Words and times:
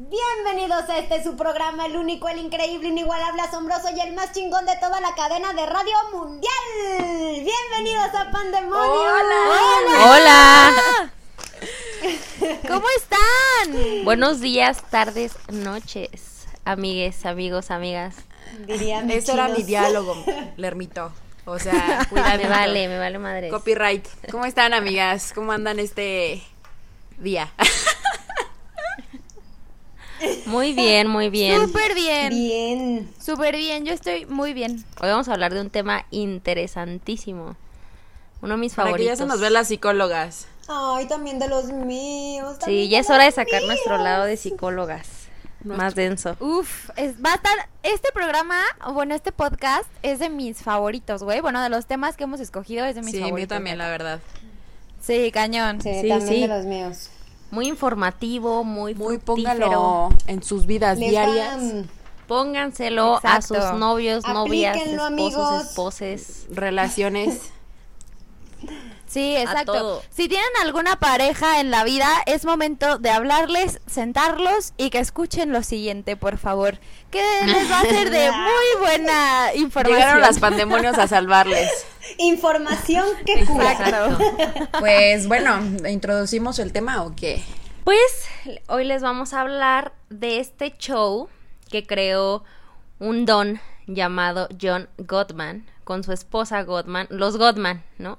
Bienvenidos 0.00 0.88
a 0.90 0.98
este 0.98 1.24
su 1.24 1.36
programa, 1.36 1.86
el 1.86 1.96
único, 1.96 2.28
el 2.28 2.38
increíble, 2.38 2.86
inigualable, 2.86 3.42
asombroso 3.42 3.88
y 3.96 3.98
el 3.98 4.14
más 4.14 4.30
chingón 4.30 4.64
de 4.64 4.76
toda 4.76 5.00
la 5.00 5.12
cadena 5.16 5.52
de 5.54 5.66
radio 5.66 5.92
mundial. 6.12 6.52
Bienvenidos 7.00 8.14
a 8.14 8.30
Pandemonio. 8.30 8.92
Hola. 8.92 10.04
Hola. 10.06 11.12
¿Cómo 12.68 12.86
están? 12.96 14.04
Buenos 14.04 14.38
días, 14.38 14.84
tardes, 14.88 15.32
noches, 15.48 16.46
amigues, 16.64 17.26
amigos, 17.26 17.72
amigas. 17.72 18.14
Diría 18.68 19.02
mi 19.02 19.14
Ese 19.14 19.32
era 19.32 19.48
mi 19.48 19.64
diálogo, 19.64 20.16
Lermito. 20.56 21.12
O 21.44 21.58
sea, 21.58 22.06
cuidado. 22.08 22.38
Me 22.44 22.48
vale, 22.48 22.86
me 22.86 22.98
vale 23.00 23.18
madre. 23.18 23.48
Copyright. 23.48 24.06
¿Cómo 24.30 24.44
están, 24.44 24.74
amigas? 24.74 25.32
¿Cómo 25.34 25.50
andan 25.50 25.80
este 25.80 26.40
día? 27.18 27.52
Muy 30.46 30.72
bien, 30.72 31.08
muy 31.08 31.28
bien. 31.30 31.60
Súper 31.66 31.94
bien. 31.94 32.30
Bien. 32.30 33.10
Súper 33.20 33.56
bien. 33.56 33.84
Yo 33.84 33.92
estoy 33.92 34.26
muy 34.26 34.52
bien. 34.54 34.84
Hoy 35.00 35.08
vamos 35.08 35.28
a 35.28 35.32
hablar 35.34 35.54
de 35.54 35.60
un 35.60 35.70
tema 35.70 36.06
interesantísimo. 36.10 37.56
Uno 38.40 38.54
de 38.54 38.58
mis 38.60 38.74
Para 38.74 38.86
que 38.86 38.90
favoritos. 38.92 39.18
ya 39.18 39.24
se 39.24 39.26
nos 39.28 39.40
vean 39.40 39.52
las 39.52 39.68
psicólogas. 39.68 40.46
Ay, 40.68 41.06
también 41.06 41.38
de 41.38 41.48
los 41.48 41.66
míos. 41.66 42.56
Sí, 42.64 42.88
ya 42.88 43.00
es 43.00 43.10
hora 43.10 43.24
de 43.24 43.32
sacar 43.32 43.62
nuestro 43.64 43.94
míos. 43.94 44.04
lado 44.04 44.24
de 44.24 44.36
psicólogas. 44.36 45.08
Más 45.64 45.94
denso. 45.96 46.36
Uf, 46.38 46.90
es, 46.96 47.16
va 47.24 47.32
a 47.32 47.34
estar. 47.34 47.68
Este 47.82 48.10
programa, 48.12 48.60
o 48.86 48.92
bueno, 48.92 49.14
este 49.14 49.32
podcast 49.32 49.86
es 50.02 50.18
de 50.20 50.28
mis 50.28 50.58
favoritos, 50.62 51.22
güey. 51.24 51.40
Bueno, 51.40 51.62
de 51.62 51.68
los 51.68 51.86
temas 51.86 52.16
que 52.16 52.24
hemos 52.24 52.38
escogido 52.40 52.84
es 52.84 52.94
de 52.94 53.02
mis 53.02 53.10
Sí, 53.12 53.18
favoritos. 53.20 53.38
mío 53.38 53.48
también, 53.48 53.78
la 53.78 53.88
verdad. 53.88 54.20
Sí, 55.00 55.30
cañón. 55.32 55.80
Sí, 55.80 55.90
Sí, 56.02 56.08
también 56.08 56.28
sí. 56.28 56.40
de 56.42 56.48
los 56.48 56.64
míos. 56.64 57.10
Muy 57.50 57.66
informativo, 57.68 58.62
muy 58.64 58.94
Muy 58.94 59.18
fructífero. 59.18 59.58
póngalo 59.66 60.08
en 60.26 60.42
sus 60.42 60.66
vidas 60.66 60.98
Les 60.98 61.10
diarias. 61.10 61.56
van- 61.56 61.90
Pónganselo 62.26 63.18
a 63.22 63.40
sus 63.40 63.56
novios, 63.78 64.22
novias, 64.28 64.76
esposos, 64.76 65.00
amigos. 65.00 65.64
esposes. 65.64 66.46
Relaciones. 66.50 67.40
Sí, 69.08 69.36
exacto. 69.36 69.72
todo. 69.72 70.02
Si 70.10 70.28
tienen 70.28 70.48
alguna 70.62 70.96
pareja 70.96 71.60
en 71.60 71.70
la 71.70 71.82
vida, 71.82 72.08
es 72.26 72.44
momento 72.44 72.98
de 72.98 73.10
hablarles, 73.10 73.80
sentarlos 73.86 74.74
y 74.76 74.90
que 74.90 74.98
escuchen 74.98 75.50
lo 75.50 75.62
siguiente, 75.62 76.16
por 76.16 76.36
favor. 76.36 76.78
Que 77.10 77.22
les 77.46 77.70
va 77.70 77.80
a 77.80 77.84
ser 77.84 78.10
de 78.10 78.30
muy 78.30 78.80
buena 78.80 79.54
información. 79.54 79.98
Llegaron 79.98 80.20
las 80.20 80.38
pandemonios 80.38 80.98
a 80.98 81.08
salvarles. 81.08 81.70
Información 82.18 83.06
que 83.24 83.44
cura. 83.46 83.72
Exacto. 83.72 84.18
Pues 84.78 85.26
bueno, 85.26 85.60
¿introducimos 85.88 86.58
el 86.58 86.72
tema 86.72 87.02
o 87.02 87.14
qué? 87.16 87.42
Pues 87.84 88.28
hoy 88.68 88.84
les 88.84 89.02
vamos 89.02 89.32
a 89.32 89.40
hablar 89.40 89.92
de 90.10 90.40
este 90.40 90.76
show 90.76 91.28
que 91.70 91.86
creó 91.86 92.44
un 92.98 93.24
don 93.24 93.60
llamado 93.86 94.48
John 94.60 94.88
Gottman 94.98 95.66
con 95.84 96.04
su 96.04 96.12
esposa 96.12 96.62
Gottman, 96.62 97.06
los 97.10 97.38
Gottman, 97.38 97.82
¿no? 97.96 98.18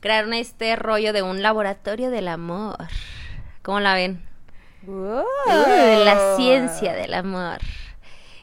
Crearon 0.00 0.32
este 0.32 0.76
rollo 0.76 1.12
de 1.12 1.22
un 1.22 1.42
laboratorio 1.42 2.10
del 2.10 2.28
amor. 2.28 2.76
¿Cómo 3.62 3.80
la 3.80 3.94
ven? 3.94 4.22
Wow. 4.82 5.24
Uh, 5.46 6.04
la 6.04 6.36
ciencia 6.36 6.94
del 6.94 7.14
amor. 7.14 7.58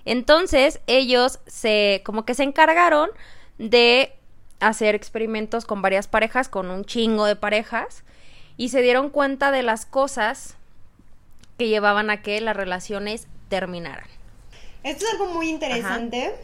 Entonces, 0.03 0.81
ellos 0.85 1.39
se 1.47 2.01
como 2.05 2.25
que 2.25 2.35
se 2.35 2.43
encargaron 2.43 3.09
de 3.57 4.13
hacer 4.59 4.95
experimentos 4.95 5.65
con 5.65 5.81
varias 5.81 6.07
parejas, 6.07 6.49
con 6.49 6.69
un 6.69 6.85
chingo 6.85 7.25
de 7.25 7.35
parejas, 7.35 8.03
y 8.57 8.69
se 8.69 8.81
dieron 8.81 9.09
cuenta 9.09 9.51
de 9.51 9.63
las 9.63 9.85
cosas 9.85 10.55
que 11.57 11.67
llevaban 11.67 12.09
a 12.09 12.21
que 12.21 12.39
las 12.41 12.55
relaciones 12.55 13.27
terminaran. 13.49 14.07
Esto 14.83 15.05
es 15.05 15.11
algo 15.13 15.33
muy 15.33 15.49
interesante. 15.49 16.35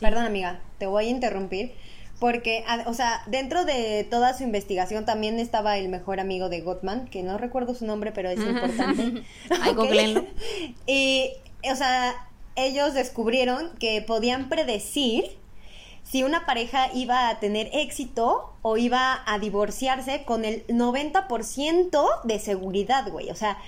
Perdón, 0.00 0.24
amiga, 0.24 0.60
te 0.78 0.86
voy 0.86 1.06
a 1.06 1.10
interrumpir. 1.10 1.74
Porque, 2.22 2.62
a- 2.68 2.84
o 2.88 2.94
sea, 2.94 3.20
dentro 3.26 3.64
de 3.64 4.06
toda 4.08 4.32
su 4.32 4.44
investigación 4.44 5.04
también 5.04 5.40
estaba 5.40 5.76
el 5.76 5.88
mejor 5.88 6.20
amigo 6.20 6.48
de 6.48 6.60
Gottman, 6.60 7.08
que 7.08 7.24
no 7.24 7.36
recuerdo 7.36 7.74
su 7.74 7.84
nombre, 7.84 8.12
pero 8.12 8.30
es 8.30 8.38
importante. 8.38 9.24
Ahí 9.60 9.70
Ok. 9.72 9.76
googleenlo. 9.78 10.24
Y, 10.86 11.32
o 11.68 11.74
sea, 11.74 12.14
ellos 12.54 12.94
descubrieron 12.94 13.70
que 13.80 14.02
podían 14.02 14.48
predecir 14.48 15.36
si 16.04 16.22
una 16.22 16.46
pareja 16.46 16.90
iba 16.94 17.28
a 17.28 17.40
tener 17.40 17.68
éxito 17.72 18.52
o 18.62 18.76
iba 18.76 19.20
a 19.26 19.40
divorciarse 19.40 20.22
con 20.24 20.44
el 20.44 20.64
90% 20.68 22.06
de 22.22 22.38
seguridad, 22.38 23.10
güey. 23.10 23.30
O 23.30 23.34
sea, 23.34 23.58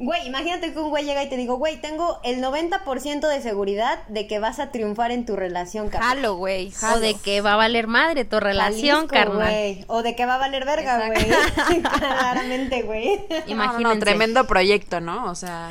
güey, 0.00 0.26
imagínate 0.26 0.72
que 0.72 0.78
un 0.78 0.90
güey 0.90 1.04
llega 1.04 1.22
y 1.22 1.28
te 1.28 1.36
digo, 1.36 1.56
güey, 1.56 1.80
tengo 1.80 2.18
el 2.24 2.42
90% 2.42 3.28
de 3.28 3.42
seguridad 3.42 4.06
de 4.08 4.26
que 4.26 4.38
vas 4.38 4.58
a 4.58 4.70
triunfar 4.72 5.12
en 5.12 5.26
tu 5.26 5.36
relación, 5.36 5.90
carnal. 5.90 6.16
Jalo, 6.16 6.34
güey. 6.34 6.72
O 6.94 6.98
de 6.98 7.14
que 7.14 7.40
va 7.40 7.52
a 7.52 7.56
valer 7.56 7.86
madre 7.86 8.24
tu 8.24 8.40
relación, 8.40 9.06
Jalisco, 9.06 9.14
carnal. 9.14 9.36
güey. 9.48 9.84
O 9.86 10.02
de 10.02 10.16
que 10.16 10.26
va 10.26 10.34
a 10.34 10.38
valer 10.38 10.64
verga, 10.64 11.06
güey. 11.06 11.82
Claramente, 11.98 12.82
güey. 12.82 13.14
Imagínate. 13.28 13.50
Imagínense. 13.52 14.00
tremendo 14.00 14.46
proyecto, 14.46 15.00
¿no? 15.00 15.30
O 15.30 15.34
sea, 15.34 15.70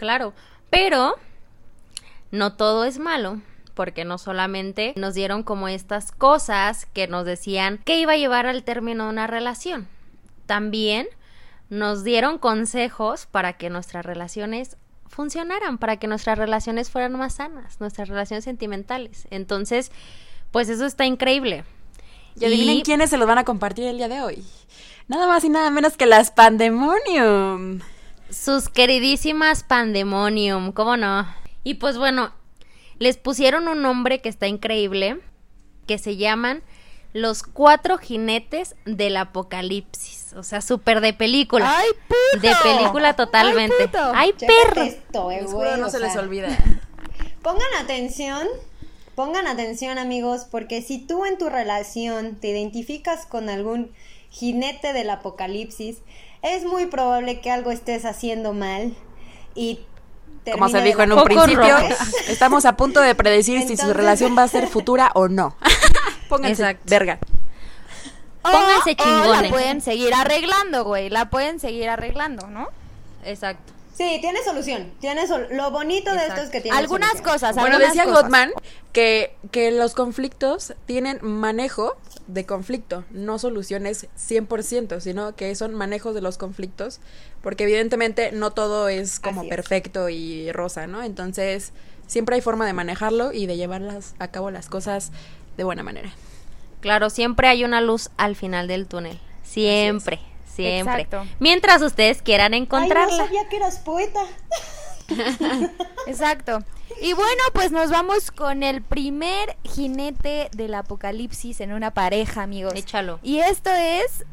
Claro, 0.00 0.32
pero 0.70 1.14
no 2.30 2.54
todo 2.54 2.84
es 2.86 2.98
malo, 2.98 3.38
porque 3.74 4.06
no 4.06 4.16
solamente 4.16 4.94
nos 4.96 5.12
dieron 5.12 5.42
como 5.42 5.68
estas 5.68 6.10
cosas 6.10 6.86
que 6.94 7.06
nos 7.06 7.26
decían 7.26 7.78
que 7.84 7.98
iba 7.98 8.14
a 8.14 8.16
llevar 8.16 8.46
al 8.46 8.62
término 8.62 9.04
de 9.04 9.10
una 9.10 9.26
relación, 9.26 9.88
también 10.46 11.06
nos 11.70 12.04
dieron 12.04 12.38
consejos 12.38 13.26
para 13.26 13.54
que 13.54 13.70
nuestras 13.70 14.04
relaciones 14.04 14.76
funcionaran, 15.06 15.78
para 15.78 15.96
que 15.96 16.06
nuestras 16.06 16.36
relaciones 16.36 16.90
fueran 16.90 17.12
más 17.12 17.34
sanas, 17.34 17.80
nuestras 17.80 18.08
relaciones 18.08 18.44
sentimentales. 18.44 19.26
Entonces, 19.30 19.90
pues 20.50 20.68
eso 20.68 20.84
está 20.84 21.06
increíble. 21.06 21.64
y 22.38 22.44
adivinen 22.44 22.82
quiénes 22.82 23.10
se 23.10 23.16
los 23.16 23.26
van 23.26 23.38
a 23.38 23.44
compartir 23.44 23.84
el 23.86 23.96
día 23.96 24.08
de 24.08 24.20
hoy. 24.20 24.44
Nada 25.08 25.26
más 25.26 25.42
y 25.44 25.48
nada 25.48 25.70
menos 25.70 25.96
que 25.96 26.06
las 26.06 26.30
Pandemonium. 26.30 27.80
Sus 28.30 28.68
queridísimas 28.68 29.64
Pandemonium, 29.64 30.72
¿cómo 30.72 30.96
no? 30.96 31.26
Y 31.64 31.74
pues 31.74 31.98
bueno, 31.98 32.32
les 32.98 33.16
pusieron 33.16 33.66
un 33.66 33.82
nombre 33.82 34.20
que 34.20 34.28
está 34.28 34.46
increíble, 34.46 35.20
que 35.86 35.98
se 35.98 36.16
llaman 36.16 36.62
los 37.12 37.42
cuatro 37.42 37.98
jinetes 37.98 38.76
del 38.84 39.16
apocalipsis. 39.16 40.19
O 40.36 40.42
sea, 40.42 40.60
súper 40.60 41.00
de 41.00 41.12
película. 41.12 41.78
¡Ay, 41.78 41.88
puto! 42.06 42.46
De 42.46 42.54
película 42.62 43.14
totalmente. 43.14 43.74
¡Ay, 43.78 43.86
puto! 43.86 44.12
¡Ay, 44.14 44.32
perro! 44.32 44.82
esto, 44.82 45.30
eh, 45.30 45.44
güey, 45.44 45.80
no 45.80 45.90
se 45.90 45.98
les 45.98 46.16
olvida. 46.16 46.48
Pongan 47.42 47.68
atención, 47.80 48.46
pongan 49.14 49.46
atención 49.46 49.98
amigos, 49.98 50.46
porque 50.50 50.82
si 50.82 50.98
tú 50.98 51.24
en 51.24 51.38
tu 51.38 51.48
relación 51.48 52.36
te 52.36 52.48
identificas 52.48 53.24
con 53.24 53.48
algún 53.48 53.90
jinete 54.30 54.92
del 54.92 55.08
apocalipsis, 55.08 55.98
es 56.42 56.64
muy 56.64 56.86
probable 56.86 57.40
que 57.40 57.50
algo 57.50 57.70
estés 57.70 58.04
haciendo 58.04 58.52
mal 58.52 58.94
y 59.54 59.80
Como 60.52 60.68
se 60.68 60.82
dijo 60.82 61.02
en 61.02 61.12
un 61.12 61.24
principio, 61.24 61.76
estamos 62.28 62.64
a 62.66 62.76
punto 62.76 63.00
de 63.00 63.14
predecir 63.14 63.66
si 63.66 63.76
su 63.76 63.92
relación 63.92 64.36
va 64.36 64.42
a 64.42 64.48
ser 64.48 64.66
futura 64.68 65.10
o 65.14 65.28
no. 65.28 65.56
Pónganse 66.28 66.62
Exacto. 66.62 66.84
verga. 66.86 67.18
Pónganse 68.52 68.90
o 68.90 68.94
chingones. 68.94 69.42
la 69.42 69.48
pueden 69.50 69.80
seguir 69.80 70.14
arreglando, 70.14 70.84
güey. 70.84 71.08
La 71.10 71.30
pueden 71.30 71.60
seguir 71.60 71.88
arreglando, 71.88 72.46
¿no? 72.48 72.68
Exacto. 73.24 73.72
Sí, 73.94 74.16
tiene 74.22 74.42
solución, 74.42 74.90
tiene 74.98 75.26
sol- 75.26 75.48
lo 75.50 75.70
bonito 75.70 76.10
de 76.14 76.26
esto 76.26 76.40
es 76.40 76.48
que 76.48 76.62
tiene 76.62 76.78
Algunas 76.78 77.10
solución. 77.10 77.32
cosas, 77.34 77.54
Bueno, 77.54 77.76
algunas 77.76 77.88
decía 77.92 78.04
cosas. 78.04 78.22
Gottman 78.22 78.50
que, 78.94 79.36
que 79.50 79.70
los 79.72 79.92
conflictos 79.94 80.72
tienen 80.86 81.18
manejo 81.20 81.96
de 82.26 82.46
conflicto, 82.46 83.04
no 83.10 83.38
soluciones 83.38 84.06
100%, 84.16 85.00
sino 85.00 85.36
que 85.36 85.54
son 85.54 85.74
manejos 85.74 86.14
de 86.14 86.22
los 86.22 86.38
conflictos, 86.38 87.00
porque 87.42 87.64
evidentemente 87.64 88.32
no 88.32 88.52
todo 88.52 88.88
es 88.88 89.20
como 89.20 89.42
es. 89.42 89.48
perfecto 89.50 90.08
y 90.08 90.50
rosa, 90.52 90.86
¿no? 90.86 91.02
Entonces, 91.02 91.72
siempre 92.06 92.36
hay 92.36 92.40
forma 92.40 92.64
de 92.64 92.72
manejarlo 92.72 93.32
y 93.34 93.44
de 93.44 93.58
llevarlas 93.58 94.14
a 94.18 94.28
cabo 94.28 94.50
las 94.50 94.68
cosas 94.70 95.10
de 95.58 95.64
buena 95.64 95.82
manera. 95.82 96.10
Claro, 96.80 97.10
siempre 97.10 97.48
hay 97.48 97.64
una 97.64 97.80
luz 97.80 98.10
al 98.16 98.36
final 98.36 98.66
del 98.68 98.86
túnel. 98.86 99.18
Siempre, 99.42 100.20
siempre. 100.46 101.02
Exacto. 101.02 101.26
Mientras 101.38 101.82
ustedes 101.82 102.22
quieran 102.22 102.54
Ay, 102.54 102.60
no 102.60 102.64
encontrarla. 102.64 103.16
sabía 103.16 103.48
que 103.48 103.56
eras 103.56 103.78
poeta. 103.78 104.20
Exacto. 106.06 106.60
Y 107.02 107.12
bueno, 107.14 107.42
pues 107.52 107.72
nos 107.72 107.90
vamos 107.90 108.30
con 108.30 108.62
el 108.62 108.82
primer 108.82 109.56
jinete 109.64 110.50
del 110.52 110.74
apocalipsis 110.74 111.60
en 111.60 111.72
una 111.72 111.92
pareja, 111.92 112.42
amigos. 112.42 112.74
Échalo. 112.74 113.18
Y 113.22 113.38
esto 113.38 113.70
es 113.70 114.24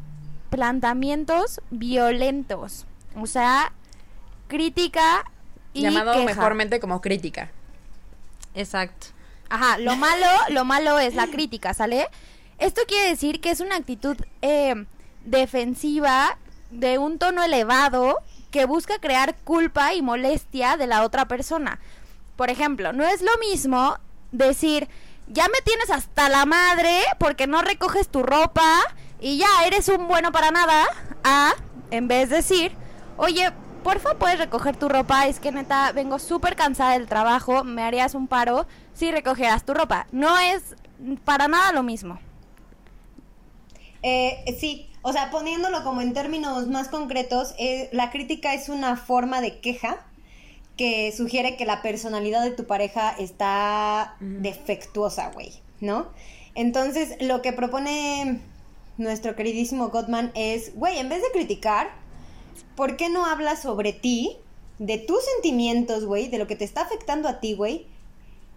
planteamientos 0.50 1.60
violentos. 1.70 2.86
O 3.16 3.26
sea, 3.26 3.72
crítica 4.48 5.24
y 5.72 5.82
Llamado 5.82 6.12
queja. 6.12 6.24
mejormente 6.24 6.80
como 6.80 7.00
crítica. 7.00 7.50
Exacto. 8.54 9.08
Ajá, 9.50 9.78
lo 9.78 9.96
malo, 9.96 10.26
lo 10.50 10.64
malo 10.64 10.98
es 10.98 11.14
la 11.14 11.26
crítica, 11.26 11.72
¿sale? 11.72 12.08
Esto 12.58 12.82
quiere 12.88 13.08
decir 13.08 13.40
que 13.40 13.50
es 13.50 13.60
una 13.60 13.76
actitud 13.76 14.16
eh, 14.42 14.86
defensiva 15.24 16.38
de 16.70 16.98
un 16.98 17.18
tono 17.18 17.42
elevado 17.44 18.18
que 18.50 18.64
busca 18.64 18.98
crear 18.98 19.36
culpa 19.44 19.94
y 19.94 20.02
molestia 20.02 20.76
de 20.76 20.86
la 20.86 21.04
otra 21.04 21.28
persona. 21.28 21.78
Por 22.36 22.50
ejemplo, 22.50 22.92
no 22.92 23.04
es 23.04 23.22
lo 23.22 23.36
mismo 23.38 23.96
decir, 24.32 24.88
ya 25.28 25.46
me 25.48 25.60
tienes 25.64 25.90
hasta 25.90 26.28
la 26.28 26.46
madre 26.46 27.00
porque 27.18 27.46
no 27.46 27.62
recoges 27.62 28.08
tu 28.08 28.22
ropa 28.22 28.80
y 29.20 29.38
ya 29.38 29.48
eres 29.66 29.88
un 29.88 30.08
bueno 30.08 30.32
para 30.32 30.50
nada, 30.50 30.84
a, 31.24 31.54
en 31.90 32.08
vez 32.08 32.30
de 32.30 32.36
decir, 32.36 32.72
oye, 33.16 33.52
porfa, 33.82 34.14
puedes 34.14 34.38
recoger 34.38 34.76
tu 34.76 34.88
ropa, 34.88 35.26
es 35.26 35.40
que 35.40 35.52
neta, 35.52 35.92
vengo 35.92 36.18
súper 36.18 36.56
cansada 36.56 36.92
del 36.92 37.06
trabajo, 37.06 37.64
me 37.64 37.82
harías 37.82 38.14
un 38.14 38.28
paro 38.28 38.66
si 38.94 39.10
recogieras 39.10 39.64
tu 39.64 39.74
ropa. 39.74 40.06
No 40.12 40.38
es 40.38 40.76
para 41.24 41.48
nada 41.48 41.72
lo 41.72 41.82
mismo. 41.82 42.18
Eh, 44.02 44.56
sí, 44.58 44.88
o 45.02 45.12
sea, 45.12 45.30
poniéndolo 45.30 45.82
como 45.84 46.00
en 46.00 46.12
términos 46.12 46.66
más 46.68 46.88
concretos, 46.88 47.54
eh, 47.58 47.88
la 47.92 48.10
crítica 48.10 48.54
es 48.54 48.68
una 48.68 48.96
forma 48.96 49.40
de 49.40 49.60
queja 49.60 50.04
que 50.76 51.12
sugiere 51.12 51.56
que 51.56 51.64
la 51.64 51.82
personalidad 51.82 52.42
de 52.44 52.52
tu 52.52 52.64
pareja 52.64 53.10
está 53.18 54.16
defectuosa, 54.20 55.30
güey, 55.32 55.52
¿no? 55.80 56.06
Entonces, 56.54 57.16
lo 57.20 57.42
que 57.42 57.52
propone 57.52 58.40
nuestro 58.96 59.34
queridísimo 59.34 59.88
Gottman 59.88 60.30
es, 60.34 60.74
güey, 60.76 60.98
en 60.98 61.08
vez 61.08 61.22
de 61.22 61.30
criticar, 61.32 61.90
¿por 62.76 62.96
qué 62.96 63.08
no 63.08 63.26
hablas 63.26 63.62
sobre 63.62 63.92
ti, 63.92 64.36
de 64.78 64.98
tus 64.98 65.24
sentimientos, 65.24 66.04
güey, 66.04 66.28
de 66.28 66.38
lo 66.38 66.46
que 66.46 66.54
te 66.54 66.64
está 66.64 66.82
afectando 66.82 67.28
a 67.28 67.40
ti, 67.40 67.54
güey? 67.54 67.86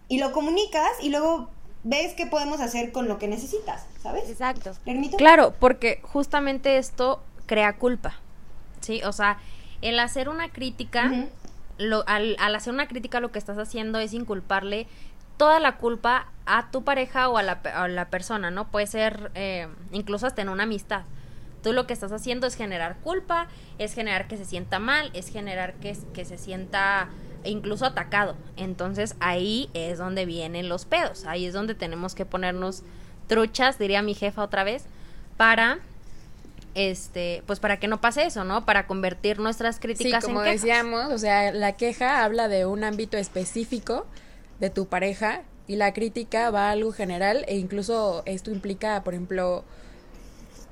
Y 0.08 0.18
lo 0.18 0.32
comunicas 0.32 0.90
y 1.00 1.08
luego 1.08 1.48
ves 1.84 2.14
qué 2.14 2.26
podemos 2.26 2.60
hacer 2.60 2.92
con 2.92 3.08
lo 3.08 3.18
que 3.18 3.28
necesitas, 3.28 3.86
¿sabes? 4.02 4.28
Exacto. 4.28 4.72
¿Permito? 4.84 5.16
Claro, 5.16 5.54
porque 5.58 6.00
justamente 6.02 6.78
esto 6.78 7.22
crea 7.46 7.76
culpa, 7.76 8.14
¿sí? 8.80 9.02
O 9.04 9.12
sea, 9.12 9.38
el 9.80 9.98
hacer 9.98 10.28
una 10.28 10.50
crítica, 10.50 11.10
lo, 11.78 12.04
al, 12.06 12.36
al 12.38 12.54
hacer 12.54 12.72
una 12.72 12.86
crítica 12.86 13.20
lo 13.20 13.32
que 13.32 13.38
estás 13.38 13.58
haciendo 13.58 13.98
es 13.98 14.12
inculparle 14.12 14.86
toda 15.36 15.58
la 15.58 15.76
culpa 15.76 16.28
a 16.46 16.70
tu 16.70 16.84
pareja 16.84 17.28
o 17.28 17.36
a 17.36 17.42
la, 17.42 17.60
a 17.74 17.88
la 17.88 18.08
persona, 18.10 18.50
¿no? 18.50 18.68
Puede 18.68 18.86
ser 18.86 19.32
eh, 19.34 19.66
incluso 19.90 20.26
hasta 20.26 20.42
en 20.42 20.48
una 20.48 20.64
amistad. 20.64 21.02
Tú 21.62 21.72
lo 21.72 21.86
que 21.86 21.92
estás 21.92 22.12
haciendo 22.12 22.46
es 22.46 22.54
generar 22.56 22.96
culpa, 22.98 23.48
es 23.78 23.94
generar 23.94 24.28
que 24.28 24.36
se 24.36 24.44
sienta 24.44 24.78
mal, 24.78 25.10
es 25.14 25.28
generar 25.28 25.74
que, 25.74 25.96
que 26.12 26.24
se 26.24 26.38
sienta 26.38 27.08
incluso 27.44 27.84
atacado. 27.86 28.36
Entonces 28.56 29.14
ahí 29.20 29.70
es 29.74 29.98
donde 29.98 30.26
vienen 30.26 30.68
los 30.68 30.84
pedos, 30.84 31.24
ahí 31.26 31.46
es 31.46 31.52
donde 31.54 31.74
tenemos 31.74 32.14
que 32.14 32.24
ponernos 32.26 32.82
truchas, 33.26 33.78
diría 33.78 34.02
mi 34.02 34.14
jefa 34.14 34.42
otra 34.42 34.64
vez, 34.64 34.84
para 35.36 35.78
este, 36.74 37.42
pues 37.46 37.60
para 37.60 37.78
que 37.78 37.88
no 37.88 38.00
pase 38.00 38.24
eso, 38.24 38.44
¿no? 38.44 38.64
Para 38.64 38.86
convertir 38.86 39.38
nuestras 39.38 39.76
Sí, 39.76 39.80
críticas 39.82 40.24
como 40.24 40.40
en 40.40 40.44
quejas. 40.44 40.62
decíamos, 40.62 41.12
o 41.12 41.18
sea, 41.18 41.52
la 41.52 41.72
queja 41.72 42.24
habla 42.24 42.48
de 42.48 42.64
un 42.66 42.84
ámbito 42.84 43.16
específico 43.18 44.06
de 44.58 44.70
tu 44.70 44.86
pareja 44.86 45.42
y 45.66 45.76
la 45.76 45.92
crítica 45.92 46.50
va 46.50 46.68
a 46.68 46.70
algo 46.72 46.92
general 46.92 47.44
e 47.48 47.56
incluso 47.56 48.22
esto 48.26 48.50
implica, 48.50 49.02
por 49.04 49.14
ejemplo, 49.14 49.64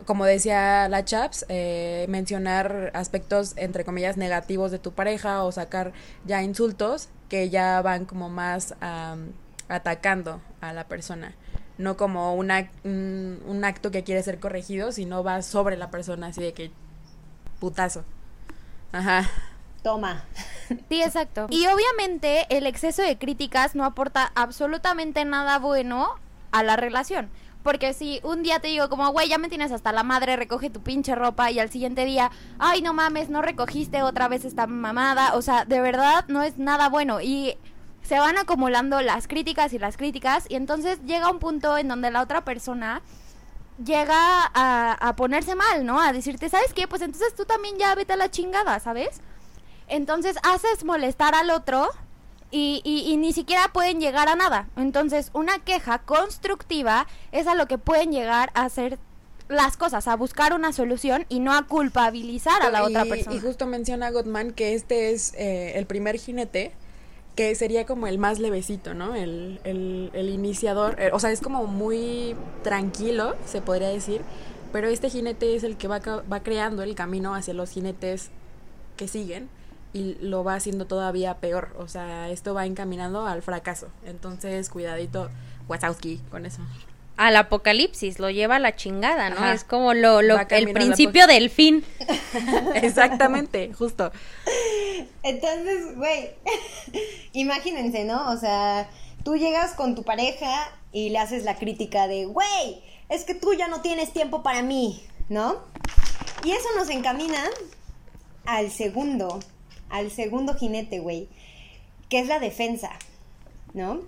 como 0.07 0.25
decía 0.25 0.89
la 0.89 1.05
Chaps, 1.05 1.47
eh, 1.49 2.07
mencionar 2.09 2.91
aspectos 2.95 3.55
entre 3.57 3.85
comillas 3.85 4.17
negativos 4.17 4.71
de 4.71 4.79
tu 4.79 4.93
pareja 4.93 5.45
o 5.45 5.53
sacar 5.53 5.93
ya 6.25 6.43
insultos 6.43 7.09
que 7.29 7.51
ya 7.51 7.81
van 7.83 8.05
como 8.07 8.29
más 8.29 8.75
am, 8.81 9.33
atacando 9.69 10.41
a 10.61 10.73
la 10.73 10.85
persona. 10.85 11.35
No 11.79 11.97
como 11.97 12.35
una, 12.35 12.71
un, 12.85 13.41
un 13.47 13.65
acto 13.65 13.91
que 13.91 14.05
quiere 14.05 14.23
ser 14.23 14.39
corregido, 14.39 14.93
sino 14.93 15.25
va 15.25 15.43
sobre 15.43 15.77
la 15.77 15.91
persona, 15.91 16.29
así 16.29 16.43
de 16.43 16.53
que 16.53 16.71
putazo. 17.59 18.05
Ajá. 18.93 19.29
Toma. 19.83 20.25
Sí, 20.89 21.03
exacto. 21.03 21.47
Y 21.51 21.67
obviamente 21.67 22.47
el 22.51 22.67
exceso 22.67 23.03
de 23.03 23.19
críticas 23.19 23.75
no 23.75 23.85
aporta 23.85 24.31
absolutamente 24.35 25.25
nada 25.25 25.59
bueno 25.59 26.09
a 26.53 26.63
la 26.63 26.77
relación. 26.77 27.31
Porque 27.63 27.93
si 27.93 28.21
un 28.23 28.43
día 28.43 28.59
te 28.61 28.69
digo 28.69 28.89
como, 28.89 29.11
güey, 29.11 29.29
ya 29.29 29.39
me 29.39 29.49
tienes 29.49 29.71
hasta 29.71 29.93
la 29.93 30.03
madre, 30.03 30.37
recoge 30.37 30.71
tu 30.71 30.81
pinche 30.83 31.15
ropa 31.15 31.51
y 31.51 31.59
al 31.59 31.71
siguiente 31.71 32.05
día, 32.05 32.31
ay, 32.59 32.81
no 32.81 32.95
mames, 32.95 33.29
no 33.29 33.43
recogiste 33.43 34.03
otra 34.03 34.29
vez 34.29 34.45
esta 34.45 34.67
mamada, 34.67 35.35
o 35.35 35.43
sea, 35.43 35.65
de 35.67 35.81
verdad 35.81 36.25
no 36.29 36.43
es 36.43 36.57
nada 36.59 36.89
bueno 36.89 37.21
y 37.21 37.57
se 38.03 38.19
van 38.19 38.39
acumulando 38.39 39.01
las 39.03 39.29
críticas 39.29 39.73
y 39.73 39.79
las 39.79 39.97
críticas 39.97 40.47
y 40.49 40.57
entonces 40.57 41.01
llega 41.05 41.31
un 41.31 41.39
punto 41.39 41.77
en 41.77 41.89
donde 41.89 42.11
la 42.11 42.23
otra 42.23 42.45
persona 42.45 43.03
llega 43.85 44.51
a, 44.55 45.15
ponerse 45.17 45.55
mal, 45.55 45.85
¿no? 45.85 46.01
A 46.01 46.13
decirte, 46.13 46.49
¿sabes 46.49 46.73
qué? 46.75 46.89
Pues 46.89 47.03
entonces 47.03 47.35
tú 47.35 47.45
también 47.45 47.79
ya 47.79 47.95
vete 47.95 48.13
a 48.13 48.17
la 48.17 48.31
chingada, 48.31 48.79
¿sabes? 48.81 49.21
Entonces 49.87 50.37
haces 50.43 50.85
molestar 50.85 51.35
al 51.35 51.51
otro 51.51 51.89
y, 52.51 52.81
y- 52.85 53.11
y 53.13 53.17
ni 53.17 53.33
siquiera 53.33 53.71
pueden 53.73 54.01
llegar 54.01 54.29
a 54.29 54.35
nada. 54.37 54.69
Entonces 54.77 55.31
una 55.35 55.59
queja 55.61 55.99
constructiva 56.01 57.07
es 57.33 57.47
a 57.47 57.55
lo 57.55 57.67
que 57.67 57.79
pueden 57.79 58.13
llegar 58.13 58.51
a 58.55 58.65
hacer 58.65 58.99
las 59.49 59.77
cosas, 59.77 60.07
a 60.07 60.15
buscar 60.17 60.53
una 60.53 60.73
solución 60.73 61.27
y 61.29 61.41
no 61.41 61.53
a 61.55 61.63
culpabilizar 61.67 62.63
a 62.63 62.71
la 62.71 62.85
otra 62.85 63.05
persona. 63.05 63.37
Y 63.37 63.41
justo 63.41 63.67
menciona 63.67 64.11
Gottman 64.11 64.53
que 64.53 64.75
este 64.75 65.11
es 65.11 65.35
eh, 65.35 65.73
el 65.77 65.87
primer 65.87 66.19
jinete 66.19 66.73
que 67.37 67.55
sería 67.55 67.87
como 67.87 68.07
el 68.07 68.19
más 68.19 68.39
levecito, 68.39 68.95
¿no? 68.95 69.15
El, 69.15 69.61
el- 69.65 70.11
el 70.15 70.29
iniciador, 70.29 71.01
eh, 71.01 71.11
o 71.13 71.19
sea, 71.19 71.31
es 71.31 71.41
como 71.41 71.67
muy 71.67 72.37
tranquilo, 72.63 73.35
se 73.47 73.61
podría 73.63 73.89
decir, 73.89 74.23
pero 74.73 74.89
este 74.89 75.11
jinete 75.11 75.57
es 75.57 75.65
el 75.65 75.77
que 75.77 75.89
va, 75.89 76.01
va 76.01 76.41
creando 76.43 76.83
el 76.83 76.95
camino 76.95 77.35
hacia 77.35 77.55
los 77.55 77.71
jinetes 77.71 78.31
que 78.97 79.09
siguen 79.09 79.49
y 79.93 80.15
lo 80.21 80.45
va 80.45 80.55
haciendo 80.55 80.87
todavía 80.87 81.39
peor, 81.39 81.75
o 81.79 81.89
sea, 81.89 82.31
esto 82.31 82.55
va 82.55 82.67
encaminando 82.67 83.27
al 83.27 83.43
fracaso. 83.43 83.89
Entonces, 84.05 84.69
cuidadito, 84.69 85.31
Wazowski, 85.69 86.19
con 86.31 86.47
eso. 86.47 86.63
Al 87.17 87.37
apocalipsis, 87.37 88.19
lo 88.19 88.31
lleva 88.31 88.57
a 88.57 88.59
la 88.61 88.77
chingada, 88.77 89.31
¿no? 89.31 89.37
Ajá. 89.37 89.53
Es 89.53 89.65
como 89.65 89.93
lo, 89.93 90.21
el 90.21 90.73
principio 90.73 91.27
del 91.27 91.51
fin. 91.51 91.85
Exactamente, 92.75 93.73
justo. 93.75 94.11
Entonces, 95.23 95.97
güey, 95.97 96.31
imagínense, 97.33 98.05
¿no? 98.05 98.31
O 98.31 98.37
sea, 98.37 98.89
tú 99.25 99.37
llegas 99.37 99.75
con 99.75 99.95
tu 99.95 100.03
pareja 100.03 100.71
y 100.93 101.11
le 101.11 101.19
haces 101.19 101.45
la 101.45 101.57
crítica 101.57 102.09
de, 102.09 102.27
güey, 102.27 102.83
es 103.09 103.25
que 103.25 103.35
tú 103.35 103.55
ya 103.55 103.69
no 103.69 103.81
tienes 103.83 104.13
tiempo 104.13 104.43
para 104.43 104.63
mí, 104.63 105.03
¿no? 105.29 105.59
Y 106.45 106.53
eso 106.53 106.69
nos 106.77 106.89
encamina 106.89 107.43
al 108.47 108.71
segundo, 108.71 109.41
al 109.91 110.11
segundo 110.11 110.55
jinete, 110.55 111.01
güey, 111.01 111.29
que 112.09 112.21
es 112.21 112.27
la 112.27 112.39
defensa, 112.39 112.91
¿no? 113.75 114.01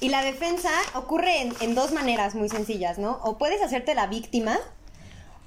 Y 0.00 0.10
la 0.10 0.22
defensa 0.22 0.70
ocurre 0.94 1.50
en, 1.60 1.74
dos 1.74 1.92
maneras 1.92 2.34
muy 2.34 2.48
sencillas, 2.48 2.98
¿no? 2.98 3.18
O 3.22 3.38
puedes 3.38 3.62
hacerte 3.62 3.94
la 3.94 4.06
víctima, 4.06 4.58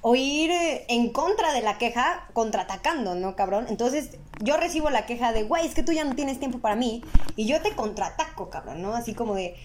o 0.02 0.16
ir 0.16 0.50
eh, 0.50 0.84
en 0.88 1.10
contra 1.10 1.52
de 1.52 1.62
la 1.62 1.78
queja 1.78 2.28
contraatacando, 2.32 3.14
¿no, 3.14 3.36
cabrón? 3.36 3.66
Entonces 3.68 4.18
yo 4.40 4.56
recibo 4.56 4.90
la 4.90 5.06
queja 5.06 5.32
de, 5.32 5.44
güey, 5.44 5.66
es 5.66 5.74
que 5.74 5.82
tú 5.82 5.92
ya 5.92 6.04
no 6.04 6.14
tienes 6.14 6.38
tiempo 6.38 6.58
para 6.58 6.76
mí, 6.76 7.02
y 7.36 7.46
yo 7.46 7.62
te 7.62 7.72
contraataco, 7.72 8.50
cabrón, 8.50 8.82
¿no? 8.82 8.94
Así 8.94 9.14
como 9.14 9.34
de, 9.34 9.56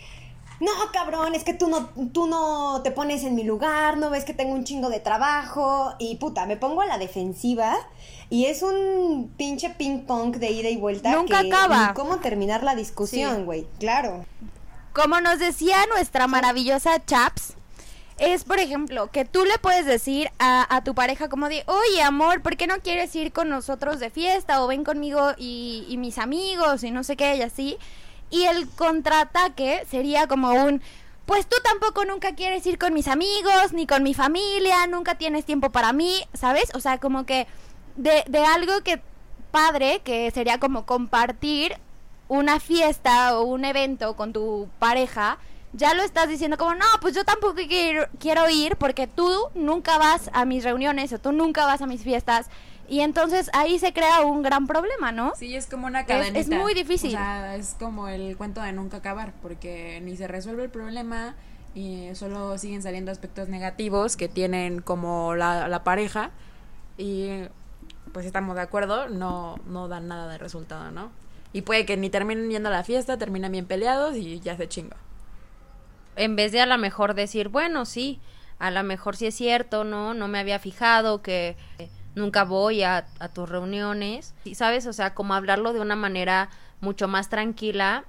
no, 0.60 0.72
cabrón, 0.92 1.36
es 1.36 1.44
que 1.44 1.54
tú 1.54 1.68
no, 1.68 1.90
tú 2.14 2.28
no 2.28 2.82
te 2.84 2.92
pones 2.92 3.24
en 3.24 3.36
mi 3.36 3.44
lugar, 3.44 3.98
no 3.98 4.10
ves 4.10 4.26
que 4.26 4.34
tengo 4.34 4.54
un 4.54 4.64
chingo 4.64 4.90
de 4.90 5.00
trabajo, 5.00 5.94
y 6.00 6.16
puta, 6.16 6.46
me 6.46 6.58
pongo 6.58 6.82
a 6.82 6.86
la 6.86 6.98
defensiva, 6.98 7.76
y 8.30 8.46
es 8.46 8.64
un 8.64 9.32
pinche 9.38 9.70
ping 9.70 10.06
pong 10.06 10.38
de 10.38 10.52
ida 10.52 10.70
y 10.70 10.78
vuelta. 10.78 11.12
Nunca 11.12 11.42
que 11.42 11.48
acaba. 11.48 11.94
cómo 11.94 12.18
terminar 12.18 12.64
la 12.64 12.76
discusión, 12.76 13.46
güey, 13.46 13.68
claro. 13.80 14.26
Como 14.94 15.22
nos 15.22 15.38
decía 15.40 15.78
nuestra 15.88 16.28
maravillosa 16.28 17.06
Chaps, 17.06 17.54
es 18.18 18.44
por 18.44 18.58
ejemplo 18.58 19.12
que 19.12 19.26
tú 19.26 19.46
le 19.46 19.60
puedes 19.60 19.86
decir 19.86 20.32
a, 20.40 20.76
a 20.76 20.84
tu 20.84 20.96
pareja 20.96 21.30
como 21.30 21.50
de, 21.50 21.64
oye 21.68 22.02
amor, 22.02 22.42
¿por 22.42 22.58
qué 22.58 22.66
no 22.66 22.80
quieres 22.80 23.16
ir 23.16 23.32
con 23.32 23.48
nosotros 23.48 24.00
de 24.00 24.10
fiesta? 24.10 24.64
O 24.64 24.68
ven 24.68 24.84
conmigo 24.84 25.34
y, 25.38 25.86
y 25.88 25.98
mis 25.98 26.18
amigos 26.18 26.84
y 26.84 26.90
no 26.90 27.04
sé 27.04 27.16
qué 27.16 27.36
y 27.36 27.44
así. 27.44 27.78
Y 28.30 28.44
el 28.44 28.68
contraataque 28.70 29.86
sería 29.90 30.28
como 30.28 30.52
un, 30.52 30.82
pues 31.26 31.48
tú 31.48 31.58
tampoco 31.64 32.06
nunca 32.06 32.36
quieres 32.36 32.66
ir 32.66 32.78
con 32.78 32.94
mis 32.94 33.08
amigos, 33.08 33.74
ni 33.74 33.88
con 33.88 34.04
mi 34.04 34.14
familia, 34.14 34.88
nunca 34.88 35.16
tienes 35.16 35.46
tiempo 35.46 35.72
para 35.72 35.94
mí, 35.94 36.24
¿sabes? 36.34 36.70
O 36.74 36.80
sea, 36.80 37.00
como 37.00 37.26
que 37.26 37.48
de, 37.96 38.24
de 38.28 38.40
algo 38.40 38.82
que 38.84 39.02
padre, 39.52 40.02
que 40.04 40.30
sería 40.32 40.60
como 40.60 40.86
compartir 40.86 41.78
una 42.28 42.60
fiesta 42.60 43.38
o 43.38 43.44
un 43.44 43.66
evento 43.66 44.16
con 44.16 44.34
tu 44.34 44.68
pareja, 44.80 45.38
ya 45.74 45.94
lo 45.94 46.04
estás 46.04 46.28
diciendo 46.28 46.58
como, 46.58 46.76
no, 46.76 46.86
pues 47.02 47.14
yo 47.16 47.24
tampoco 47.24 47.56
quiero, 47.68 48.08
quiero 48.20 48.50
ir 48.50 48.76
porque 48.78 49.08
tú 49.08 49.30
nunca 49.54 49.98
vas 49.98 50.30
a 50.34 50.46
mis 50.46 50.64
reuniones 50.64 51.14
o 51.14 51.20
tú 51.20 51.32
nunca 51.32 51.66
vas 51.66 51.82
a 51.82 51.88
mis 51.88 52.04
fiestas. 52.04 52.50
Y 52.90 53.02
entonces 53.02 53.50
ahí 53.54 53.80
se 53.80 53.92
crea 53.94 54.22
un 54.22 54.42
gran 54.44 54.66
problema, 54.66 55.12
¿no? 55.12 55.34
Sí, 55.36 55.56
es 55.56 55.68
como 55.68 55.88
una 55.88 56.02
Es- 56.02 56.08
cadenita. 56.08 56.40
es 56.40 56.50
muy 56.50 56.74
difícil. 56.74 57.10
O 57.10 57.18
sea, 57.18 57.56
es 57.56 57.76
como 57.80 58.08
el 58.08 58.38
cuento 58.38 58.62
de 58.62 58.72
nunca 58.72 58.98
acabar, 58.98 59.34
porque 59.42 60.00
ni 60.04 60.16
se 60.16 60.28
resuelve 60.28 60.64
el 60.64 60.70
problema 60.70 61.36
y 61.76 62.10
solo 62.16 62.58
siguen 62.58 62.82
saliendo 62.82 63.12
aspectos 63.12 63.50
negativos 63.50 64.16
que 64.16 64.30
tienen 64.30 64.82
como 64.82 65.36
la, 65.36 65.68
la 65.68 65.84
pareja 65.84 66.32
y 66.98 67.30
pues 68.14 68.26
estamos 68.26 68.56
de 68.56 68.62
acuerdo, 68.62 69.10
no, 69.10 69.58
no 69.68 69.88
dan 69.90 70.08
nada 70.08 70.32
de 70.32 70.38
resultado, 70.38 70.90
¿no? 70.92 71.12
Y 71.54 71.62
puede 71.64 71.86
que 71.86 71.98
ni 71.98 72.10
terminen 72.10 72.50
yendo 72.50 72.70
a 72.70 72.72
la 72.72 72.84
fiesta, 72.84 73.18
terminan 73.18 73.52
bien 73.52 73.66
peleados 73.66 74.16
y 74.16 74.40
ya 74.40 74.56
se 74.58 74.68
chingo. 74.70 74.96
En 76.16 76.36
vez 76.36 76.52
de 76.52 76.62
a 76.62 76.66
lo 76.66 76.78
mejor 76.78 77.14
decir, 77.14 77.50
bueno, 77.50 77.86
sí, 77.86 78.20
a 78.60 78.72
lo 78.72 78.82
mejor 78.84 79.16
sí 79.16 79.28
es 79.28 79.36
cierto, 79.36 79.84
¿no? 79.84 80.14
No 80.14 80.28
me 80.28 80.40
había 80.40 80.58
fijado 80.58 81.22
que 81.22 81.56
nunca 82.18 82.44
voy 82.44 82.84
a, 82.84 83.06
a 83.20 83.30
tus 83.30 83.48
reuniones. 83.48 84.34
Y, 84.44 84.56
¿Sabes? 84.56 84.88
O 84.88 84.94
sea, 84.94 85.14
como 85.14 85.34
hablarlo 85.34 85.72
de 85.72 85.80
una 85.80 85.96
manera 85.96 86.50
mucho 86.82 87.08
más 87.08 87.30
tranquila 87.30 88.04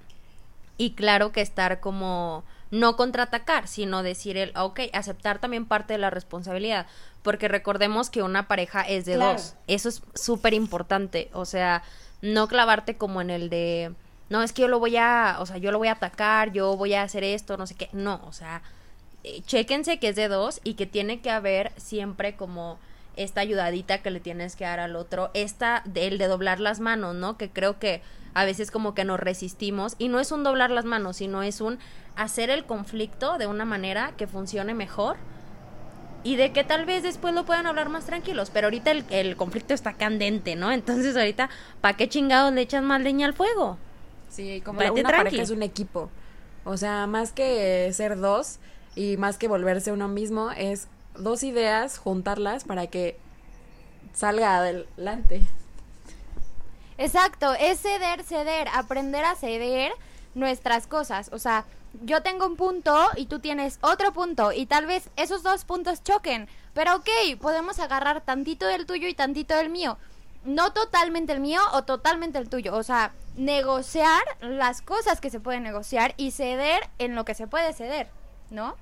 y 0.77 0.93
claro 0.93 1.31
que 1.33 1.41
estar 1.41 1.81
como 1.81 2.45
no 2.71 2.97
contraatacar, 2.97 3.67
sino 3.67 4.03
decir 4.03 4.37
el, 4.37 4.53
ok, 4.57 4.81
aceptar 4.93 5.39
también 5.39 5.67
parte 5.67 5.95
de 5.95 5.99
la 5.99 6.11
responsabilidad, 6.11 6.87
porque 7.23 7.49
recordemos 7.49 8.11
que 8.11 8.23
una 8.23 8.47
pareja 8.47 8.83
es 8.83 9.05
de 9.07 9.15
Claro. 9.15 9.33
dos, 9.33 9.55
eso 9.67 9.89
es 9.89 10.03
súper 10.15 10.53
importante, 10.53 11.31
o 11.33 11.47
sea, 11.47 11.83
no 12.21 12.47
clavarte 12.47 12.97
como 12.99 13.23
en 13.23 13.31
el 13.31 13.49
de, 13.49 13.95
no, 14.29 14.43
es 14.43 14.53
que 14.53 14.63
yo 14.63 14.69
lo 14.69 14.79
voy 14.79 14.99
a, 14.99 15.37
o 15.41 15.47
sea, 15.47 15.57
yo 15.57 15.73
lo 15.73 15.79
voy 15.79 15.89
a 15.89 15.93
atacar, 15.93 16.53
yo 16.53 16.77
voy 16.77 16.93
a 16.93 17.03
hacer 17.03 17.25
esto, 17.25 17.57
no 17.57 17.67
sé 17.67 17.75
qué, 17.75 17.89
no, 17.93 18.21
o 18.27 18.33
sea, 18.35 18.61
eh, 19.25 19.41
chéquense 19.47 19.99
que 19.99 20.09
es 20.11 20.17
de 20.17 20.29
dos 20.29 20.61
y 20.63 20.75
que 20.75 20.85
tiene 20.87 21.21
que 21.21 21.31
haber 21.31 21.73
siempre 21.77 22.37
como 22.37 22.79
esta 23.19 23.41
ayudadita 23.43 23.99
que 23.99 24.11
le 24.11 24.21
tienes 24.21 24.57
que 24.57 24.65
dar 24.65 24.81
al 24.81 24.97
otro, 24.97 25.31
esta 25.35 25.83
del 25.85 26.17
de 26.19 26.27
doblar 26.27 26.61
las 26.61 26.81
manos, 26.81 27.15
¿no? 27.15 27.37
Que 27.37 27.51
creo 27.51 27.79
que 27.79 28.01
a 28.35 28.45
veces 28.45 28.71
como 28.71 28.95
que 28.95 29.05
nos 29.05 29.19
resistimos 29.21 29.95
y 29.99 30.09
no 30.09 30.21
es 30.21 30.33
un 30.33 30.45
doblar 30.45 30.71
las 30.71 30.85
manos, 30.85 31.17
sino 31.19 31.43
es 31.43 31.61
un 31.61 31.79
hacer 32.17 32.51
el 32.51 32.65
conflicto 32.65 33.37
de 33.39 33.47
una 33.47 33.65
manera 33.65 34.13
que 34.17 34.27
funcione 34.27 34.75
mejor 34.75 35.17
y 36.25 36.37
de 36.37 36.53
que 36.53 36.65
tal 36.65 36.85
vez 36.85 37.03
después 37.03 37.35
lo 37.35 37.45
puedan 37.45 37.67
hablar 37.67 37.89
más 37.89 38.07
tranquilos, 38.07 38.51
pero 38.53 38.67
ahorita 38.67 38.91
el, 38.91 39.05
el 39.11 39.37
conflicto 39.37 39.75
está 39.75 39.95
candente, 39.95 40.57
¿no? 40.57 40.71
Entonces 40.73 41.17
ahorita, 41.17 41.49
¿para 41.81 41.97
qué 41.97 42.09
chingados 42.09 42.53
le 42.53 42.61
echan 42.63 42.85
más 42.85 43.01
leña 43.01 43.27
al 43.27 43.35
fuego? 43.35 43.79
Sí, 44.29 44.61
como 44.65 44.79
Vete 44.81 44.93
una 44.93 45.09
tranqui. 45.09 45.25
pareja 45.25 45.43
es 45.43 45.51
un 45.51 45.63
equipo. 45.63 46.11
O 46.65 46.77
sea, 46.77 47.07
más 47.07 47.33
que 47.33 47.91
ser 47.95 48.19
dos 48.19 48.59
y 48.95 49.17
más 49.17 49.39
que 49.39 49.49
volverse 49.49 49.91
uno 49.93 50.09
mismo, 50.09 50.51
es 50.51 50.89
dos 51.19 51.43
ideas, 51.43 51.99
juntarlas 51.99 52.65
para 52.65 52.87
que 52.87 53.19
salga 54.15 54.57
adelante. 54.57 55.43
Exacto, 56.97 57.55
es 57.55 57.81
ceder, 57.81 58.25
ceder, 58.25 58.69
aprender 58.75 59.25
a 59.25 59.37
ceder 59.37 59.93
nuestras 60.35 60.87
cosas. 60.87 61.31
O 61.33 61.39
sea, 61.39 61.65
yo 62.03 62.23
tengo 62.23 62.47
un 62.47 62.57
punto 62.57 62.97
y 63.17 63.27
tú 63.27 63.39
tienes 63.39 63.79
otro 63.83 64.13
punto 64.13 64.53
y 64.53 64.67
tal 64.67 64.87
vez 64.87 65.11
esos 65.17 65.43
dos 65.43 65.65
puntos 65.65 66.03
choquen. 66.03 66.49
Pero 66.75 66.97
ok, 66.97 67.09
podemos 67.41 67.79
agarrar 67.79 68.21
tantito 68.23 68.67
del 68.67 68.87
tuyo 68.87 69.09
y 69.09 69.15
tantito 69.15 69.57
del 69.57 69.71
mío. 69.71 69.99
No 70.45 70.73
totalmente 70.73 71.33
el 71.33 71.41
mío 71.41 71.61
o 71.73 71.83
totalmente 71.83 72.39
el 72.39 72.49
tuyo. 72.49 72.75
O 72.75 72.83
sea, 72.83 73.13
negociar 73.37 74.23
las 74.41 74.83
cosas 74.83 75.21
que 75.21 75.31
se 75.31 75.41
pueden 75.41 75.63
negociar 75.63 76.15
y 76.17 76.33
ceder 76.33 76.89
en 76.99 77.15
lo 77.15 77.25
que 77.25 77.35
se 77.35 77.47
puede 77.47 77.73
ceder, 77.73 78.09
¿no? 78.51 78.77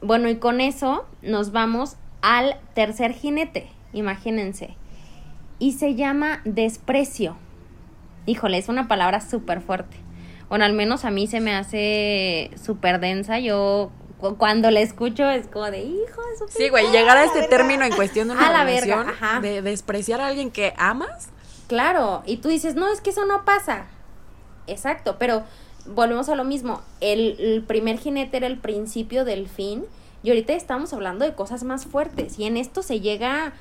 Bueno, 0.00 0.28
y 0.28 0.36
con 0.36 0.60
eso 0.60 1.06
nos 1.22 1.52
vamos 1.52 1.96
al 2.22 2.58
tercer 2.74 3.12
jinete, 3.12 3.68
imagínense. 3.92 4.76
Y 5.58 5.72
se 5.72 5.94
llama 5.94 6.40
desprecio. 6.44 7.36
Híjole, 8.26 8.58
es 8.58 8.68
una 8.68 8.88
palabra 8.88 9.20
súper 9.20 9.60
fuerte. 9.60 9.96
Bueno, 10.48 10.64
al 10.64 10.72
menos 10.72 11.04
a 11.04 11.10
mí 11.10 11.26
se 11.26 11.40
me 11.40 11.54
hace 11.54 12.50
súper 12.62 13.00
densa. 13.00 13.38
Yo 13.38 13.90
cu- 14.18 14.36
cuando 14.36 14.70
la 14.70 14.80
escucho 14.80 15.28
es 15.30 15.46
como 15.46 15.70
de 15.70 15.82
hijo 15.82 16.20
de 16.40 16.48
Sí, 16.52 16.68
güey, 16.68 16.90
llegar 16.90 17.16
a 17.16 17.24
este 17.24 17.40
verga. 17.40 17.56
término 17.56 17.84
en 17.84 17.92
cuestión 17.94 18.28
de 18.28 18.34
una 18.34 18.48
A 18.48 18.52
la 18.52 18.64
relación, 18.64 19.06
verga, 19.06 19.12
ajá. 19.12 19.40
de 19.40 19.62
despreciar 19.62 20.20
a 20.20 20.26
alguien 20.28 20.50
que 20.50 20.74
amas, 20.76 21.30
Claro, 21.66 22.22
y 22.26 22.36
tú 22.38 22.50
dices, 22.50 22.74
no, 22.74 22.92
es 22.92 23.00
que 23.00 23.08
eso 23.08 23.24
no 23.24 23.46
pasa. 23.46 23.86
Exacto, 24.66 25.16
pero 25.18 25.44
volvemos 25.86 26.28
a 26.28 26.34
lo 26.34 26.44
mismo. 26.44 26.80
El, 27.00 27.64
primer 27.66 27.98
jinete 27.98 28.36
era 28.36 28.46
el 28.46 28.58
principio 28.58 29.24
del 29.24 29.48
fin 29.48 29.84
y 30.22 30.30
ahorita 30.30 30.52
estamos 30.54 30.92
hablando 30.92 31.24
de 31.24 31.34
cosas 31.34 31.64
más 31.64 31.86
fuertes 31.86 32.38
y 32.38 32.44
en 32.44 32.56
esto 32.56 32.82
se 32.82 33.00
llega 33.00 33.52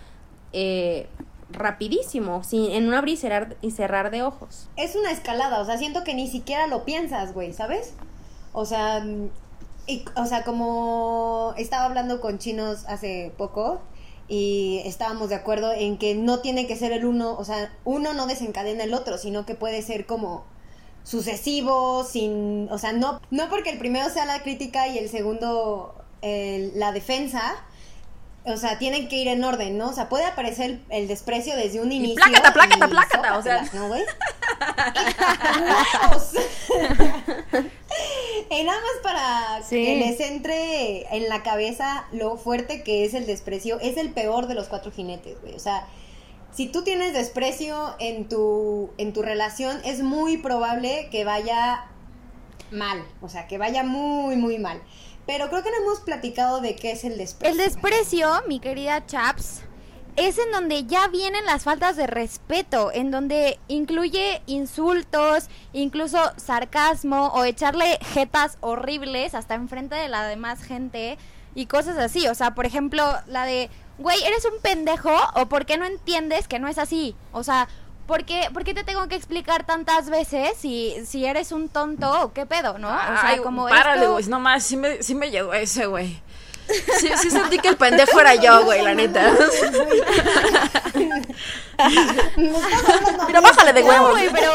eh, 0.54 1.08
rapidísimo, 1.50 2.44
sin, 2.44 2.72
en 2.72 2.88
un 2.88 2.94
abrir 2.94 3.16
y 3.16 3.18
cerrar, 3.18 3.58
y 3.62 3.72
cerrar 3.72 4.12
de 4.12 4.24
ojos. 4.24 4.70
Es 4.76 4.96
una 4.96 5.12
escalada, 5.12 5.60
o 5.60 5.66
sea, 5.66 5.78
siento 5.78 6.04
que 6.04 6.14
ni 6.14 6.28
siquiera 6.28 6.68
lo 6.68 6.86
piensas, 6.86 7.34
güey, 7.34 7.54
¿sabes? 7.54 7.94
O 8.54 8.66
sea, 8.66 9.04
o 10.16 10.26
sea, 10.26 10.44
como 10.44 11.54
estaba 11.58 11.86
hablando 11.86 12.22
con 12.22 12.40
chinos 12.40 12.86
hace 12.88 13.34
poco 13.38 13.82
y 14.28 14.82
estábamos 14.86 15.30
de 15.30 15.36
acuerdo 15.36 15.74
en 15.74 15.98
que 15.98 16.16
no 16.16 16.40
tiene 16.40 16.66
que 16.68 16.76
ser 16.76 16.94
el 16.94 17.06
uno, 17.06 17.36
o 17.38 17.44
sea, 17.44 17.74
uno 17.84 18.14
no 18.14 18.26
desencadena 18.26 18.86
el 18.86 18.94
otro, 18.94 19.18
sino 19.18 19.46
que 19.46 19.56
puede 19.56 19.82
ser 19.82 20.06
como 20.06 20.46
sucesivo, 21.04 22.04
sin, 22.04 22.68
o 22.72 22.78
sea, 22.78 22.94
no, 22.94 23.22
no 23.30 23.50
porque 23.50 23.70
el 23.72 23.78
primero 23.78 24.10
sea 24.10 24.26
la 24.26 24.42
crítica 24.44 24.88
y 24.88 24.98
el 24.98 25.10
segundo 25.10 25.96
el- 26.22 26.72
la 26.80 26.92
defensa, 26.94 27.56
o 28.46 28.58
sea, 28.58 28.78
tienen 28.78 29.08
que 29.10 29.18
ir 29.18 29.28
en 29.28 29.44
orden, 29.44 29.78
¿no? 29.78 29.90
O 29.90 29.94
sea, 29.94 30.10
puede 30.10 30.26
aparecer 30.26 30.66
el, 30.72 30.86
el 30.90 31.08
desprecio 31.08 31.56
desde 31.56 31.80
un 31.82 31.92
inicio. 31.92 32.16
plácata, 32.16 32.54
plácata, 32.54 32.86
y 32.86 32.90
plácata, 32.90 33.38
o 33.38 33.42
sea. 33.44 33.70
¿no, 33.74 33.88
güey? 33.88 34.04
Y 38.50 38.64
nada 38.64 38.80
más 38.80 39.02
para 39.04 39.64
Sí. 39.64 39.84
que 39.86 39.96
les 39.98 40.20
entre 40.20 41.16
en 41.16 41.30
la 41.30 41.44
cabeza 41.44 42.06
lo 42.12 42.38
fuerte 42.38 42.84
que 42.84 43.06
es 43.06 43.14
el 43.14 43.26
desprecio, 43.26 43.80
es 43.80 43.98
el 43.98 44.12
peor 44.12 44.48
de 44.48 44.56
los 44.56 44.68
cuatro 44.68 44.92
jinetes, 44.92 45.40
güey. 45.42 45.54
O 45.56 45.60
sea, 45.60 45.88
si 46.54 46.68
tú 46.68 46.84
tienes 46.84 47.14
desprecio 47.14 47.96
en 48.00 48.30
tu, 48.30 48.92
en 48.98 49.14
tu 49.14 49.22
relación, 49.22 49.80
es 49.84 50.02
muy 50.02 50.38
probable 50.38 51.10
que 51.12 51.26
vaya 51.26 51.86
mal, 52.72 53.04
o 53.22 53.30
sea, 53.30 53.48
que 53.48 53.58
vaya 53.58 53.84
muy, 53.84 54.36
muy 54.36 54.60
mal. 54.60 54.82
Pero 55.26 55.50
creo 55.50 55.64
que 55.64 55.72
no 55.72 55.78
hemos 55.78 56.02
platicado 56.02 56.62
de 56.62 56.76
qué 56.76 56.92
es 56.92 57.04
el 57.04 57.18
desprecio. 57.18 57.52
El 57.52 57.58
desprecio, 57.58 58.30
mi 58.48 58.60
querida 58.60 59.06
Chaps, 59.06 59.62
es 60.16 60.38
en 60.38 60.52
donde 60.52 60.86
ya 60.86 61.08
vienen 61.08 61.46
las 61.46 61.64
faltas 61.64 61.96
de 61.96 62.08
respeto, 62.08 62.92
en 62.94 63.10
donde 63.10 63.58
incluye 63.68 64.42
insultos, 64.46 65.50
incluso 65.72 66.20
sarcasmo 66.38 67.28
o 67.30 67.46
echarle 67.46 67.98
jetas 68.14 68.58
horribles 68.62 69.34
hasta 69.34 69.56
enfrente 69.56 69.96
de 69.96 70.10
la 70.10 70.28
demás 70.28 70.62
gente 70.62 71.18
y 71.56 71.66
cosas 71.66 71.98
así. 71.98 72.28
O 72.28 72.36
sea, 72.36 72.54
por 72.54 72.66
ejemplo, 72.66 73.04
la 73.28 73.46
de, 73.46 73.70
güey, 73.98 74.22
eres 74.24 74.46
un 74.46 74.60
pendejo 74.62 75.12
o 75.36 75.46
por 75.48 75.66
qué 75.66 75.78
no 75.78 75.86
entiendes 75.86 76.48
que 76.48 76.60
no 76.60 76.68
es 76.68 76.78
así. 76.78 77.16
O 77.32 77.44
sea, 77.44 77.68
¿por 78.08 78.26
qué, 78.26 78.50
por 78.54 78.64
qué 78.64 78.74
te 78.74 78.84
tengo 78.84 79.08
que 79.08 79.16
explicar 79.16 79.66
tantas 79.66 80.10
veces 80.10 80.52
si, 80.58 80.96
si 81.06 81.26
eres 81.26 81.52
un 81.52 81.70
tonto 81.70 82.24
o 82.24 82.34
qué 82.34 82.46
pedo, 82.46 82.78
no? 82.80 82.88
O 82.90 82.92
sea, 82.92 83.22
Ay, 83.24 83.40
como 83.40 83.68
párale, 83.68 84.02
esto- 84.02 84.14
güey, 84.14 84.26
no 84.26 84.40
más, 84.40 84.64
sí 84.64 84.78
me, 84.78 85.02
sí 85.04 85.16
me 85.16 85.30
llegó 85.32 85.54
ese, 85.54 85.86
güey. 85.86 86.22
Sí, 87.00 87.10
sí 87.22 87.30
sentí 87.30 87.60
que 87.60 87.68
el 87.68 87.76
pendejo 87.76 88.18
era 88.22 88.36
yo, 88.36 88.64
güey, 88.64 88.82
la 88.82 88.94
neta. 88.96 89.34
Mira, 93.28 93.42
bájale 93.42 93.74
de 93.74 93.82
No, 93.82 93.88
huevos. 93.90 94.12
güey, 94.12 94.30
pero 94.32 94.52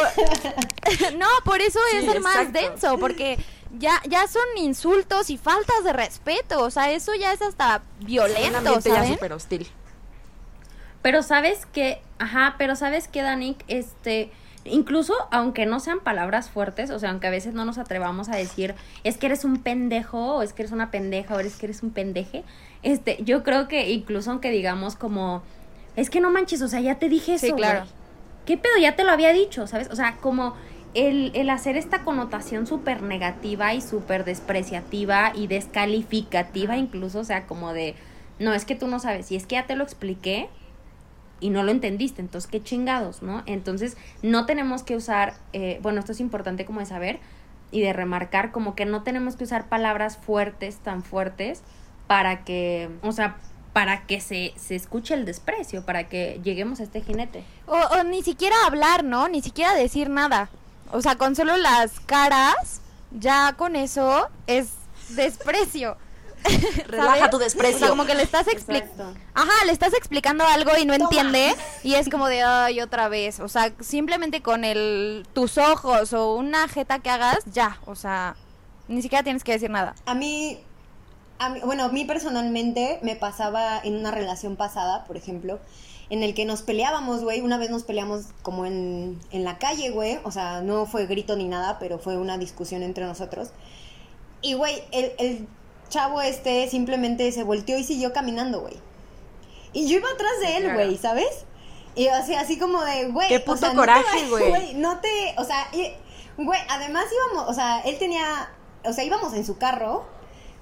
no, 1.18 1.26
por 1.45 1.61
eso 1.61 1.78
Sí, 1.90 1.99
es 1.99 2.09
el 2.14 2.21
más 2.21 2.37
exacto. 2.37 2.59
denso, 2.61 2.99
porque 2.99 3.38
ya 3.78 4.00
ya 4.08 4.26
son 4.26 4.42
insultos 4.56 5.30
y 5.30 5.38
faltas 5.38 5.84
de 5.84 5.92
respeto, 5.92 6.62
o 6.62 6.70
sea, 6.70 6.90
eso 6.92 7.14
ya 7.14 7.32
es 7.32 7.42
hasta 7.42 7.82
Un 8.00 8.06
violento, 8.06 8.75
ya 8.75 8.80
¿saben? 8.80 9.14
súper 9.14 9.32
hostil. 9.32 9.68
Pero 11.02 11.22
sabes 11.22 11.66
que, 11.66 12.02
ajá, 12.18 12.56
pero 12.58 12.76
sabes 12.76 13.08
que, 13.08 13.22
Danik, 13.22 13.64
este, 13.68 14.30
incluso 14.64 15.14
aunque 15.30 15.64
no 15.64 15.80
sean 15.80 16.00
palabras 16.00 16.50
fuertes, 16.50 16.90
o 16.90 16.98
sea, 16.98 17.10
aunque 17.10 17.28
a 17.28 17.30
veces 17.30 17.54
no 17.54 17.64
nos 17.64 17.78
atrevamos 17.78 18.28
a 18.28 18.37
decir, 18.37 18.75
es 19.04 19.16
que 19.16 19.26
eres 19.26 19.44
un 19.44 19.62
pendejo, 19.62 20.37
o 20.37 20.42
es 20.42 20.52
que 20.52 20.62
eres 20.62 20.72
una 20.72 20.90
pendeja, 20.90 21.34
o 21.34 21.40
es 21.40 21.56
que 21.56 21.66
eres 21.66 21.82
un 21.82 21.90
pendeje, 21.90 22.44
este, 22.82 23.22
yo 23.22 23.42
creo 23.42 23.68
que 23.68 23.90
incluso 23.90 24.30
aunque 24.30 24.50
digamos 24.50 24.96
como, 24.96 25.42
es 25.96 26.10
que 26.10 26.20
no 26.20 26.30
manches, 26.30 26.62
o 26.62 26.68
sea, 26.68 26.80
ya 26.80 26.98
te 26.98 27.08
dije 27.08 27.34
eso, 27.34 27.46
Sí, 27.46 27.52
claro. 27.52 27.84
¿Qué 28.44 28.56
pedo? 28.56 28.78
Ya 28.80 28.96
te 28.96 29.04
lo 29.04 29.12
había 29.12 29.32
dicho, 29.32 29.66
¿sabes? 29.66 29.88
O 29.90 29.96
sea, 29.96 30.16
como 30.16 30.56
el, 30.95 31.33
el 31.35 31.50
hacer 31.50 31.76
esta 31.76 32.04
connotación 32.04 32.66
súper 32.66 33.02
negativa 33.02 33.75
y 33.75 33.80
súper 33.80 34.25
despreciativa 34.25 35.33
y 35.35 35.47
descalificativa 35.47 36.76
incluso, 36.76 37.21
o 37.21 37.25
sea, 37.25 37.47
como 37.47 37.73
de, 37.73 37.95
no, 38.38 38.54
es 38.54 38.64
que 38.64 38.75
tú 38.75 38.87
no 38.87 38.99
sabes, 38.99 39.30
y 39.30 39.37
es 39.37 39.47
que 39.47 39.57
ya 39.57 39.66
te 39.66 39.76
lo 39.76 39.85
expliqué 39.85 40.49
y 41.40 41.50
no 41.50 41.62
lo 41.62 41.71
entendiste, 41.71 42.21
entonces 42.21 42.50
qué 42.50 42.62
chingados, 42.62 43.23
¿no? 43.23 43.42
Entonces 43.47 43.97
no 44.23 44.47
tenemos 44.47 44.83
que 44.83 44.97
usar, 44.97 45.35
eh, 45.52 45.78
bueno, 45.83 46.00
esto 46.00 46.12
es 46.12 46.21
importante 46.21 46.64
como 46.64 46.80
de 46.80 46.87
saber 46.87 47.21
y 47.71 47.80
de 47.80 47.92
remarcar, 47.92 48.50
como 48.50 48.75
que 48.75 48.87
no 48.87 49.02
tenemos 49.02 49.37
que 49.37 49.45
usar 49.45 49.68
palabras 49.68 50.16
fuertes, 50.16 50.78
tan 50.78 51.02
fuertes, 51.02 51.62
para 52.07 52.45
que, 52.45 52.88
o 53.02 53.12
sea, 53.12 53.37
para 53.73 54.07
que 54.07 54.21
se, 54.21 54.54
se 54.57 54.75
escuche 54.75 55.14
el 55.14 55.25
desprecio, 55.25 55.85
para 55.85 56.09
que 56.09 56.40
lleguemos 56.42 56.80
a 56.80 56.85
este 56.85 57.02
jinete. 57.02 57.45
O, 57.66 57.76
o 57.76 58.02
ni 58.02 58.23
siquiera 58.23 58.57
hablar, 58.66 59.04
¿no? 59.04 59.28
Ni 59.28 59.42
siquiera 59.42 59.75
decir 59.75 60.09
nada. 60.09 60.49
O 60.92 61.00
sea, 61.02 61.16
con 61.16 61.35
solo 61.37 61.57
las 61.57 62.00
caras, 62.00 62.80
ya 63.11 63.54
con 63.57 63.76
eso 63.76 64.28
es 64.47 64.68
desprecio. 65.11 65.97
Relaja 66.87 67.16
¿sabes? 67.16 67.30
tu 67.30 67.37
O 67.37 67.40
sea, 67.40 67.47
desprecio. 67.47 67.88
como 67.88 68.07
que 68.07 68.14
le 68.14 68.23
estás 68.23 68.47
explicando. 68.49 69.12
Ajá, 69.35 69.64
le 69.66 69.73
estás 69.73 69.92
explicando 69.92 70.45
algo 70.45 70.71
y 70.78 70.85
no 70.87 70.95
Toma. 70.95 71.04
entiende 71.07 71.54
y 71.83 71.95
es 71.95 72.09
como 72.09 72.28
de 72.28 72.42
ay 72.45 72.80
otra 72.80 73.09
vez, 73.09 73.40
o 73.40 73.49
sea, 73.49 73.73
simplemente 73.80 74.40
con 74.40 74.64
el 74.64 75.26
tus 75.33 75.59
ojos 75.59 76.12
o 76.12 76.35
una 76.35 76.68
jeta 76.68 77.00
que 77.00 77.11
hagas 77.11 77.38
ya, 77.52 77.78
o 77.87 77.97
sea, 77.97 78.37
ni 78.87 79.02
siquiera 79.02 79.25
tienes 79.25 79.42
que 79.42 79.52
decir 79.52 79.68
nada. 79.68 79.95
A 80.07 80.14
mí, 80.14 80.61
a 81.40 81.49
mí- 81.50 81.61
bueno, 81.64 81.85
a 81.85 81.88
mí 81.88 82.04
personalmente 82.04 83.00
me 83.02 83.16
pasaba 83.16 83.80
en 83.83 83.97
una 83.97 84.12
relación 84.12 84.54
pasada, 84.57 85.04
por 85.07 85.16
ejemplo, 85.16 85.59
en 86.11 86.23
el 86.23 86.35
que 86.35 86.45
nos 86.45 86.62
peleábamos, 86.62 87.23
güey. 87.23 87.41
Una 87.41 87.59
vez 87.59 87.71
nos 87.71 87.85
peleamos 87.85 88.27
como 88.43 88.65
en, 88.67 89.19
en 89.31 89.45
la 89.45 89.59
calle, 89.59 89.91
güey. 89.91 90.19
O 90.25 90.31
sea, 90.31 90.62
no 90.62 90.87
fue 90.87 91.07
grito 91.07 91.37
ni 91.37 91.47
nada, 91.49 91.79
pero 91.79 91.99
fue 91.99 92.17
una 92.17 92.38
discusión 92.38 92.83
entre 92.83 93.05
nosotros. 93.05 93.50
Y, 94.41 94.55
güey, 94.55 94.83
el, 94.93 95.12
el 95.19 95.49
chavo 95.88 96.21
este 96.21 96.69
simplemente 96.69 97.31
se 97.33 97.43
volteó 97.43 97.77
y 97.79 97.85
siguió 97.85 98.12
caminando, 98.12 98.61
güey. 98.61 98.75
Y 99.73 99.88
yo 99.88 99.99
iba 99.99 100.09
atrás 100.11 100.33
de 100.41 100.57
él, 100.57 100.62
Claro. 100.65 100.79
güey, 100.79 100.97
¿sabes? 100.97 101.45
Y 101.95 102.07
así, 102.09 102.35
así 102.35 102.59
como 102.59 102.83
de, 102.85 103.09
güey. 103.09 103.29
Qué 103.29 103.38
o 103.38 103.45
puto 103.45 103.59
sea, 103.59 103.75
coraje, 103.75 104.29
güey. 104.29 104.75
No 104.75 105.00
te, 105.00 105.35
o 105.37 105.45
sea, 105.45 105.69
güey, 106.37 106.61
además 106.71 107.05
íbamos, 107.12 107.50
o 107.50 107.55
sea, 107.55 107.81
él 107.81 107.99
tenía, 107.99 108.50
o 108.85 108.93
sea, 108.93 109.05
íbamos 109.05 109.35
en 109.35 109.45
su 109.45 109.59
carro. 109.59 110.05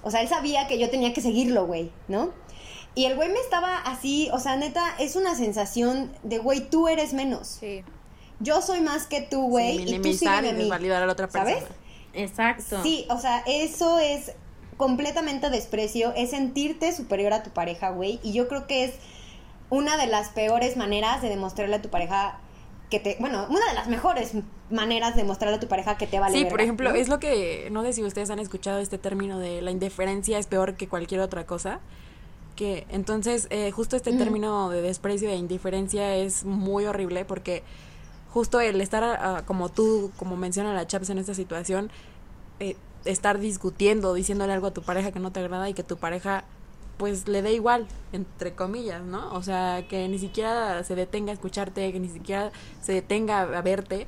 O 0.03 0.11
sea, 0.11 0.23
él 0.23 0.29
sabía 0.29 0.67
que 0.69 0.79
yo 0.79 0.89
tenía 0.89 1.13
que 1.13 1.21
seguirlo, 1.21 1.67
güey, 1.67 1.91
¿no? 2.09 2.31
Y 2.97 3.05
el 3.05 3.15
güey 3.15 3.29
me 3.29 3.39
estaba 3.39 3.77
así, 3.77 4.29
o 4.33 4.41
sea, 4.41 4.57
neta, 4.57 4.83
es 4.99 5.15
una 5.15 5.35
sensación 5.37 6.11
de, 6.25 6.39
güey, 6.39 6.69
tú 6.69 6.89
eres 6.89 7.13
menos. 7.13 7.47
Sí. 7.61 7.85
Yo 8.41 8.61
soy 8.63 8.81
más 8.81 9.07
que 9.07 9.21
tú, 9.21 9.43
güey, 9.49 9.77
Sí, 9.77 9.83
y 9.83 9.85
tú 9.85 9.91
minimizar 9.93 10.39
sígueme 10.41 10.47
y 10.47 10.51
a 10.51 10.53
mí. 10.55 10.59
desvalidar 10.63 11.03
a 11.03 11.07
la 11.07 11.13
otra 11.13 11.29
persona. 11.29 11.55
¿Sabes? 11.61 11.71
Exacto. 12.15 12.83
Sí, 12.83 13.07
o 13.11 13.19
sea, 13.21 13.43
eso 13.47 13.99
es 13.99 14.33
completamente 14.79 15.51
desprecio, 15.51 16.13
es 16.17 16.31
sentirte 16.31 16.93
superior 16.95 17.33
a 17.33 17.43
tu 17.43 17.51
pareja, 17.51 17.91
güey, 17.91 18.19
y 18.23 18.33
yo 18.33 18.49
creo 18.49 18.67
que 18.67 18.85
es 18.85 18.95
una 19.69 19.97
de 19.97 20.07
las 20.07 20.31
peores 20.31 20.77
maneras 20.77 21.23
de 21.23 21.29
demostrarle 21.29 21.77
a 21.77 21.83
tu 21.83 21.89
pareja 21.91 22.39
que 22.91 23.01
te, 23.01 23.17
bueno, 23.21 23.47
una 23.51 23.67
de 23.67 23.75
las 23.75 23.89
mejores 23.89 24.33
maneras 24.71 25.17
de 25.17 25.25
mostrarle 25.25 25.57
a 25.57 25.61
tu 25.61 25.67
pareja 25.69 25.97
que 25.99 26.07
te 26.07 26.21
vale 26.21 26.33
Sí, 26.35 26.45
verga, 26.45 26.51
por 26.51 26.61
ejemplo, 26.61 26.91
¿no? 26.91 26.95
es 26.97 27.09
lo 27.09 27.19
que, 27.19 27.69
no 27.73 27.83
sé 27.83 27.93
si 27.93 28.03
ustedes 28.05 28.31
han 28.31 28.39
escuchado 28.39 28.79
este 28.79 28.97
término 28.97 29.39
de 29.39 29.61
la 29.61 29.71
indiferencia 29.71 30.39
es 30.39 30.47
peor 30.47 30.77
que 30.77 30.89
cualquier 30.89 31.21
otra 31.21 31.47
cosa. 31.47 31.81
Que 32.57 32.87
entonces, 32.89 33.47
eh, 33.51 33.71
justo 33.71 33.97
este 33.97 34.13
término 34.13 34.71
de 34.71 34.81
desprecio 34.81 35.29
e 35.29 35.37
indiferencia 35.37 36.17
es 36.17 36.45
muy 36.45 36.87
horrible 36.87 37.27
porque 37.27 37.63
justo 38.31 38.61
el 38.61 38.81
estar 38.81 39.05
ah, 39.05 39.43
como 39.47 39.69
tú, 39.69 40.11
como 40.17 40.37
menciona 40.37 40.73
la 40.73 40.87
Chaps 40.87 41.11
en 41.11 41.19
esta 41.19 41.35
situación, 41.35 41.91
eh, 42.59 42.77
estar 43.05 43.39
discutiendo, 43.39 44.15
diciéndole 44.15 44.55
algo 44.55 44.69
a 44.69 44.71
tu 44.73 44.83
pareja 44.83 45.13
que 45.13 45.21
no 45.21 45.33
te 45.33 45.41
agrada 45.41 45.69
y 45.69 45.75
que 45.75 45.83
tu 45.83 45.99
pareja 45.99 46.45
pues 46.97 47.29
le 47.29 47.43
dé 47.43 47.53
igual, 47.53 47.87
entre 48.13 48.55
comillas, 48.55 49.03
¿no? 49.03 49.33
O 49.35 49.43
sea, 49.43 49.87
que 49.89 50.09
ni 50.09 50.19
siquiera 50.19 50.83
se 50.83 50.95
detenga 50.95 51.31
a 51.31 51.35
escucharte, 51.35 51.93
que 51.93 52.01
ni 52.01 52.09
siquiera 52.09 52.53
se 52.81 52.93
detenga 52.93 53.43
a 53.43 53.63
verte, 53.63 54.07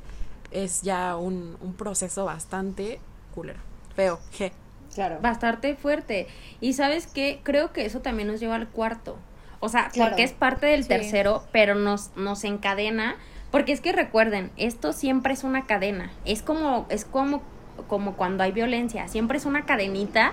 es 0.50 0.82
ya 0.82 1.16
un, 1.16 1.56
un 1.60 1.74
proceso 1.74 2.24
bastante 2.24 2.98
culero, 3.34 3.60
feo, 3.94 4.18
je. 4.32 4.52
Claro. 4.98 5.18
bastante 5.22 5.76
fuerte. 5.76 6.26
Y 6.60 6.72
sabes 6.72 7.06
qué, 7.06 7.40
creo 7.44 7.72
que 7.72 7.84
eso 7.86 8.00
también 8.00 8.26
nos 8.28 8.40
lleva 8.40 8.56
al 8.56 8.68
cuarto. 8.68 9.16
O 9.60 9.68
sea, 9.68 9.88
Claro. 9.88 10.10
porque 10.10 10.24
es 10.24 10.32
parte 10.32 10.66
del 10.66 10.82
Sí. 10.82 10.88
tercero, 10.88 11.42
pero 11.52 11.74
nos, 11.74 12.10
nos 12.16 12.42
encadena. 12.44 13.16
Porque 13.52 13.72
es 13.72 13.80
que 13.80 13.92
recuerden, 13.92 14.50
esto 14.56 14.92
siempre 14.92 15.32
es 15.32 15.42
una 15.44 15.66
cadena. 15.66 16.10
Es 16.24 16.42
como, 16.42 16.86
es 16.90 17.04
como, 17.04 17.42
como 17.86 18.14
cuando 18.14 18.42
hay 18.44 18.52
violencia. 18.52 19.08
Siempre 19.08 19.38
es 19.38 19.46
una 19.46 19.64
cadenita 19.64 20.32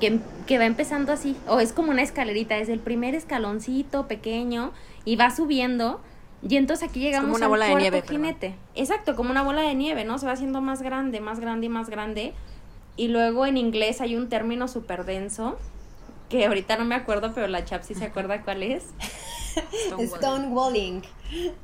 que, 0.00 0.18
que 0.46 0.58
va 0.58 0.66
empezando 0.66 1.12
así. 1.12 1.36
O 1.46 1.60
es 1.60 1.72
como 1.72 1.90
una 1.92 2.02
escalerita, 2.02 2.56
es 2.58 2.68
el 2.68 2.80
primer 2.80 3.14
escaloncito 3.14 4.06
pequeño 4.08 4.72
y 5.04 5.16
va 5.16 5.30
subiendo. 5.30 6.00
Y 6.42 6.56
entonces 6.56 6.88
aquí 6.88 6.98
llegamos 7.00 7.26
como 7.26 7.36
una 7.36 7.46
al 7.46 7.50
bola 7.50 7.64
de 7.66 7.70
cuarto 7.70 7.82
nieve, 7.82 8.02
perdón. 8.02 8.16
jinete. 8.24 8.54
Exacto, 8.74 9.14
como 9.14 9.30
una 9.30 9.42
bola 9.44 9.62
de 9.62 9.74
nieve, 9.76 10.04
¿no? 10.04 10.18
Se 10.18 10.26
va 10.26 10.32
haciendo 10.32 10.60
más 10.60 10.82
grande, 10.82 11.20
más 11.20 11.38
grande 11.38 11.66
y 11.66 11.68
más 11.68 11.88
grande. 11.88 12.34
Y 12.96 13.08
luego 13.08 13.46
en 13.46 13.56
inglés 13.56 14.00
hay 14.00 14.16
un 14.16 14.28
término 14.28 14.68
súper 14.68 15.04
denso, 15.04 15.58
que 16.28 16.46
ahorita 16.46 16.76
no 16.76 16.84
me 16.84 16.94
acuerdo, 16.94 17.32
pero 17.34 17.46
la 17.46 17.64
chap 17.64 17.82
sí 17.82 17.94
se 17.94 18.04
acuerda 18.04 18.42
cuál 18.42 18.62
es. 18.62 18.84
Stonewalling. 19.98 21.02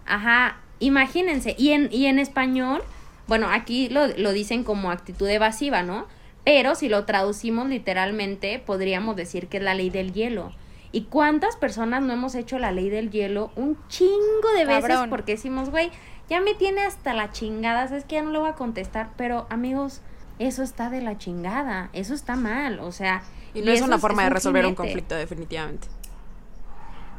Ajá, 0.07 0.61
imagínense. 0.79 1.55
Y 1.59 1.71
en, 1.71 1.89
y 1.93 2.07
en 2.07 2.19
español, 2.19 2.83
bueno, 3.27 3.49
aquí 3.51 3.89
lo, 3.89 4.07
lo 4.09 4.33
dicen 4.33 4.65
como 4.65 4.91
actitud 4.91 5.29
evasiva, 5.29 5.83
¿no? 5.83 6.07
Pero 6.45 6.75
si 6.75 6.89
lo 6.89 7.05
traducimos 7.05 7.69
literalmente, 7.69 8.59
podríamos 8.59 9.17
decir 9.17 9.49
que 9.49 9.59
es 9.59 9.63
la 9.63 9.75
ley 9.75 9.91
del 9.91 10.13
hielo. 10.13 10.53
¿Y 10.93 11.03
cuántas 11.03 11.57
personas 11.57 12.03
no 12.03 12.15
hemos 12.15 12.35
hecho 12.35 12.59
la 12.59 12.73
ley 12.73 12.89
del 12.89 13.11
hielo 13.11 13.51
un 13.57 13.77
chingo 13.89 14.49
de 14.57 14.65
veces 14.65 14.89
Cabrón. 14.89 15.11
porque 15.11 15.33
decimos, 15.33 15.71
güey, 15.71 15.91
ya 16.31 16.41
me 16.41 16.55
tiene 16.55 16.81
hasta 16.83 17.13
la 17.13 17.31
chingada, 17.33 17.85
es 17.85 18.05
que 18.05 18.17
ya 18.17 18.23
no 18.23 18.31
le 18.31 18.39
voy 18.39 18.49
a 18.49 18.55
contestar, 18.55 19.11
pero 19.17 19.47
amigos, 19.51 20.01
eso 20.39 20.63
está 20.63 20.91
de 20.91 21.01
la 21.01 21.19
chingada, 21.19 21.91
eso 21.93 22.15
está 22.15 22.37
mal, 22.37 22.81
o 22.81 22.93
sea, 22.93 23.23
Y 23.55 23.63
no 23.63 23.71
es 23.73 23.81
una 23.83 23.99
forma 23.99 24.25
de 24.25 24.31
resolver 24.31 24.67
un 24.67 24.75
conflicto, 24.75 25.15
definitivamente. 25.15 25.89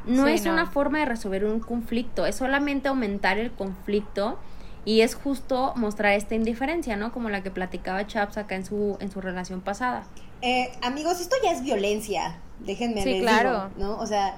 No 0.06 0.26
Sí, 0.26 0.34
es 0.34 0.46
no. 0.46 0.54
una 0.54 0.66
forma 0.66 1.00
de 1.00 1.06
resolver 1.06 1.46
un 1.46 1.60
conflicto, 1.60 2.26
es 2.26 2.36
solamente 2.36 2.88
aumentar 2.88 3.38
el 3.38 3.52
conflicto 3.52 4.40
y 4.86 5.02
es 5.02 5.14
justo 5.16 5.74
mostrar 5.76 6.14
esta 6.14 6.36
indiferencia, 6.36 6.96
¿no? 6.96 7.12
Como 7.12 7.30
la 7.30 7.44
que 7.44 7.52
platicaba 7.52 8.08
Chaps 8.08 8.38
acá 8.38 8.56
en 8.56 8.66
su, 8.66 8.98
en 9.02 9.12
su 9.12 9.20
relación 9.22 9.62
pasada. 9.62 10.06
Eh, 10.42 10.72
amigos, 10.82 11.20
esto 11.20 11.36
ya 11.44 11.52
es 11.52 11.62
violencia. 11.62 12.38
Déjenme 12.60 13.04
Sí, 13.04 13.12
les 13.16 13.22
claro. 13.22 13.52
digo, 13.52 13.70
¿no? 13.78 13.98
O 14.00 14.08
sea, 14.08 14.38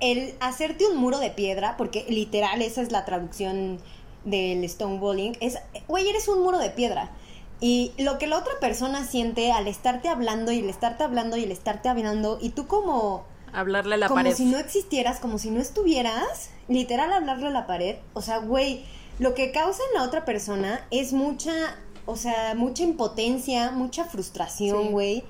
el 0.00 0.34
hacerte 0.40 0.86
un 0.86 0.96
muro 0.96 1.18
de 1.18 1.30
piedra, 1.30 1.76
porque 1.76 2.06
literal 2.08 2.62
esa 2.62 2.80
es 2.80 2.90
la 2.90 3.04
traducción 3.04 3.78
del 4.24 4.66
stonewalling, 4.68 5.36
es, 5.40 5.58
güey, 5.88 6.08
eres 6.08 6.26
un 6.28 6.42
muro 6.42 6.58
de 6.58 6.70
piedra. 6.70 7.10
Y 7.64 7.92
lo 7.96 8.18
que 8.18 8.26
la 8.26 8.38
otra 8.38 8.52
persona 8.60 9.04
siente 9.06 9.52
al 9.52 9.68
estarte 9.68 10.08
hablando 10.08 10.50
y 10.50 10.58
el 10.58 10.68
estarte 10.68 11.04
hablando 11.04 11.36
y 11.36 11.44
el 11.44 11.52
estarte 11.52 11.88
hablando, 11.88 12.38
y 12.42 12.50
tú 12.50 12.66
como, 12.66 13.24
Hablarle 13.52 13.94
a 13.94 13.98
la 13.98 14.08
como 14.08 14.18
pared. 14.22 14.34
si 14.34 14.46
no 14.46 14.58
existieras, 14.58 15.20
como 15.20 15.38
si 15.38 15.50
no 15.50 15.60
estuvieras, 15.60 16.50
literal 16.66 17.12
hablarle 17.12 17.46
a 17.46 17.50
la 17.50 17.66
pared, 17.68 17.96
o 18.14 18.20
sea, 18.20 18.38
güey, 18.38 18.84
lo 19.20 19.34
que 19.34 19.52
causa 19.52 19.80
en 19.92 20.00
la 20.00 20.02
otra 20.04 20.24
persona 20.24 20.84
es 20.90 21.12
mucha, 21.12 21.52
o 22.04 22.16
sea, 22.16 22.54
mucha 22.56 22.82
impotencia, 22.82 23.70
mucha 23.70 24.04
frustración, 24.06 24.82
Sí. 24.82 24.88
güey. 24.90 25.24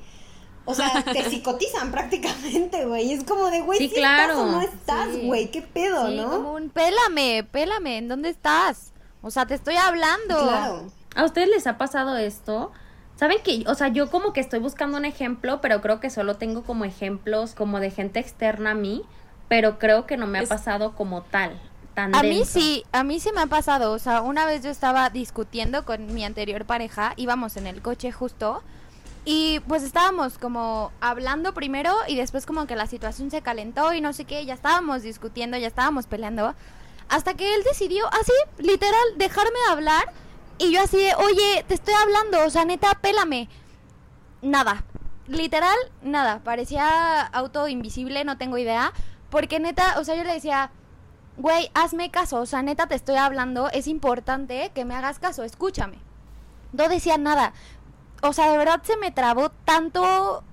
O 0.65 0.75
sea, 0.75 1.05
te 1.05 1.25
psicotizan 1.31 1.91
prácticamente, 1.91 2.87
güey. 2.87 3.13
Es 3.13 3.25
como 3.25 3.51
de, 3.51 3.61
güey, 3.61 3.79
Sí, 3.79 3.89
si 3.89 3.97
claro. 3.97 4.33
estás 4.35 4.47
o 4.47 4.47
no 4.47 4.61
estás, 4.63 5.09
Sí. 5.13 5.27
güey. 5.27 5.51
¿Qué 5.51 5.61
pedo, 5.61 6.09
Sí, 6.09 6.17
no? 6.17 6.31
como 6.31 6.55
un 6.55 6.71
pélame, 6.71 7.45
pélame, 7.45 7.99
¿en 7.99 8.09
dónde 8.09 8.31
estás? 8.31 8.93
O 9.21 9.31
sea, 9.31 9.45
te 9.45 9.55
estoy 9.55 9.75
hablando. 9.77 10.39
Claro. 10.41 10.87
¿A 11.15 11.25
ustedes 11.25 11.49
les 11.49 11.67
ha 11.67 11.79
pasado 11.79 12.17
esto? 12.17 12.73
¿Saben 13.17 13.39
que, 13.45 13.65
o 13.67 13.75
sea, 13.75 13.89
yo 13.89 14.11
como 14.11 14.33
que 14.33 14.41
estoy 14.41 14.59
buscando 14.59 14.97
un 14.97 15.05
ejemplo, 15.05 15.61
pero 15.61 15.81
creo 15.81 16.01
que 16.01 16.11
solo 16.11 16.37
tengo 16.37 16.63
como 16.63 16.85
ejemplos 16.85 17.55
como 17.55 17.79
de 17.79 17.91
gente 17.91 18.21
externa 18.21 18.73
a 18.73 18.75
mí, 18.75 19.03
pero 19.49 19.79
creo 19.79 20.07
que 20.07 20.17
no 20.17 20.27
me 20.27 20.39
ha 20.39 20.45
pasado 20.45 20.95
como 20.95 21.23
tal, 21.23 21.61
tan 21.95 22.15
A 22.15 22.23
mí 22.23 22.45
sí, 22.45 22.85
a 22.91 23.05
mí 23.05 23.21
sí 23.21 23.31
me 23.35 23.43
ha 23.43 23.47
pasado. 23.47 23.93
O 23.93 23.99
sea, 23.99 24.23
una 24.23 24.47
vez 24.47 24.65
yo 24.65 24.71
estaba 24.71 25.11
discutiendo 25.11 25.85
con 25.85 26.13
mi 26.15 26.25
anterior 26.25 26.65
pareja, 26.65 27.13
íbamos 27.17 27.57
en 27.57 27.67
el 27.67 27.83
coche 27.83 28.11
justo, 28.13 28.63
y 29.25 29.61
pues 29.69 29.85
estábamos 29.85 30.39
como 30.39 30.91
hablando 31.01 31.55
primero 31.55 31.95
y 32.09 32.17
después 32.17 32.45
como 32.45 32.67
que 32.67 32.75
la 32.75 32.87
situación 32.87 33.31
se 33.31 33.41
calentó 33.41 33.95
y 33.95 34.01
no 34.01 34.13
sé 34.13 34.25
qué, 34.25 34.45
ya 34.45 34.55
estábamos 34.55 35.03
discutiendo, 35.03 35.57
ya 35.59 35.69
estábamos 35.69 36.07
peleando, 36.07 36.55
hasta 37.09 37.35
que 37.35 37.55
él 37.55 37.63
decidió 37.63 38.05
así, 38.09 38.33
literal, 38.59 39.05
dejarme 39.19 39.59
de 39.67 39.73
hablar 39.73 40.13
y 40.63 40.73
yo 40.73 40.83
así 40.83 40.97
de, 40.97 41.15
oye, 41.17 41.65
te 41.67 41.75
estoy 41.75 41.95
hablando, 41.95 42.47
o 42.47 42.51
sea, 42.51 42.65
neta, 42.65 42.95
pélame. 43.01 43.49
Nada, 44.43 44.85
literal, 45.27 45.77
nada, 46.03 46.41
parecía 46.45 47.23
auto 47.23 47.67
invisible, 47.67 48.25
no 48.25 48.39
tengo 48.39 48.59
idea, 48.59 48.93
porque 49.29 49.59
neta, 49.59 49.99
o 49.99 50.05
sea, 50.05 50.15
yo 50.15 50.23
le 50.23 50.33
decía, 50.33 50.71
güey, 51.37 51.71
hazme 51.75 52.13
caso, 52.13 52.41
o 52.41 52.47
sea, 52.47 52.63
neta 52.63 52.87
te 52.87 52.95
estoy 52.95 53.17
hablando, 53.17 53.71
es 53.71 53.89
importante 53.89 54.71
que 54.73 54.85
me 54.85 54.95
hagas 54.95 55.19
caso, 55.19 55.43
escúchame. 55.43 55.99
No 56.73 56.89
decía 56.89 57.19
nada. 57.19 57.53
O 58.23 58.33
sea, 58.33 58.51
de 58.51 58.57
verdad 58.57 58.81
se 58.85 58.97
me 58.97 59.11
trabó 59.11 59.51
tanto 59.51 60.45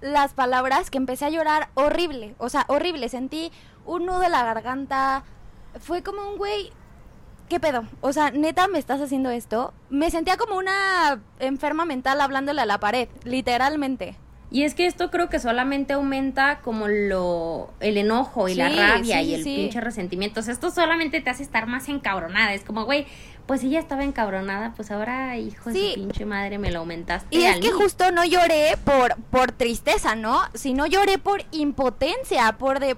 las 0.00 0.34
palabras 0.34 0.88
que 0.88 0.98
empecé 0.98 1.24
a 1.24 1.30
llorar 1.30 1.70
horrible, 1.74 2.36
o 2.38 2.48
sea, 2.48 2.64
horrible, 2.68 3.08
sentí 3.08 3.50
un 3.84 4.06
nudo 4.06 4.22
en 4.22 4.30
la 4.30 4.44
garganta, 4.44 5.24
fue 5.80 6.04
como 6.04 6.30
un 6.30 6.38
güey, 6.38 6.72
¿qué 7.48 7.60
pedo? 7.60 7.84
O 8.00 8.12
sea, 8.12 8.30
neta 8.30 8.68
me 8.68 8.78
estás 8.78 9.00
haciendo 9.00 9.30
esto. 9.30 9.72
Me 9.90 10.10
sentía 10.10 10.36
como 10.36 10.56
una 10.56 11.20
enferma 11.38 11.84
mental 11.84 12.20
hablándole 12.20 12.62
a 12.62 12.66
la 12.66 12.78
pared, 12.78 13.08
literalmente. 13.24 14.16
Y 14.50 14.62
es 14.62 14.74
que 14.74 14.86
esto 14.86 15.10
creo 15.10 15.28
que 15.28 15.38
solamente 15.38 15.92
aumenta 15.92 16.60
como 16.60 16.88
lo 16.88 17.70
el 17.80 17.98
enojo 17.98 18.48
y 18.48 18.54
la 18.54 18.70
rabia 18.70 19.20
sí, 19.20 19.26
y 19.26 19.34
el 19.34 19.44
sí. 19.44 19.56
pinche 19.56 19.80
resentimiento. 19.80 20.40
O 20.40 20.42
sea, 20.42 20.54
esto 20.54 20.70
solamente 20.70 21.20
te 21.20 21.28
hace 21.28 21.42
estar 21.42 21.66
más 21.66 21.88
encabronada. 21.88 22.54
Es 22.54 22.64
como, 22.64 22.86
güey, 22.86 23.06
pues 23.44 23.62
ella 23.62 23.78
estaba 23.78 24.04
encabronada, 24.04 24.72
pues 24.74 24.90
ahora, 24.90 25.36
hijo 25.36 25.70
de 25.70 25.94
su 25.94 25.94
pinche 25.94 26.24
madre, 26.24 26.58
me 26.58 26.70
lo 26.70 26.80
aumentaste. 26.80 27.36
Y 27.36 27.44
es 27.44 27.58
que 27.60 27.72
justo 27.72 28.10
no 28.10 28.24
lloré 28.24 28.78
por, 28.84 29.16
por 29.30 29.52
tristeza, 29.52 30.14
¿no? 30.14 30.40
Sino 30.54 30.86
lloré 30.86 31.18
por 31.18 31.44
impotencia, 31.50 32.52
por 32.58 32.80
de, 32.80 32.96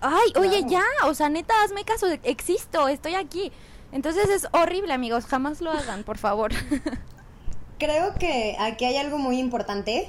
ay, 0.00 0.32
oye, 0.36 0.64
ya, 0.66 0.82
o 1.04 1.14
sea, 1.14 1.28
neta, 1.28 1.54
hazme 1.62 1.84
caso, 1.84 2.06
existo, 2.24 2.88
estoy 2.88 3.14
aquí. 3.14 3.52
Entonces 3.92 4.28
es 4.30 4.48
horrible, 4.52 4.92
amigos, 4.92 5.26
jamás 5.26 5.60
lo 5.60 5.70
hagan, 5.70 6.04
por 6.04 6.18
favor. 6.18 6.52
Creo 7.78 8.14
que 8.14 8.56
aquí 8.58 8.84
hay 8.84 8.96
algo 8.96 9.18
muy 9.18 9.38
importante 9.38 10.08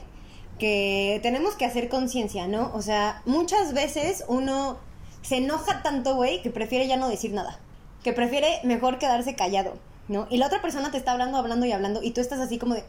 que 0.60 1.20
tenemos 1.24 1.56
que 1.56 1.66
hacer 1.66 1.90
conciencia, 1.90 2.48
¿no? 2.48 2.72
O 2.76 2.82
sea, 2.82 3.22
muchas 3.26 3.74
veces 3.74 4.24
uno 4.28 4.78
se 5.22 5.38
enoja 5.38 5.82
tanto, 5.82 6.16
güey, 6.16 6.42
que 6.42 6.52
prefiere 6.52 6.88
ya 6.88 6.98
no 6.98 7.08
decir 7.10 7.32
nada. 7.34 7.60
Que 8.04 8.14
prefiere 8.14 8.60
mejor 8.64 9.00
quedarse 9.00 9.36
callado, 9.36 9.74
¿no? 10.08 10.28
Y 10.30 10.38
la 10.38 10.48
otra 10.48 10.62
persona 10.62 10.92
te 10.92 10.98
está 10.98 11.14
hablando, 11.14 11.38
hablando 11.38 11.66
y 11.66 11.72
hablando 11.72 12.04
y 12.04 12.12
tú 12.12 12.22
estás 12.22 12.40
así 12.40 12.58
como 12.60 12.76
de, 12.76 12.84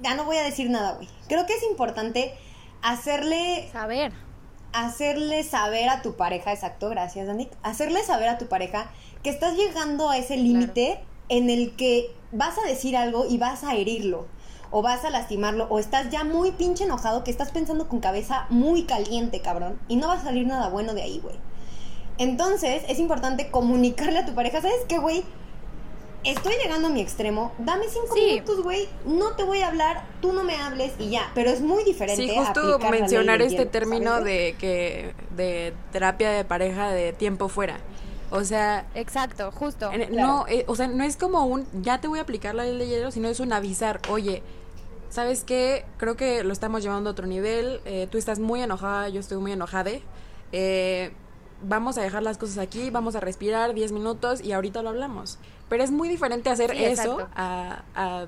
ya 0.00 0.14
no 0.14 0.24
voy 0.24 0.36
a 0.36 0.42
decir 0.42 0.70
nada, 0.70 0.92
güey. 0.92 1.08
Creo 1.28 1.46
que 1.46 1.54
es 1.54 1.62
importante 1.64 2.34
hacerle 2.82 3.68
Saber. 3.72 4.12
hacerle 4.72 5.42
saber 5.44 5.88
a 5.88 6.02
tu 6.02 6.16
pareja, 6.16 6.52
exacto, 6.52 6.88
gracias 6.88 7.26
Dani, 7.26 7.48
hacerle 7.62 8.02
saber 8.02 8.28
a 8.28 8.38
tu 8.38 8.46
pareja 8.46 8.90
que 9.22 9.30
estás 9.30 9.56
llegando 9.56 10.10
a 10.10 10.16
ese 10.18 10.36
límite 10.36 11.00
en 11.28 11.48
el 11.50 11.74
que 11.76 12.12
vas 12.32 12.56
a 12.58 12.66
decir 12.68 12.96
algo 12.96 13.26
y 13.28 13.38
vas 13.38 13.62
a 13.64 13.74
herirlo, 13.74 14.26
o 14.70 14.82
vas 14.82 15.04
a 15.04 15.10
lastimarlo, 15.10 15.66
o 15.70 15.78
estás 15.78 16.10
ya 16.10 16.24
muy 16.24 16.52
pinche 16.52 16.84
enojado 16.84 17.24
que 17.24 17.30
estás 17.30 17.50
pensando 17.52 17.88
con 17.88 18.00
cabeza 18.00 18.46
muy 18.50 18.84
caliente, 18.84 19.40
cabrón, 19.40 19.78
y 19.88 19.96
no 19.96 20.08
va 20.08 20.14
a 20.14 20.22
salir 20.22 20.46
nada 20.46 20.68
bueno 20.68 20.94
de 20.94 21.02
ahí, 21.02 21.20
güey. 21.22 21.36
Entonces, 22.18 22.82
es 22.88 22.98
importante 22.98 23.50
comunicarle 23.50 24.18
a 24.20 24.26
tu 24.26 24.34
pareja, 24.34 24.60
¿sabes 24.60 24.80
qué, 24.88 24.98
güey? 24.98 25.24
Estoy 26.24 26.54
llegando 26.62 26.86
a 26.86 26.90
mi 26.90 27.00
extremo, 27.00 27.50
dame 27.58 27.86
cinco 27.88 28.14
Sí. 28.14 28.34
minutos, 28.34 28.62
güey, 28.62 28.88
no 29.04 29.32
te 29.34 29.42
voy 29.42 29.58
a 29.60 29.66
hablar, 29.68 30.04
tú 30.20 30.32
no 30.32 30.44
me 30.44 30.54
hables 30.54 30.92
y 31.00 31.10
ya, 31.10 31.32
pero 31.34 31.50
es 31.50 31.60
muy 31.60 31.82
diferente. 31.82 32.22
Sí, 32.22 32.30
justo 32.34 32.78
mencionar 32.78 33.42
este 33.42 33.66
término 33.66 34.20
de 34.20 34.54
que 34.58 35.14
de 35.34 35.74
terapia 35.90 36.30
de 36.30 36.44
pareja 36.44 36.90
de 36.92 37.12
tiempo 37.12 37.48
fuera. 37.48 37.78
O 38.32 38.44
sea, 38.44 38.86
Exacto, 38.94 39.52
justo. 39.52 39.92
en- 39.92 40.08
claro. 40.08 40.26
no, 40.26 40.44
eh, 40.48 40.64
o 40.66 40.74
sea, 40.74 40.88
no 40.88 41.04
es 41.04 41.16
como 41.16 41.44
un 41.46 41.66
ya 41.82 42.00
te 42.00 42.08
voy 42.08 42.18
a 42.18 42.22
aplicar 42.22 42.54
la 42.54 42.64
ley 42.64 42.76
de 42.78 42.86
hielo, 42.88 43.10
sino 43.10 43.28
es 43.28 43.40
un 43.40 43.52
avisar, 43.52 44.00
oye, 44.08 44.42
¿sabes 45.10 45.44
qué? 45.44 45.84
Creo 45.98 46.16
que 46.16 46.42
lo 46.42 46.52
estamos 46.52 46.82
llevando 46.82 47.10
a 47.10 47.12
otro 47.12 47.26
nivel, 47.26 47.80
eh, 47.84 48.08
tú 48.10 48.16
estás 48.18 48.38
muy 48.38 48.62
enojada, 48.62 49.08
yo 49.10 49.20
estoy 49.20 49.36
muy 49.38 49.52
enojada. 49.52 49.90
Eh, 50.52 51.12
vamos 51.62 51.98
a 51.98 52.02
dejar 52.02 52.22
las 52.22 52.38
cosas 52.38 52.58
aquí, 52.58 52.90
vamos 52.90 53.14
a 53.16 53.20
respirar 53.20 53.74
10 53.74 53.92
minutos 53.92 54.40
y 54.42 54.52
ahorita 54.52 54.82
lo 54.82 54.88
hablamos. 54.88 55.38
Pero 55.68 55.84
es 55.84 55.90
muy 55.90 56.08
diferente 56.08 56.48
hacer 56.50 56.70
Sí, 56.72 56.84
eso 56.84 57.20
exacto. 57.20 57.28
a, 57.36 57.82
a- 57.94 58.26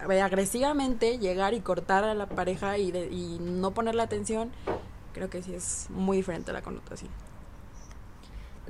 a 0.00 0.24
agresivamente 0.24 1.18
llegar 1.18 1.54
y 1.54 1.60
cortar 1.60 2.04
a 2.04 2.14
la 2.14 2.26
pareja 2.26 2.78
y, 2.78 2.92
de- 2.92 3.08
y 3.10 3.38
no 3.40 3.72
ponerle 3.72 4.02
atención. 4.02 4.50
Creo 5.12 5.28
que 5.28 5.42
sí 5.42 5.54
es 5.54 5.86
muy 5.90 6.16
diferente 6.18 6.52
la 6.52 6.62
connotación. 6.62 7.10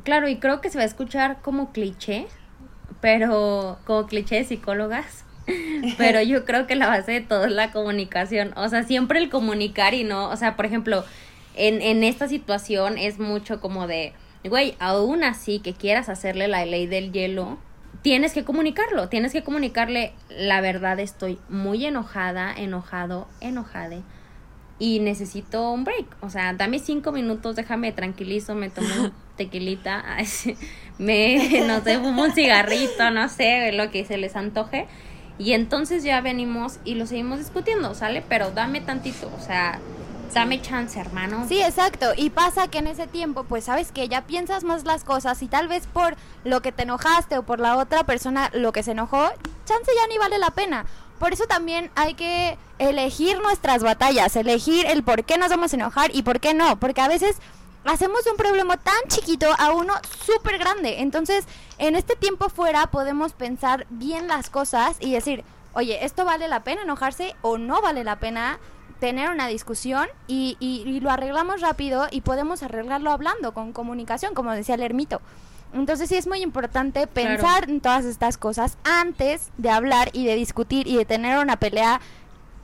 Claro, 0.04 0.28
y 0.28 0.36
creo 0.36 0.60
que 0.60 0.70
se 0.70 0.78
va 0.78 0.84
a 0.84 0.86
escuchar 0.86 1.40
como 1.42 1.72
cliché, 1.72 2.26
pero 3.00 3.78
como 3.84 4.06
cliché 4.06 4.36
de 4.36 4.44
psicólogas. 4.44 5.24
Pero 5.96 6.20
yo 6.20 6.44
creo 6.44 6.66
que 6.66 6.74
la 6.74 6.88
base 6.88 7.12
de 7.12 7.20
todo 7.22 7.46
es 7.46 7.52
la 7.52 7.72
comunicación. 7.72 8.52
O 8.54 8.68
sea, 8.68 8.82
siempre 8.82 9.18
el 9.18 9.30
comunicar 9.30 9.94
y 9.94 10.04
no, 10.04 10.28
o 10.28 10.36
sea, 10.36 10.56
por 10.56 10.66
ejemplo, 10.66 11.06
en, 11.54 11.80
en 11.80 12.04
esta 12.04 12.28
situación 12.28 12.98
es 12.98 13.18
mucho 13.18 13.58
como 13.58 13.86
de, 13.86 14.12
güey, 14.44 14.76
aún 14.78 15.24
así 15.24 15.60
que 15.60 15.72
quieras 15.72 16.10
hacerle 16.10 16.48
la 16.48 16.66
ley 16.66 16.86
del 16.86 17.12
hielo, 17.12 17.56
tienes 18.02 18.34
que 18.34 18.44
comunicarlo, 18.44 19.08
tienes 19.08 19.32
que 19.32 19.42
comunicarle 19.42 20.12
la 20.28 20.60
verdad, 20.60 21.00
estoy 21.00 21.38
muy 21.48 21.86
enojada, 21.86 22.52
enojado, 22.54 23.26
enojade 23.40 24.02
y 24.78 25.00
necesito 25.00 25.70
un 25.70 25.84
break. 25.84 26.06
O 26.20 26.30
sea, 26.30 26.52
dame 26.54 26.78
cinco 26.78 27.12
minutos, 27.12 27.56
déjame 27.56 27.92
tranquilizo, 27.92 28.54
me 28.54 28.70
tomo 28.70 28.88
un 29.04 29.12
tequilita, 29.36 30.04
me, 30.98 31.62
no 31.66 31.82
sé, 31.82 31.98
fumo 31.98 32.24
un 32.24 32.32
cigarrito, 32.32 33.10
no 33.10 33.28
sé, 33.28 33.72
lo 33.72 33.90
que 33.90 34.04
se 34.04 34.18
les 34.18 34.36
antoje. 34.36 34.86
Y 35.38 35.52
entonces 35.52 36.02
ya 36.02 36.20
venimos 36.20 36.80
y 36.84 36.96
lo 36.96 37.06
seguimos 37.06 37.38
discutiendo, 37.38 37.94
¿sale? 37.94 38.24
Pero 38.28 38.50
dame 38.50 38.80
tantito, 38.80 39.30
o 39.38 39.40
sea, 39.40 39.78
dame 40.34 40.60
chance, 40.60 40.98
hermano. 40.98 41.46
Sí, 41.48 41.62
exacto. 41.62 42.12
Y 42.16 42.30
pasa 42.30 42.68
que 42.68 42.78
en 42.78 42.88
ese 42.88 43.06
tiempo, 43.06 43.44
pues 43.44 43.64
sabes 43.64 43.92
que 43.92 44.08
ya 44.08 44.26
piensas 44.26 44.64
más 44.64 44.84
las 44.84 45.04
cosas 45.04 45.40
y 45.42 45.46
tal 45.46 45.68
vez 45.68 45.86
por 45.86 46.16
lo 46.44 46.60
que 46.60 46.72
te 46.72 46.82
enojaste 46.82 47.38
o 47.38 47.44
por 47.44 47.60
la 47.60 47.76
otra 47.76 48.04
persona 48.04 48.50
lo 48.52 48.72
que 48.72 48.82
se 48.82 48.92
enojó, 48.92 49.28
chance 49.64 49.90
ya 49.96 50.06
ni 50.08 50.18
vale 50.18 50.38
la 50.38 50.50
pena. 50.50 50.86
Por 51.20 51.32
eso 51.32 51.46
también 51.46 51.90
hay 51.94 52.14
que 52.14 52.58
elegir 52.78 53.40
nuestras 53.40 53.82
batallas, 53.82 54.34
elegir 54.36 54.86
el 54.86 55.02
por 55.02 55.24
qué 55.24 55.38
nos 55.38 55.50
vamos 55.50 55.72
a 55.72 55.76
enojar 55.76 56.14
y 56.14 56.22
por 56.22 56.40
qué 56.40 56.54
no. 56.54 56.78
Porque 56.78 57.00
a 57.00 57.08
veces 57.08 57.36
hacemos 57.84 58.20
un 58.30 58.36
problema 58.36 58.76
tan 58.76 59.00
chiquito 59.08 59.48
a 59.58 59.72
uno 59.72 59.94
súper 60.24 60.58
grande. 60.58 61.00
Entonces, 61.00 61.44
en 61.78 61.96
este 61.96 62.16
tiempo 62.16 62.48
fuera 62.48 62.86
podemos 62.88 63.32
pensar 63.32 63.86
bien 63.90 64.28
las 64.28 64.50
cosas 64.50 64.96
y 65.00 65.12
decir, 65.12 65.44
oye, 65.74 66.04
¿esto 66.04 66.24
vale 66.24 66.48
la 66.48 66.64
pena 66.64 66.82
enojarse 66.82 67.34
o 67.42 67.58
no 67.58 67.80
vale 67.80 68.04
la 68.04 68.16
pena 68.16 68.58
tener 69.00 69.30
una 69.30 69.46
discusión? 69.46 70.08
Y, 70.26 70.56
y- 70.60 70.82
y 70.86 71.00
lo 71.00 71.10
arreglamos 71.10 71.60
rápido 71.60 72.08
y 72.10 72.20
podemos 72.22 72.62
arreglarlo 72.62 73.10
hablando, 73.12 73.52
con 73.54 73.72
comunicación, 73.72 74.34
como 74.34 74.52
decía 74.52 74.74
el 74.74 74.82
ermito. 74.82 75.20
Entonces 75.74 76.08
sí 76.08 76.16
es 76.16 76.26
muy 76.26 76.40
importante 76.42 77.06
pensar 77.06 77.68
en 77.68 77.80
todas 77.82 78.06
estas 78.06 78.38
cosas 78.38 78.78
antes 78.84 79.50
de 79.58 79.68
hablar 79.68 80.08
y 80.14 80.24
de 80.26 80.34
discutir 80.34 80.86
y 80.86 80.96
de 80.96 81.04
tener 81.04 81.38
una 81.38 81.56
pelea 81.58 82.00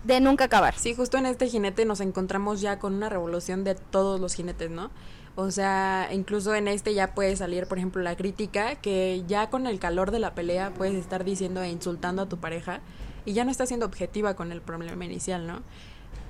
de 0.04 0.20
nunca 0.20 0.44
acabar. 0.44 0.74
Sí, 0.76 0.94
justo 0.94 1.18
en 1.18 1.26
este 1.26 1.48
jinete 1.48 1.84
nos 1.84 2.00
encontramos 2.00 2.60
ya 2.60 2.78
con 2.78 2.94
una 2.94 3.08
revolución 3.08 3.64
de 3.64 3.74
todos 3.74 4.20
los 4.20 4.34
jinetes, 4.34 4.70
¿no? 4.70 4.90
O 5.36 5.50
sea, 5.50 6.10
incluso 6.12 6.54
en 6.54 6.68
este 6.68 6.94
ya 6.94 7.14
puede 7.14 7.34
salir, 7.34 7.66
por 7.66 7.78
ejemplo, 7.78 8.02
la 8.02 8.16
crítica, 8.16 8.76
que 8.76 9.24
ya 9.26 9.50
con 9.50 9.66
el 9.66 9.80
calor 9.80 10.12
de 10.12 10.20
la 10.20 10.34
pelea 10.34 10.72
puedes 10.72 10.94
estar 10.94 11.24
diciendo 11.24 11.60
e 11.62 11.70
insultando 11.70 12.22
a 12.22 12.28
tu 12.28 12.38
pareja 12.38 12.80
y 13.24 13.32
ya 13.32 13.44
no 13.44 13.50
estás 13.50 13.68
siendo 13.68 13.86
objetiva 13.86 14.34
con 14.34 14.52
el 14.52 14.60
problema 14.60 15.04
inicial, 15.04 15.46
¿no? 15.46 15.62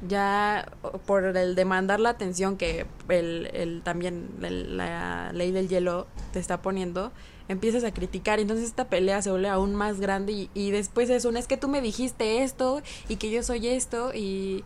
Ya 0.08 0.72
por 1.06 1.37
el 1.37 1.54
demandar 1.54 2.00
la 2.00 2.10
atención 2.10 2.56
que 2.56 2.87
el, 3.08 3.50
el 3.52 3.82
también 3.82 4.30
la 4.38 5.32
ley 5.32 5.50
del 5.50 5.68
hielo 5.68 6.06
te 6.32 6.38
está 6.38 6.62
poniendo, 6.62 7.12
empiezas 7.48 7.85
a 7.85 7.92
criticar, 7.92 8.40
entonces 8.40 8.66
esta 8.66 8.88
pelea 8.88 9.22
se 9.22 9.30
vuelve 9.30 9.48
aún 9.48 9.74
más 9.74 10.00
grande 10.00 10.33
y, 10.33 10.50
y 10.54 10.70
después 10.70 11.11
es 11.11 11.24
un, 11.24 11.37
es 11.37 11.46
que 11.46 11.57
tú 11.57 11.68
me 11.68 11.80
dijiste 11.80 12.42
esto 12.42 12.83
y 13.09 13.16
que 13.16 13.30
yo 13.30 13.42
soy 13.42 13.68
esto 13.68 14.12
y 14.14 14.64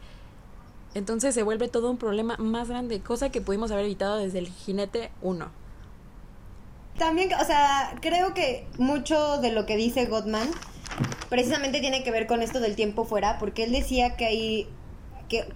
entonces 0.94 1.34
se 1.34 1.42
vuelve 1.42 1.68
todo 1.68 1.90
un 1.90 1.98
problema 1.98 2.36
más 2.38 2.68
grande, 2.68 3.00
cosa 3.00 3.30
que 3.30 3.40
pudimos 3.40 3.70
haber 3.70 3.84
evitado 3.84 4.16
desde 4.16 4.38
el 4.38 4.48
jinete 4.48 5.10
1. 5.22 5.50
También, 6.98 7.30
o 7.40 7.44
sea, 7.44 7.96
creo 8.00 8.34
que 8.34 8.66
mucho 8.78 9.38
de 9.38 9.52
lo 9.52 9.66
que 9.66 9.76
dice 9.76 10.06
Gottman 10.06 10.48
precisamente 11.28 11.80
tiene 11.80 12.02
que 12.02 12.10
ver 12.10 12.26
con 12.26 12.42
esto 12.42 12.58
del 12.58 12.74
tiempo 12.74 13.04
fuera, 13.04 13.38
porque 13.38 13.64
él 13.64 13.72
decía 13.72 14.16
que 14.16 14.26
hay 14.26 14.68
que, 15.28 15.46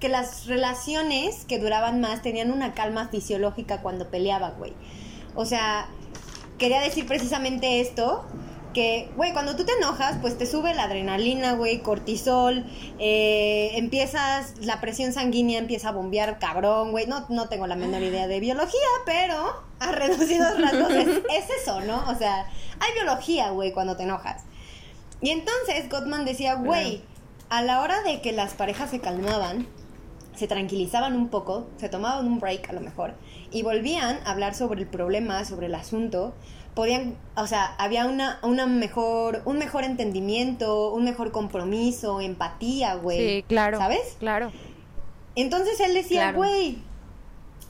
que, 0.00 0.08
las 0.08 0.46
relaciones 0.46 1.44
que 1.46 1.58
duraban 1.58 2.00
más 2.00 2.22
tenían 2.22 2.52
una 2.52 2.74
calma 2.74 3.08
fisiológica 3.08 3.82
cuando 3.82 4.08
peleaban, 4.08 4.54
güey. 4.56 4.72
O 5.34 5.44
sea, 5.44 5.88
quería 6.58 6.80
decir 6.80 7.06
precisamente 7.06 7.80
esto, 7.80 8.24
que, 8.76 9.10
güey, 9.16 9.32
cuando 9.32 9.56
tú 9.56 9.64
te 9.64 9.72
enojas, 9.72 10.18
pues 10.20 10.36
te 10.36 10.44
sube 10.44 10.74
la 10.74 10.82
adrenalina, 10.84 11.54
güey, 11.54 11.80
cortisol, 11.80 12.66
eh, 12.98 13.70
empiezas, 13.74 14.52
la 14.60 14.82
presión 14.82 15.14
sanguínea 15.14 15.58
empieza 15.58 15.88
a 15.88 15.92
bombear 15.92 16.38
cabrón, 16.38 16.90
güey. 16.90 17.06
No, 17.06 17.24
no 17.30 17.48
tengo 17.48 17.66
la 17.66 17.74
menor 17.74 18.02
idea 18.02 18.26
de 18.26 18.38
biología, 18.38 18.88
pero 19.06 19.64
a 19.80 19.92
reducidos 19.92 20.60
rasgos 20.60 20.90
es, 20.90 21.08
es 21.30 21.62
eso, 21.62 21.80
¿no? 21.80 22.04
O 22.10 22.14
sea, 22.16 22.50
hay 22.78 22.92
biología, 22.92 23.48
güey, 23.48 23.72
cuando 23.72 23.96
te 23.96 24.02
enojas. 24.02 24.42
Y 25.22 25.30
entonces 25.30 25.88
Gottman 25.88 26.26
decía, 26.26 26.56
güey, 26.56 27.02
a 27.48 27.62
la 27.62 27.80
hora 27.80 28.02
de 28.02 28.20
que 28.20 28.32
las 28.32 28.52
parejas 28.52 28.90
se 28.90 29.00
calmaban, 29.00 29.66
se 30.34 30.46
tranquilizaban 30.46 31.16
un 31.16 31.28
poco, 31.28 31.66
se 31.78 31.88
tomaban 31.88 32.26
un 32.26 32.40
break 32.40 32.68
a 32.68 32.74
lo 32.74 32.80
mejor, 32.80 33.14
y 33.50 33.62
volvían 33.62 34.18
a 34.24 34.30
hablar 34.32 34.54
sobre 34.54 34.80
el 34.82 34.88
problema, 34.88 35.44
sobre 35.44 35.66
el 35.66 35.74
asunto, 35.74 36.34
podían, 36.74 37.16
o 37.36 37.46
sea, 37.46 37.74
había 37.78 38.06
una, 38.06 38.38
una 38.42 38.66
mejor, 38.66 39.42
un 39.46 39.58
mejor 39.58 39.84
entendimiento, 39.84 40.90
un 40.92 41.04
mejor 41.04 41.32
compromiso, 41.32 42.20
empatía, 42.20 42.94
güey. 42.96 43.18
Sí, 43.18 43.44
claro. 43.48 43.78
¿Sabes? 43.78 44.16
Claro. 44.18 44.52
Entonces 45.36 45.80
él 45.80 45.94
decía, 45.94 46.22
Claro. 46.32 46.38
güey, 46.38 46.78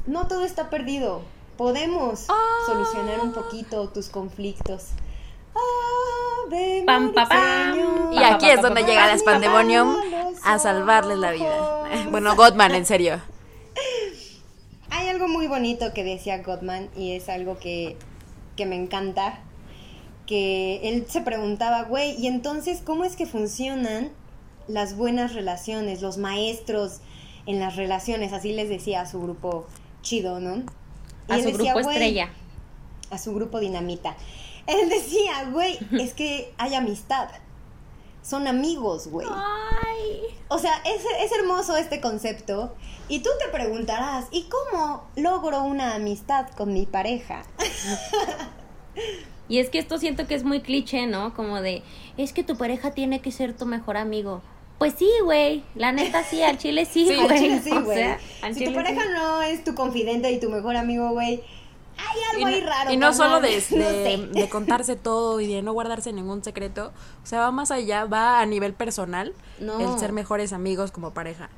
no 0.06 0.26
todo 0.28 0.44
está 0.44 0.70
perdido. 0.70 1.22
Podemos 1.56 2.26
Ah. 2.28 2.34
solucionar 2.66 3.20
un 3.20 3.32
poquito 3.32 3.88
tus 3.88 4.08
conflictos. 4.08 4.90
Ave 6.46 6.82
Pam, 6.86 7.12
pam. 7.12 7.28
Señor. 7.28 8.12
Y 8.14 8.18
aquí 8.22 8.48
es 8.50 8.60
donde 8.62 8.82
llega 8.84 9.06
las 9.06 9.22
Pandemonium 9.22 9.96
a 10.44 10.58
salvarles 10.58 11.18
la 11.18 11.32
vida. 11.32 11.84
Bueno, 12.10 12.36
Godman, 12.36 12.74
en 12.74 12.86
serio. 12.86 13.20
Hay 14.96 15.08
algo 15.08 15.28
muy 15.28 15.46
bonito 15.46 15.92
que 15.92 16.04
decía 16.04 16.42
Gottman 16.42 16.88
y 16.96 17.12
es 17.12 17.28
algo 17.28 17.58
que, 17.58 17.96
que 18.56 18.64
me 18.64 18.76
encanta. 18.76 19.40
que 20.26 20.88
él 20.88 21.04
se 21.06 21.20
preguntaba, 21.20 21.82
güey, 21.82 22.18
¿y 22.18 22.26
entonces 22.26 22.80
cómo 22.82 23.04
es 23.04 23.14
que 23.14 23.26
funcionan 23.26 24.10
las 24.68 24.96
buenas 24.96 25.34
relaciones, 25.34 26.00
los 26.00 26.16
maestros 26.18 27.00
en 27.44 27.60
las 27.60 27.76
relaciones? 27.76 28.32
Así 28.32 28.52
les 28.52 28.68
decía 28.70 29.02
a 29.02 29.06
su 29.06 29.20
grupo 29.20 29.66
chido, 30.02 30.40
¿no? 30.40 30.64
Y 31.28 31.32
A 31.32 31.36
él 31.36 31.42
su 31.42 31.52
decía, 31.52 31.74
grupo 31.74 31.90
estrella. 31.90 32.30
A 33.10 33.18
su 33.18 33.34
grupo 33.34 33.60
dinamita. 33.60 34.16
Él 34.66 34.88
decía, 34.88 35.44
güey, 35.52 35.78
es 35.92 36.14
que 36.14 36.52
hay 36.56 36.74
amistad. 36.74 37.28
Son 38.22 38.48
amigos, 38.48 39.08
güey. 39.08 39.28
O 40.48 40.58
sea, 40.58 40.72
es, 40.84 41.02
es 41.24 41.32
hermoso 41.38 41.76
este 41.76 42.00
concepto. 42.00 42.74
Y 43.08 43.20
tú 43.20 43.30
te 43.38 43.48
preguntarás, 43.48 44.26
¿y 44.30 44.48
cómo 44.48 45.08
logro 45.16 45.62
una 45.62 45.94
amistad 45.94 46.48
con 46.56 46.72
mi 46.72 46.86
pareja? 46.86 47.44
Y 49.48 49.58
es 49.58 49.70
que 49.70 49.78
esto 49.78 49.98
siento 49.98 50.26
que 50.26 50.34
es 50.34 50.44
muy 50.44 50.60
cliché, 50.60 51.06
¿no? 51.06 51.32
Como 51.34 51.60
de, 51.60 51.82
es 52.16 52.32
que 52.32 52.42
tu 52.42 52.56
pareja 52.56 52.90
tiene 52.92 53.20
que 53.20 53.30
ser 53.30 53.56
tu 53.56 53.64
mejor 53.64 53.96
amigo. 53.96 54.42
Pues 54.78 54.94
sí, 54.98 55.08
güey. 55.24 55.62
La 55.74 55.92
neta 55.92 56.22
sí, 56.24 56.42
al 56.42 56.58
chile 56.58 56.84
sí, 56.84 57.06
Sí, 57.06 57.14
güey. 57.14 57.30
Al 57.30 57.38
chile 57.38 57.60
sí, 57.62 57.70
O 57.76 57.84
güey. 57.84 57.96
sea, 57.96 58.18
si 58.52 58.64
tu 58.64 58.74
pareja 58.74 59.02
sí. 59.02 59.08
no 59.14 59.42
es 59.42 59.64
tu 59.64 59.74
confidente 59.74 60.30
y 60.32 60.40
tu 60.40 60.50
mejor 60.50 60.76
amigo, 60.76 61.10
güey, 61.10 61.42
hay 61.98 62.20
algo 62.32 62.48
y 62.48 62.54
ahí 62.54 62.60
no, 62.60 62.66
raro. 62.68 62.92
y 62.92 62.96
no 62.96 63.12
solo 63.12 63.40
de, 63.40 63.62
No 63.70 63.88
de- 63.88 64.16
sé. 64.16 64.26
de 64.40 64.48
contarse 64.48 64.96
todo 64.96 65.40
y 65.40 65.46
de 65.46 65.62
no 65.62 65.72
guardarse 65.72 66.12
ningún 66.12 66.42
secreto, 66.44 66.92
o 67.22 67.26
sea, 67.26 67.40
va 67.40 67.50
más 67.52 67.70
allá, 67.70 68.04
va 68.04 68.40
a 68.40 68.46
nivel 68.46 68.74
personal 68.74 69.34
No. 69.60 69.80
el 69.80 69.98
ser 69.98 70.12
mejores 70.12 70.52
amigos 70.52 70.92
como 70.92 71.12
pareja. 71.12 71.48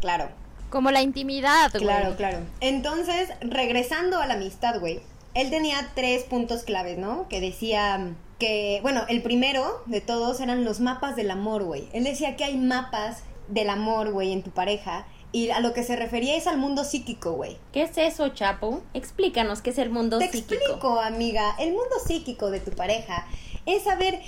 Claro, 0.00 0.28
Como 0.70 0.90
la 0.90 1.02
intimidad, 1.02 1.70
güey. 1.72 1.82
claro, 1.84 2.14
claro. 2.16 2.38
Entonces, 2.60 3.30
regresando 3.40 4.20
a 4.20 4.26
la 4.26 4.34
amistad, 4.34 4.78
güey, 4.80 5.00
él 5.34 5.50
tenía 5.50 5.90
tres 5.94 6.24
puntos 6.24 6.62
claves, 6.62 6.98
¿no? 6.98 7.26
Que 7.28 7.40
decía 7.40 8.12
que, 8.38 8.78
bueno, 8.82 9.02
el 9.08 9.22
primero 9.22 9.82
de 9.86 10.00
todos 10.00 10.40
eran 10.40 10.64
los 10.64 10.80
mapas 10.80 11.16
del 11.16 11.30
amor, 11.30 11.64
güey. 11.64 11.88
Él 11.92 12.04
decía 12.04 12.36
que 12.36 12.44
hay 12.44 12.56
mapas 12.56 13.22
del 13.48 13.70
amor, 13.70 14.10
güey, 14.12 14.32
en 14.32 14.42
tu 14.42 14.50
pareja. 14.50 15.06
Y 15.30 15.50
a 15.50 15.60
lo 15.60 15.74
que 15.74 15.82
se 15.82 15.94
refería 15.94 16.36
es 16.36 16.46
al 16.46 16.56
mundo 16.58 16.84
psíquico, 16.84 17.32
güey. 17.32 17.58
¿Qué 17.72 17.82
es 17.82 17.98
eso, 17.98 18.28
Chapo? 18.30 18.82
Explícanos 18.94 19.60
qué 19.60 19.70
es 19.70 19.78
el 19.78 19.90
mundo 19.90 20.18
Te 20.18 20.30
psíquico. 20.30 20.54
explico, 20.54 21.00
amiga. 21.00 21.54
El 21.58 21.70
mundo 21.72 21.96
psíquico 22.04 22.50
de 22.50 22.60
tu 22.60 22.70
pareja 22.70 23.26
es 23.66 23.82
saber 23.82 24.20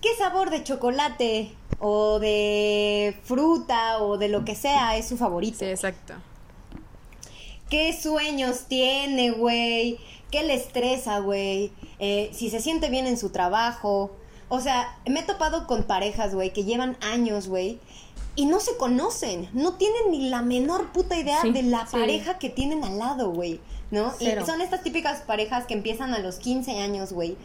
qué 0.00 0.08
sabor 0.16 0.48
de 0.50 0.64
chocolate 0.64 1.50
o 1.80 2.18
de 2.18 3.14
fruta 3.24 4.02
o 4.02 4.16
de 4.16 4.28
lo 4.28 4.44
que 4.46 4.54
sea 4.54 4.96
es 4.96 5.06
su 5.08 5.18
favorito. 5.18 5.58
Sí, 5.58 5.66
exacto. 5.66 6.14
¿Qué 7.68 7.92
sueños 7.92 8.64
tiene, 8.68 9.30
güey? 9.32 9.98
¿Qué 10.30 10.42
le 10.42 10.54
estresa, 10.54 11.18
güey? 11.18 11.70
Eh, 11.98 12.30
si 12.32 12.48
se 12.48 12.60
siente 12.60 12.88
bien 12.88 13.06
en 13.06 13.18
su 13.18 13.30
trabajo. 13.30 14.10
O 14.48 14.60
sea, 14.62 14.96
me 15.06 15.20
he 15.20 15.22
topado 15.24 15.66
con 15.66 15.82
parejas, 15.82 16.34
güey, 16.34 16.54
que 16.54 16.64
llevan 16.64 16.96
años, 17.02 17.48
güey, 17.48 17.80
y 18.38 18.46
no 18.46 18.60
se 18.60 18.76
conocen. 18.76 19.48
No 19.52 19.74
tienen 19.74 20.12
ni 20.12 20.28
la 20.28 20.42
menor 20.42 20.92
puta 20.92 21.16
idea 21.16 21.40
Sí, 21.42 21.50
de 21.50 21.64
la 21.64 21.86
sí. 21.88 21.96
pareja 21.96 22.38
que 22.38 22.48
tienen 22.48 22.84
al 22.84 22.96
lado, 22.96 23.32
güey. 23.32 23.60
¿No? 23.90 24.12
Cero. 24.16 24.42
Y 24.44 24.46
son 24.46 24.60
estas 24.60 24.84
típicas 24.84 25.22
parejas 25.22 25.66
que 25.66 25.74
empiezan 25.74 26.14
a 26.14 26.20
los 26.20 26.36
15 26.36 26.78
años, 26.78 27.12
güey. 27.12 27.36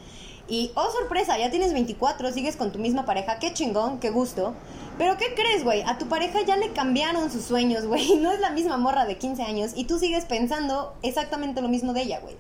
Y, 0.48 0.72
oh 0.76 0.92
sorpresa, 0.92 1.36
ya 1.40 1.50
tienes 1.50 1.74
24, 1.74 2.32
sigues 2.32 2.58
con 2.58 2.72
tu 2.72 2.78
misma 2.78 3.06
pareja, 3.06 3.40
qué 3.40 3.54
chingón, 3.54 4.00
qué 4.00 4.12
gusto. 4.12 4.54
Pero 5.00 5.18
¿qué 5.18 5.34
crees, 5.34 5.64
güey? 5.64 5.82
A 5.82 5.98
tu 5.98 6.08
pareja 6.10 6.42
ya 6.46 6.58
le 6.58 6.74
cambiaron 6.74 7.32
sus 7.32 7.44
sueños, 7.46 7.86
güey. 7.88 8.16
No 8.22 8.32
es 8.32 8.40
la 8.40 8.52
misma 8.52 8.78
morra 8.78 9.06
de 9.06 9.18
15 9.18 9.42
años 9.42 9.72
y 9.76 9.86
tú 9.86 9.98
sigues 9.98 10.26
pensando 10.26 10.94
exactamente 11.02 11.62
lo 11.62 11.70
mismo 11.70 11.94
de 11.94 12.04
ella, 12.04 12.20
güey. 12.20 12.36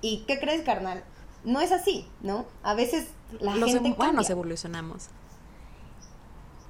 ¿Y 0.00 0.24
qué 0.26 0.40
crees, 0.40 0.62
carnal? 0.62 1.04
No 1.44 1.60
es 1.60 1.70
así, 1.70 2.04
¿no? 2.20 2.46
A 2.64 2.74
veces 2.74 3.06
la 3.38 3.54
Los 3.54 3.70
gente 3.70 3.90
em- 3.90 3.94
bueno, 3.96 4.14
nos 4.14 4.28
evolucionamos. 4.30 5.08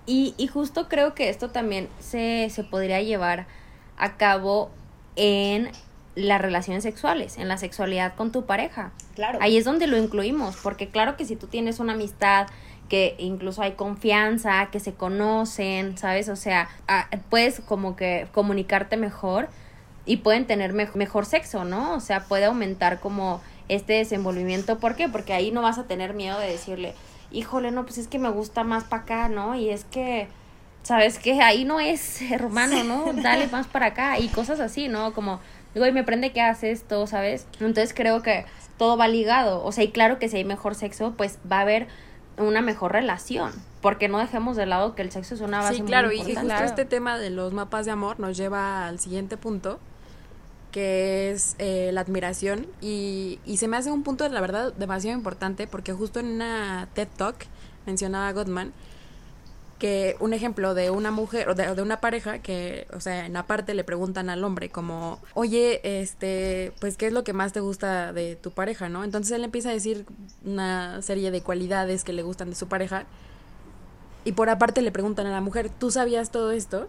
Y, 0.06 0.34
y 0.36 0.46
justo 0.48 0.88
creo 0.88 1.14
que 1.14 1.28
esto 1.28 1.50
también 1.50 1.88
se, 2.00 2.48
se 2.50 2.64
podría 2.64 3.00
llevar 3.00 3.46
a 3.96 4.16
cabo 4.16 4.70
en 5.16 5.70
las 6.16 6.40
relaciones 6.40 6.82
sexuales, 6.82 7.38
en 7.38 7.48
la 7.48 7.56
sexualidad 7.58 8.14
con 8.14 8.32
tu 8.32 8.44
pareja. 8.44 8.92
Claro. 9.14 9.38
Ahí 9.40 9.56
es 9.56 9.64
donde 9.64 9.86
lo 9.86 9.96
incluimos, 9.96 10.56
porque 10.62 10.88
claro 10.88 11.16
que 11.16 11.24
si 11.24 11.36
tú 11.36 11.46
tienes 11.46 11.78
una 11.78 11.92
amistad 11.92 12.48
que 12.88 13.14
incluso 13.18 13.62
hay 13.62 13.72
confianza, 13.72 14.68
que 14.72 14.80
se 14.80 14.94
conocen, 14.94 15.96
¿sabes? 15.96 16.28
O 16.28 16.34
sea, 16.34 16.68
puedes 17.28 17.60
como 17.60 17.94
que 17.94 18.26
comunicarte 18.32 18.96
mejor 18.96 19.48
y 20.06 20.16
pueden 20.16 20.46
tener 20.46 20.72
mej- 20.74 20.94
mejor 20.94 21.24
sexo, 21.24 21.64
¿no? 21.64 21.94
O 21.94 22.00
sea, 22.00 22.24
puede 22.24 22.46
aumentar 22.46 22.98
como 22.98 23.40
este 23.68 23.92
desenvolvimiento. 23.92 24.80
¿Por 24.80 24.96
qué? 24.96 25.08
Porque 25.08 25.32
ahí 25.32 25.52
no 25.52 25.62
vas 25.62 25.78
a 25.78 25.84
tener 25.84 26.14
miedo 26.14 26.40
de 26.40 26.48
decirle, 26.48 26.94
híjole, 27.30 27.70
no, 27.70 27.84
pues 27.84 27.98
es 27.98 28.08
que 28.08 28.18
me 28.18 28.28
gusta 28.30 28.64
más 28.64 28.84
para 28.84 29.02
acá, 29.02 29.28
¿no? 29.28 29.54
Y 29.54 29.70
es 29.70 29.84
que, 29.84 30.28
¿sabes 30.82 31.18
qué? 31.18 31.40
Ahí 31.42 31.64
no 31.64 31.80
es, 31.80 32.20
hermano, 32.30 32.84
¿no? 32.84 33.12
Dale 33.22 33.46
más 33.48 33.66
para 33.66 33.86
acá 33.86 34.18
y 34.18 34.28
cosas 34.28 34.60
así, 34.60 34.88
¿no? 34.88 35.12
Como, 35.12 35.40
güey, 35.74 35.92
me 35.92 36.04
prende 36.04 36.32
que 36.32 36.40
haces 36.40 36.80
esto, 36.80 37.06
¿sabes? 37.06 37.46
Entonces 37.60 37.92
creo 37.94 38.22
que 38.22 38.44
todo 38.78 38.96
va 38.96 39.08
ligado. 39.08 39.62
O 39.64 39.72
sea, 39.72 39.84
y 39.84 39.90
claro 39.90 40.18
que 40.18 40.28
si 40.28 40.36
hay 40.38 40.44
mejor 40.44 40.74
sexo, 40.74 41.14
pues 41.16 41.38
va 41.50 41.58
a 41.58 41.62
haber 41.62 41.86
una 42.38 42.62
mejor 42.62 42.92
relación. 42.92 43.52
Porque 43.82 44.08
no 44.08 44.18
dejemos 44.18 44.56
de 44.56 44.66
lado 44.66 44.94
que 44.94 45.02
el 45.02 45.10
sexo 45.10 45.34
es 45.34 45.40
una 45.40 45.58
base 45.60 45.74
Sí, 45.76 45.82
muy 45.82 45.88
claro, 45.88 46.12
y 46.12 46.18
justo 46.22 46.40
Claro. 46.42 46.66
este 46.66 46.84
tema 46.84 47.18
de 47.18 47.30
los 47.30 47.52
mapas 47.54 47.86
de 47.86 47.92
amor 47.92 48.20
nos 48.20 48.36
lleva 48.36 48.86
al 48.86 48.98
siguiente 49.00 49.36
punto, 49.38 49.78
que 50.70 51.30
es 51.30 51.56
eh, 51.58 51.90
la 51.92 52.00
admiración. 52.02 52.66
Y, 52.80 53.38
se 53.56 53.68
me 53.68 53.76
hace 53.76 53.90
un 53.90 54.02
punto, 54.02 54.28
la 54.28 54.40
verdad, 54.40 54.72
demasiado 54.74 55.16
importante, 55.16 55.66
porque 55.66 55.92
justo 55.92 56.20
en 56.20 56.26
una 56.26 56.88
TED 56.94 57.08
Talk 57.16 57.36
mencionaba 57.86 58.32
Gottman 58.32 58.72
que 59.78 60.16
un 60.20 60.34
ejemplo 60.34 60.74
de 60.74 60.90
una 60.90 61.10
mujer 61.10 61.48
o 61.48 61.54
de, 61.54 61.74
de 61.74 61.80
una 61.80 62.02
pareja 62.02 62.40
que, 62.40 62.86
o 62.92 63.00
sea, 63.00 63.24
en 63.24 63.34
aparte 63.36 63.72
le 63.72 63.82
preguntan 63.82 64.28
al 64.28 64.44
hombre 64.44 64.68
como, 64.68 65.18
oye, 65.32 65.80
este, 66.02 66.72
pues, 66.80 66.98
¿qué 66.98 67.06
es 67.06 67.14
lo 67.14 67.24
que 67.24 67.32
más 67.32 67.54
te 67.54 67.60
gusta 67.60 68.12
de 68.12 68.36
tu 68.36 68.50
pareja, 68.50 68.90
no? 68.90 69.04
Entonces 69.04 69.32
él 69.32 69.42
empieza 69.42 69.70
a 69.70 69.72
decir 69.72 70.04
una 70.44 71.00
serie 71.00 71.30
de 71.30 71.40
cualidades 71.40 72.04
que 72.04 72.12
le 72.12 72.22
gustan 72.22 72.50
de 72.50 72.56
su 72.56 72.68
pareja 72.68 73.06
y 74.24 74.32
por 74.32 74.50
aparte 74.50 74.82
le 74.82 74.92
preguntan 74.92 75.26
a 75.26 75.30
la 75.30 75.40
mujer, 75.40 75.70
¿tú 75.70 75.90
sabías 75.90 76.30
todo 76.30 76.50
esto? 76.50 76.88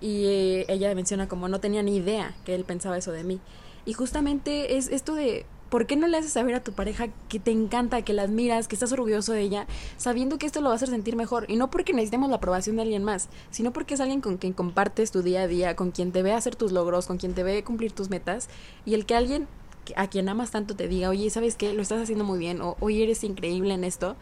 Y 0.00 0.24
eh, 0.26 0.64
ella 0.68 0.94
menciona 0.94 1.28
como 1.28 1.48
no 1.48 1.60
tenía 1.60 1.82
ni 1.82 1.96
idea 1.96 2.34
que 2.44 2.54
él 2.54 2.64
pensaba 2.64 2.96
eso 2.96 3.12
de 3.12 3.24
mí. 3.24 3.40
Y 3.84 3.92
justamente 3.92 4.76
es 4.76 4.88
esto 4.88 5.14
de, 5.14 5.46
¿por 5.68 5.86
qué 5.86 5.96
no 5.96 6.06
le 6.06 6.16
haces 6.18 6.32
saber 6.32 6.54
a 6.54 6.62
tu 6.62 6.72
pareja 6.72 7.08
que 7.28 7.38
te 7.38 7.50
encanta, 7.50 8.02
que 8.02 8.12
la 8.12 8.22
admiras, 8.22 8.68
que 8.68 8.76
estás 8.76 8.92
orgulloso 8.92 9.32
de 9.32 9.42
ella, 9.42 9.66
sabiendo 9.96 10.38
que 10.38 10.46
esto 10.46 10.60
lo 10.60 10.66
va 10.66 10.72
a 10.72 10.76
hacer 10.76 10.88
sentir 10.88 11.16
mejor? 11.16 11.46
Y 11.48 11.56
no 11.56 11.70
porque 11.70 11.92
necesitemos 11.92 12.30
la 12.30 12.36
aprobación 12.36 12.76
de 12.76 12.82
alguien 12.82 13.04
más, 13.04 13.28
sino 13.50 13.72
porque 13.72 13.94
es 13.94 14.00
alguien 14.00 14.20
con 14.20 14.36
quien 14.36 14.52
compartes 14.52 15.10
tu 15.10 15.22
día 15.22 15.42
a 15.42 15.46
día, 15.46 15.76
con 15.76 15.90
quien 15.90 16.12
te 16.12 16.22
ve 16.22 16.32
hacer 16.32 16.56
tus 16.56 16.72
logros, 16.72 17.06
con 17.06 17.18
quien 17.18 17.34
te 17.34 17.42
ve 17.42 17.64
cumplir 17.64 17.92
tus 17.92 18.10
metas. 18.10 18.48
Y 18.84 18.94
el 18.94 19.06
que 19.06 19.14
alguien 19.14 19.48
a 19.96 20.08
quien 20.08 20.28
amas 20.28 20.50
tanto 20.50 20.76
te 20.76 20.88
diga, 20.88 21.08
oye, 21.08 21.30
¿sabes 21.30 21.56
qué? 21.56 21.72
Lo 21.72 21.82
estás 21.82 22.02
haciendo 22.02 22.24
muy 22.24 22.38
bien, 22.38 22.60
o 22.60 22.76
oye, 22.80 23.02
eres 23.02 23.24
increíble 23.24 23.74
en 23.74 23.84
esto 23.84 24.16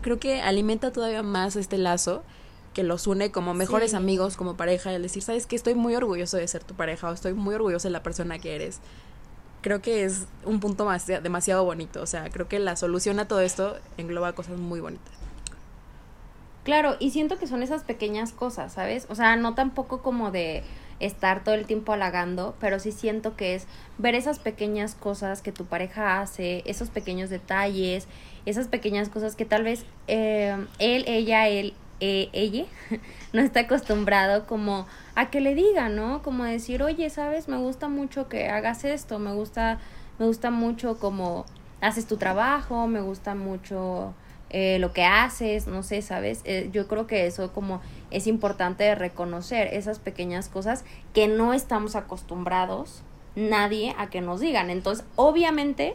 creo 0.00 0.18
que 0.18 0.40
alimenta 0.40 0.92
todavía 0.92 1.22
más 1.22 1.56
este 1.56 1.78
lazo 1.78 2.22
que 2.74 2.82
los 2.82 3.06
une 3.06 3.32
como 3.32 3.52
mejores 3.54 3.90
Sí. 3.90 3.96
amigos, 3.96 4.36
como 4.36 4.56
pareja, 4.56 4.92
y 4.92 4.94
al 4.94 5.02
decir, 5.02 5.22
sabes 5.22 5.46
que 5.46 5.56
estoy 5.56 5.74
muy 5.74 5.94
orgulloso 5.96 6.36
de 6.36 6.46
ser 6.46 6.62
tu 6.64 6.74
pareja 6.74 7.10
o 7.10 7.12
estoy 7.12 7.32
muy 7.34 7.54
orgulloso 7.54 7.88
de 7.88 7.92
la 7.92 8.02
persona 8.02 8.38
que 8.38 8.54
eres. 8.54 8.80
Creo 9.62 9.82
que 9.82 10.04
es 10.04 10.26
un 10.44 10.60
punto 10.60 10.84
más, 10.84 11.06
demasiado 11.06 11.64
bonito. 11.64 12.00
O 12.00 12.06
sea, 12.06 12.30
creo 12.30 12.48
que 12.48 12.58
la 12.58 12.76
solución 12.76 13.18
a 13.20 13.28
todo 13.28 13.40
esto 13.40 13.76
engloba 13.98 14.32
cosas 14.34 14.58
muy 14.58 14.80
bonitas. 14.80 15.12
Claro, 16.64 16.96
y 17.00 17.10
siento 17.10 17.38
que 17.38 17.46
son 17.46 17.62
esas 17.62 17.82
pequeñas 17.84 18.32
cosas, 18.32 18.74
¿sabes? 18.74 19.06
O 19.08 19.14
sea, 19.14 19.36
no 19.36 19.54
tampoco 19.54 20.02
como 20.02 20.30
de 20.30 20.62
estar 21.00 21.42
todo 21.42 21.54
el 21.54 21.64
tiempo 21.66 21.92
halagando, 21.94 22.54
pero 22.60 22.78
sí 22.78 22.92
siento 22.92 23.34
que 23.34 23.54
es 23.54 23.66
ver 23.96 24.14
esas 24.14 24.38
pequeñas 24.38 24.94
cosas 24.94 25.40
que 25.40 25.52
tu 25.52 25.64
pareja 25.64 26.20
hace, 26.20 26.62
esos 26.66 26.90
pequeños 26.90 27.30
detalles, 27.30 28.06
esas 28.44 28.68
pequeñas 28.68 29.08
cosas 29.08 29.36
que 29.36 29.46
tal 29.46 29.64
vez 29.64 29.84
eh, 30.06 30.54
él, 30.78 31.04
ella, 31.06 31.48
él, 31.48 31.72
eh, 32.00 32.28
ella 32.32 32.64
no 33.32 33.40
está 33.40 33.60
acostumbrado 33.60 34.46
como 34.46 34.86
a 35.14 35.30
que 35.30 35.40
le 35.40 35.54
diga, 35.54 35.88
¿no? 35.88 36.22
Como 36.22 36.44
decir, 36.44 36.82
oye, 36.82 37.10
¿sabes? 37.10 37.48
Me 37.48 37.58
gusta 37.58 37.88
mucho 37.88 38.28
que 38.28 38.48
hagas 38.48 38.84
esto, 38.84 39.18
me 39.18 39.32
gusta, 39.32 39.78
me 40.18 40.26
gusta 40.26 40.50
mucho 40.50 40.98
como 40.98 41.44
haces 41.80 42.06
tu 42.06 42.16
trabajo, 42.16 42.86
me 42.86 43.00
gusta 43.00 43.34
mucho 43.34 44.14
eh, 44.50 44.78
lo 44.80 44.92
que 44.92 45.04
haces, 45.04 45.66
no 45.66 45.82
sé, 45.82 46.02
¿sabes? 46.02 46.40
Eh, 46.44 46.70
yo 46.72 46.88
creo 46.88 47.06
que 47.06 47.26
eso 47.26 47.52
como 47.52 47.80
es 48.10 48.26
importante 48.26 48.94
reconocer 48.94 49.68
esas 49.74 49.98
pequeñas 49.98 50.48
cosas 50.48 50.84
que 51.14 51.28
no 51.28 51.54
estamos 51.54 51.94
acostumbrados 51.96 53.02
nadie 53.36 53.94
a 53.96 54.10
que 54.10 54.20
nos 54.20 54.40
digan. 54.40 54.70
Entonces, 54.70 55.04
obviamente, 55.14 55.94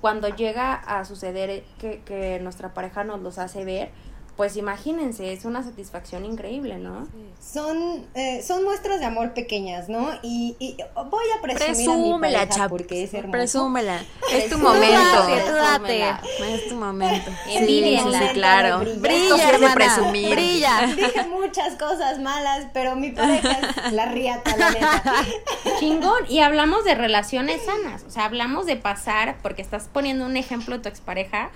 cuando 0.00 0.28
llega 0.28 0.74
a 0.74 1.04
suceder 1.04 1.64
que, 1.78 2.00
que 2.04 2.38
nuestra 2.40 2.74
pareja 2.74 3.02
nos 3.02 3.20
los 3.22 3.38
hace 3.38 3.64
ver, 3.64 3.90
pues 4.36 4.56
imagínense, 4.56 5.32
es 5.32 5.44
una 5.46 5.62
satisfacción 5.62 6.24
increíble, 6.26 6.76
¿no? 6.78 7.08
Son, 7.40 8.06
eh, 8.14 8.42
son 8.46 8.64
muestras 8.64 9.00
de 9.00 9.06
amor 9.06 9.32
pequeñas, 9.32 9.88
¿no? 9.88 10.10
Y, 10.22 10.56
y 10.58 10.76
voy 11.08 11.24
a 11.38 11.40
presumir 11.40 11.70
a 11.70 11.72
mi 11.72 11.84
Presúmela, 11.86 12.38
pareja 12.40 12.54
chap. 12.56 12.68
porque 12.68 13.02
es 13.02 13.14
hermoso. 13.14 13.32
Presúmela. 13.32 14.00
Es 14.30 14.50
tu 14.50 14.58
momento. 14.58 15.26
date. 15.54 16.04
Es 16.52 16.68
tu 16.68 16.74
momento. 16.76 17.30
Envidienla. 17.48 18.18
sí, 18.18 18.34
claro. 18.34 18.80
Brilla, 18.98 19.48
hermana, 19.48 19.74
presumir. 19.74 20.30
brilla. 20.34 20.86
Dije 20.94 21.26
muchas 21.28 21.76
cosas 21.76 22.18
malas, 22.20 22.66
pero 22.74 22.94
mi 22.94 23.12
pareja 23.12 23.58
es 23.86 23.92
la 23.92 24.06
riata, 24.06 24.54
la 24.56 24.70
neta. 24.70 25.14
Chingón. 25.80 26.24
Y 26.28 26.40
hablamos 26.40 26.84
de 26.84 26.94
relaciones 26.94 27.62
sanas. 27.64 28.04
O 28.06 28.10
sea, 28.10 28.26
hablamos 28.26 28.66
de 28.66 28.76
pasar, 28.76 29.36
porque 29.42 29.62
estás 29.62 29.88
poniendo 29.90 30.26
un 30.26 30.36
ejemplo 30.36 30.76
de 30.76 30.82
tu 30.82 30.88
expareja. 30.90 31.50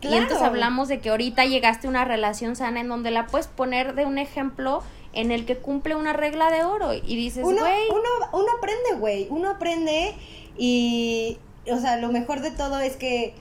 Y 0.00 0.06
Claro. 0.08 0.16
entonces 0.22 0.46
hablamos 0.46 0.88
de 0.88 1.00
que 1.00 1.10
ahorita 1.10 1.44
llegaste 1.44 1.86
a 1.86 1.90
una 1.90 2.04
relación 2.04 2.56
sana 2.56 2.80
en 2.80 2.88
donde 2.88 3.10
la 3.10 3.26
puedes 3.26 3.48
poner 3.48 3.94
de 3.94 4.06
un 4.06 4.16
ejemplo 4.18 4.82
en 5.12 5.30
el 5.30 5.44
que 5.44 5.56
cumple 5.58 5.94
una 5.96 6.12
regla 6.12 6.50
de 6.50 6.64
oro. 6.64 6.94
Y 6.94 7.16
dices, 7.16 7.44
Uno, 7.44 7.60
güey. 7.60 7.88
uno, 7.90 8.08
uno 8.32 8.46
aprende, 8.58 8.94
güey. 8.98 9.26
Uno 9.30 9.50
aprende 9.50 10.14
y, 10.56 11.38
o 11.70 11.78
sea, 11.78 11.96
lo 11.98 12.12
mejor 12.12 12.40
de 12.40 12.50
todo 12.50 12.78
es 12.80 12.96
que, 12.96 13.34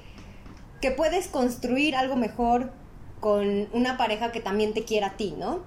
que 0.81 0.91
puedes 0.91 1.27
construir 1.27 1.95
algo 1.95 2.15
mejor 2.15 2.71
con 3.19 3.67
una 3.73 3.97
pareja 3.97 4.31
que 4.31 4.39
también 4.39 4.73
te 4.73 4.83
quiera 4.83 5.07
a 5.07 5.17
ti, 5.17 5.33
¿no? 5.37 5.59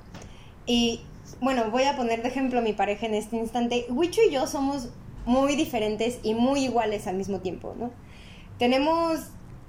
Y, 0.66 1.00
bueno, 1.40 1.70
voy 1.70 1.84
a 1.84 1.96
poner 1.96 2.22
de 2.22 2.28
ejemplo 2.28 2.58
a 2.58 2.62
mi 2.62 2.72
pareja 2.72 3.06
en 3.06 3.14
este 3.14 3.36
instante. 3.36 3.86
Wicho 3.88 4.20
y 4.28 4.32
yo 4.32 4.46
somos 4.46 4.88
muy 5.24 5.54
diferentes 5.56 6.18
y 6.22 6.34
muy 6.34 6.64
iguales 6.64 7.06
al 7.06 7.16
mismo 7.16 7.38
tiempo, 7.40 7.74
¿no? 7.78 7.90
Tenemos 8.58 9.20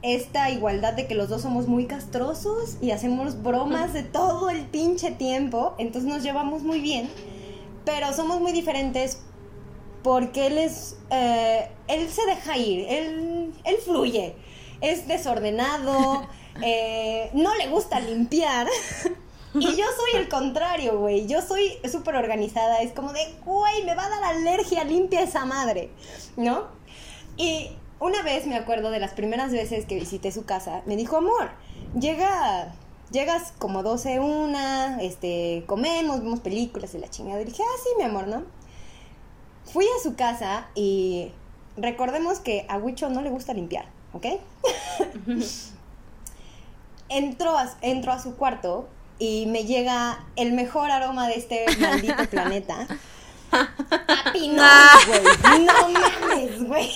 esta 0.04 0.50
igualdad 0.50 0.94
de 0.94 1.08
que 1.08 1.16
los 1.16 1.30
dos 1.30 1.42
somos 1.42 1.68
muy 1.68 1.86
castrosos 1.88 2.78
y 2.82 2.92
hacemos 2.92 3.42
bromas 3.42 3.94
de 3.94 4.04
todo 4.04 4.50
el 4.50 4.66
pinche 4.66 5.12
tiempo, 5.12 5.74
entonces 5.78 6.12
nos 6.12 6.22
llevamos 6.22 6.62
muy 6.62 6.82
bien, 6.82 7.10
pero 7.86 8.12
somos 8.14 8.42
muy 8.42 8.52
diferentes 8.52 9.22
porque 10.04 10.48
él 10.48 10.58
es, 10.58 10.98
eh, 11.10 11.70
él 11.88 12.10
se 12.10 12.26
deja 12.26 12.58
ir, 12.58 12.86
él, 12.90 13.54
él 13.64 13.76
fluye, 13.78 14.36
es 14.82 15.08
desordenado, 15.08 16.28
eh, 16.62 17.30
no 17.34 17.56
le 17.56 17.70
gusta 17.70 18.00
limpiar. 18.00 18.68
Y 19.56 19.68
yo 19.68 19.86
soy 19.86 20.20
el 20.20 20.30
contrario, 20.30 20.98
güey. 20.98 21.28
Yo 21.28 21.40
soy 21.44 21.78
súper 21.88 22.16
organizada. 22.16 22.82
Es 22.82 22.92
como 22.92 23.14
de, 23.14 23.20
güey, 23.46 23.84
me 23.86 23.94
va 23.94 24.08
a 24.08 24.10
dar 24.10 24.24
alergia, 24.24 24.84
limpia 24.84 25.22
esa 25.22 25.46
madre. 25.46 25.92
¿No? 26.36 26.70
Y 27.38 27.70
una 28.04 28.22
vez 28.22 28.46
me 28.48 28.58
acuerdo 28.58 28.92
de 28.92 29.00
las 29.00 29.14
primeras 29.14 29.54
veces 29.54 29.86
que 29.86 29.96
visité 29.96 30.34
su 30.34 30.44
casa, 30.44 30.82
me 30.86 30.98
dijo, 30.98 31.16
amor, 31.16 31.52
llega, 31.98 32.76
llegas 33.12 33.54
como 33.60 33.82
12, 33.82 34.20
una, 34.20 35.02
este, 35.02 35.64
comemos, 35.68 36.20
vemos 36.20 36.42
películas 36.42 36.94
y 36.96 36.98
la 36.98 37.10
chingada. 37.10 37.42
Y 37.42 37.46
dije, 37.46 37.64
ah, 37.64 37.80
sí, 37.82 37.90
mi 37.98 38.04
amor, 38.04 38.28
¿no? 38.28 38.44
Fui 39.72 39.86
a 39.86 40.04
su 40.04 40.18
casa 40.18 40.68
y 40.76 41.32
recordemos 41.78 42.42
que 42.42 42.66
a 42.68 42.78
Huicho 42.78 43.10
no 43.10 43.22
le 43.22 43.30
gusta 43.30 43.54
limpiar, 43.54 43.86
¿ok? 44.12 44.26
entro, 47.08 47.58
a, 47.58 47.72
a 47.72 48.20
su 48.20 48.36
cuarto 48.36 48.90
y 49.18 49.46
me 49.46 49.64
llega 49.64 50.26
el 50.36 50.52
mejor 50.52 50.92
aroma 50.92 51.30
de 51.30 51.36
este 51.36 51.66
maldito 51.80 52.26
planeta. 52.30 52.86
Pinol, 54.34 54.68
güey. 55.08 55.66
No 55.66 55.90
mames, 55.90 56.68
güey. 56.68 56.92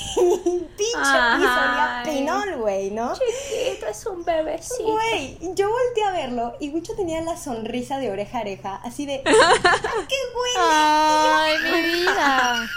Pinche 0.78 1.18
piso 1.38 2.04
pinol, 2.04 2.56
güey, 2.58 2.92
¿no? 2.92 3.14
Chiquito, 3.14 3.88
es 3.88 4.06
un 4.06 4.24
bebecito. 4.24 4.92
Güey, 4.92 5.38
yo 5.56 5.70
volteé 5.70 6.04
a 6.04 6.12
verlo 6.12 6.54
y 6.60 6.70
Wicho 6.70 6.96
tenía 6.96 7.22
la 7.22 7.38
sonrisa 7.38 7.98
de 7.98 8.12
oreja 8.12 8.40
a 8.40 8.42
oreja, 8.42 8.82
así 8.84 9.06
de, 9.06 9.22
¡ay, 9.24 9.24
qué 9.26 10.16
huele! 10.36 10.58
Ay, 10.58 11.56
mi 11.64 11.82
vida. 11.82 12.70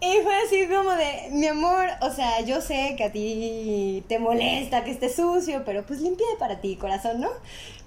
Y 0.00 0.20
fue 0.22 0.36
así 0.42 0.68
como 0.68 0.90
de, 0.92 1.28
mi 1.32 1.46
amor, 1.48 1.88
o 2.00 2.10
sea, 2.10 2.40
yo 2.40 2.60
sé 2.60 2.94
que 2.96 3.04
a 3.04 3.12
ti 3.12 4.04
te 4.08 4.18
molesta 4.18 4.84
que 4.84 4.92
esté 4.92 5.08
sucio, 5.08 5.62
pero 5.64 5.84
pues 5.84 6.00
limpia 6.00 6.26
para 6.38 6.60
ti, 6.60 6.76
corazón, 6.76 7.20
¿no? 7.20 7.30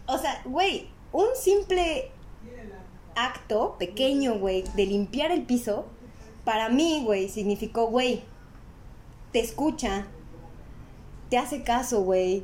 O 0.07 0.17
sea, 0.17 0.41
güey, 0.45 0.89
un 1.11 1.27
simple 1.35 2.11
acto 3.25 3.75
pequeño, 3.77 4.35
güey, 4.35 4.63
de 4.75 4.85
limpiar 4.85 5.31
el 5.31 5.43
piso, 5.43 5.85
para 6.43 6.69
mí, 6.69 7.01
güey, 7.03 7.29
significó, 7.29 7.87
güey, 7.87 8.23
te 9.31 9.39
escucha, 9.39 10.07
te 11.29 11.37
hace 11.37 11.63
caso, 11.63 12.01
güey, 12.01 12.43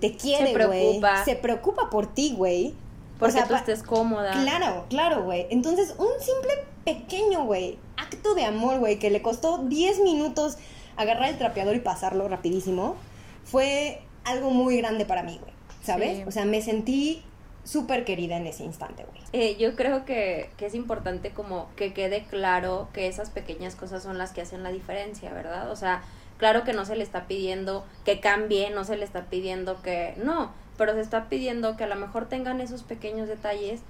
te 0.00 0.16
quiere, 0.16 0.52
güey, 0.52 0.54
preocupa. 0.54 1.24
se 1.24 1.36
preocupa 1.36 1.90
por 1.90 2.06
ti, 2.06 2.34
güey. 2.36 2.74
Porque 3.18 3.34
O 3.34 3.38
sea, 3.38 3.48
tú 3.48 3.54
estés 3.54 3.82
cómoda. 3.82 4.30
Claro, 4.42 4.84
claro, 4.90 5.24
güey. 5.24 5.46
Entonces, 5.48 5.94
un 5.98 6.20
simple 6.20 6.52
pequeño, 6.84 7.44
güey, 7.44 7.78
acto 7.96 8.34
de 8.34 8.44
amor, 8.44 8.78
güey, 8.78 8.98
que 8.98 9.10
le 9.10 9.22
costó 9.22 9.58
10 9.58 10.00
minutos 10.00 10.58
agarrar 10.96 11.30
el 11.30 11.38
trapeador 11.38 11.74
y 11.76 11.80
pasarlo 11.80 12.28
rapidísimo, 12.28 12.96
fue 13.44 14.02
algo 14.24 14.50
muy 14.50 14.76
grande 14.76 15.06
para 15.06 15.22
mí, 15.22 15.38
güey. 15.40 15.52
¿Sabes? 15.82 16.18
Sí. 16.18 16.24
O 16.26 16.30
sea, 16.30 16.44
me 16.44 16.60
sentí 16.62 17.22
súper 17.66 18.04
querida 18.04 18.36
en 18.36 18.46
ese 18.46 18.64
instante, 18.64 19.04
güey. 19.04 19.22
Eh, 19.32 19.56
yo 19.56 19.74
creo 19.74 20.04
que, 20.04 20.50
que 20.56 20.66
es 20.66 20.74
importante 20.74 21.32
como 21.32 21.68
que 21.76 21.92
quede 21.92 22.24
claro 22.24 22.88
que 22.92 23.08
esas 23.08 23.30
pequeñas 23.30 23.74
cosas 23.74 24.02
son 24.02 24.18
las 24.18 24.32
que 24.32 24.40
hacen 24.40 24.62
la 24.62 24.70
diferencia, 24.70 25.32
¿verdad? 25.32 25.70
O 25.70 25.76
sea, 25.76 26.02
claro 26.38 26.64
que 26.64 26.72
no 26.72 26.84
se 26.84 26.96
le 26.96 27.02
está 27.02 27.26
pidiendo 27.26 27.84
que 28.04 28.20
cambie, 28.20 28.70
no 28.70 28.84
se 28.84 28.96
le 28.96 29.04
está 29.04 29.24
pidiendo 29.24 29.82
que... 29.82 30.14
No, 30.16 30.52
pero 30.78 30.92
se 30.94 31.00
está 31.00 31.28
pidiendo 31.28 31.76
que 31.76 31.84
a 31.84 31.88
lo 31.88 31.96
mejor 31.96 32.28
tengan 32.28 32.60
esos 32.60 32.82
pequeños 32.84 33.28
detalles 33.28 33.80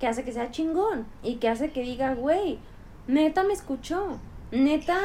que 0.00 0.06
hace 0.06 0.24
que 0.24 0.32
sea 0.32 0.50
chingón 0.50 1.06
y 1.22 1.36
que 1.36 1.48
hace 1.48 1.70
que 1.70 1.82
diga, 1.82 2.14
güey, 2.14 2.58
neta 3.06 3.44
me 3.44 3.52
escuchó, 3.52 4.18
neta 4.50 4.98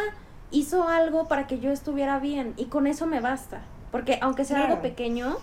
hizo 0.52 0.88
algo 0.88 1.28
para 1.28 1.48
que 1.48 1.60
yo 1.60 1.72
estuviera 1.72 2.20
bien 2.20 2.54
y 2.58 2.66
con 2.66 2.88
eso 2.88 3.08
me 3.08 3.20
basta. 3.20 3.62
Porque 3.92 4.20
aunque 4.22 4.46
sea 4.46 4.66
algo 4.66 4.82
pequeño, 4.82 5.38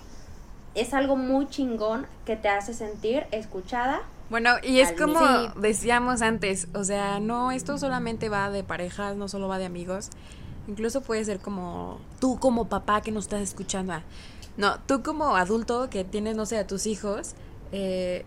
es 0.75 0.95
algo 0.95 1.17
muy 1.17 1.49
chingón 1.49 2.07
que 2.25 2.37
te 2.37 2.49
hace 2.49 2.75
sentir 2.75 3.27
escuchada 3.33 4.03
Bueno, 4.31 4.51
y 4.63 4.81
es 4.81 4.93
como 4.93 5.19
Sí. 5.21 5.49
decíamos 5.57 6.21
antes, 6.23 6.69
o 6.75 6.85
sea, 6.85 7.19
no, 7.19 7.51
esto 7.51 7.79
solamente 7.79 8.29
va 8.29 8.51
de 8.51 8.63
parejas, 8.63 9.17
no 9.17 9.27
solo 9.29 9.49
va 9.49 9.57
de 9.59 9.65
amigos, 9.65 10.11
incluso 10.69 11.01
puede 11.01 11.25
ser 11.25 11.39
como 11.39 11.99
tú 12.21 12.39
como 12.39 12.69
papá 12.69 13.01
que 13.01 13.11
nos 13.11 13.25
estás 13.25 13.41
escuchando. 13.41 13.95
ah, 13.95 14.03
No, 14.59 14.79
tú 14.87 15.03
como 15.03 15.37
adulto 15.37 15.89
que 15.89 16.05
tienes, 16.05 16.37
no 16.37 16.45
sé, 16.45 16.59
a 16.59 16.67
tus 16.67 16.87
hijos, 16.87 17.35
eh, 17.73 18.25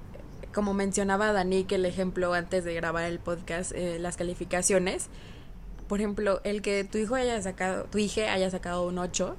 como 0.53 0.73
mencionaba 0.73 1.31
Dani, 1.33 1.65
que 1.65 1.75
el 1.75 1.85
ejemplo 1.85 2.33
antes 2.33 2.63
de 2.63 2.73
grabar 2.73 3.03
el 3.03 3.19
podcast, 3.19 3.71
eh, 3.73 3.99
las 3.99 4.17
calificaciones, 4.17 5.07
por 5.87 5.99
ejemplo, 5.99 6.41
el 6.45 6.61
que 6.61 6.83
tu 6.83 6.97
hijo 6.97 7.15
haya 7.15 7.39
sacado, 7.41 7.83
tu 7.91 7.97
hija 7.99 8.31
haya 8.33 8.49
sacado 8.49 8.87
un 8.87 8.97
8, 8.97 9.35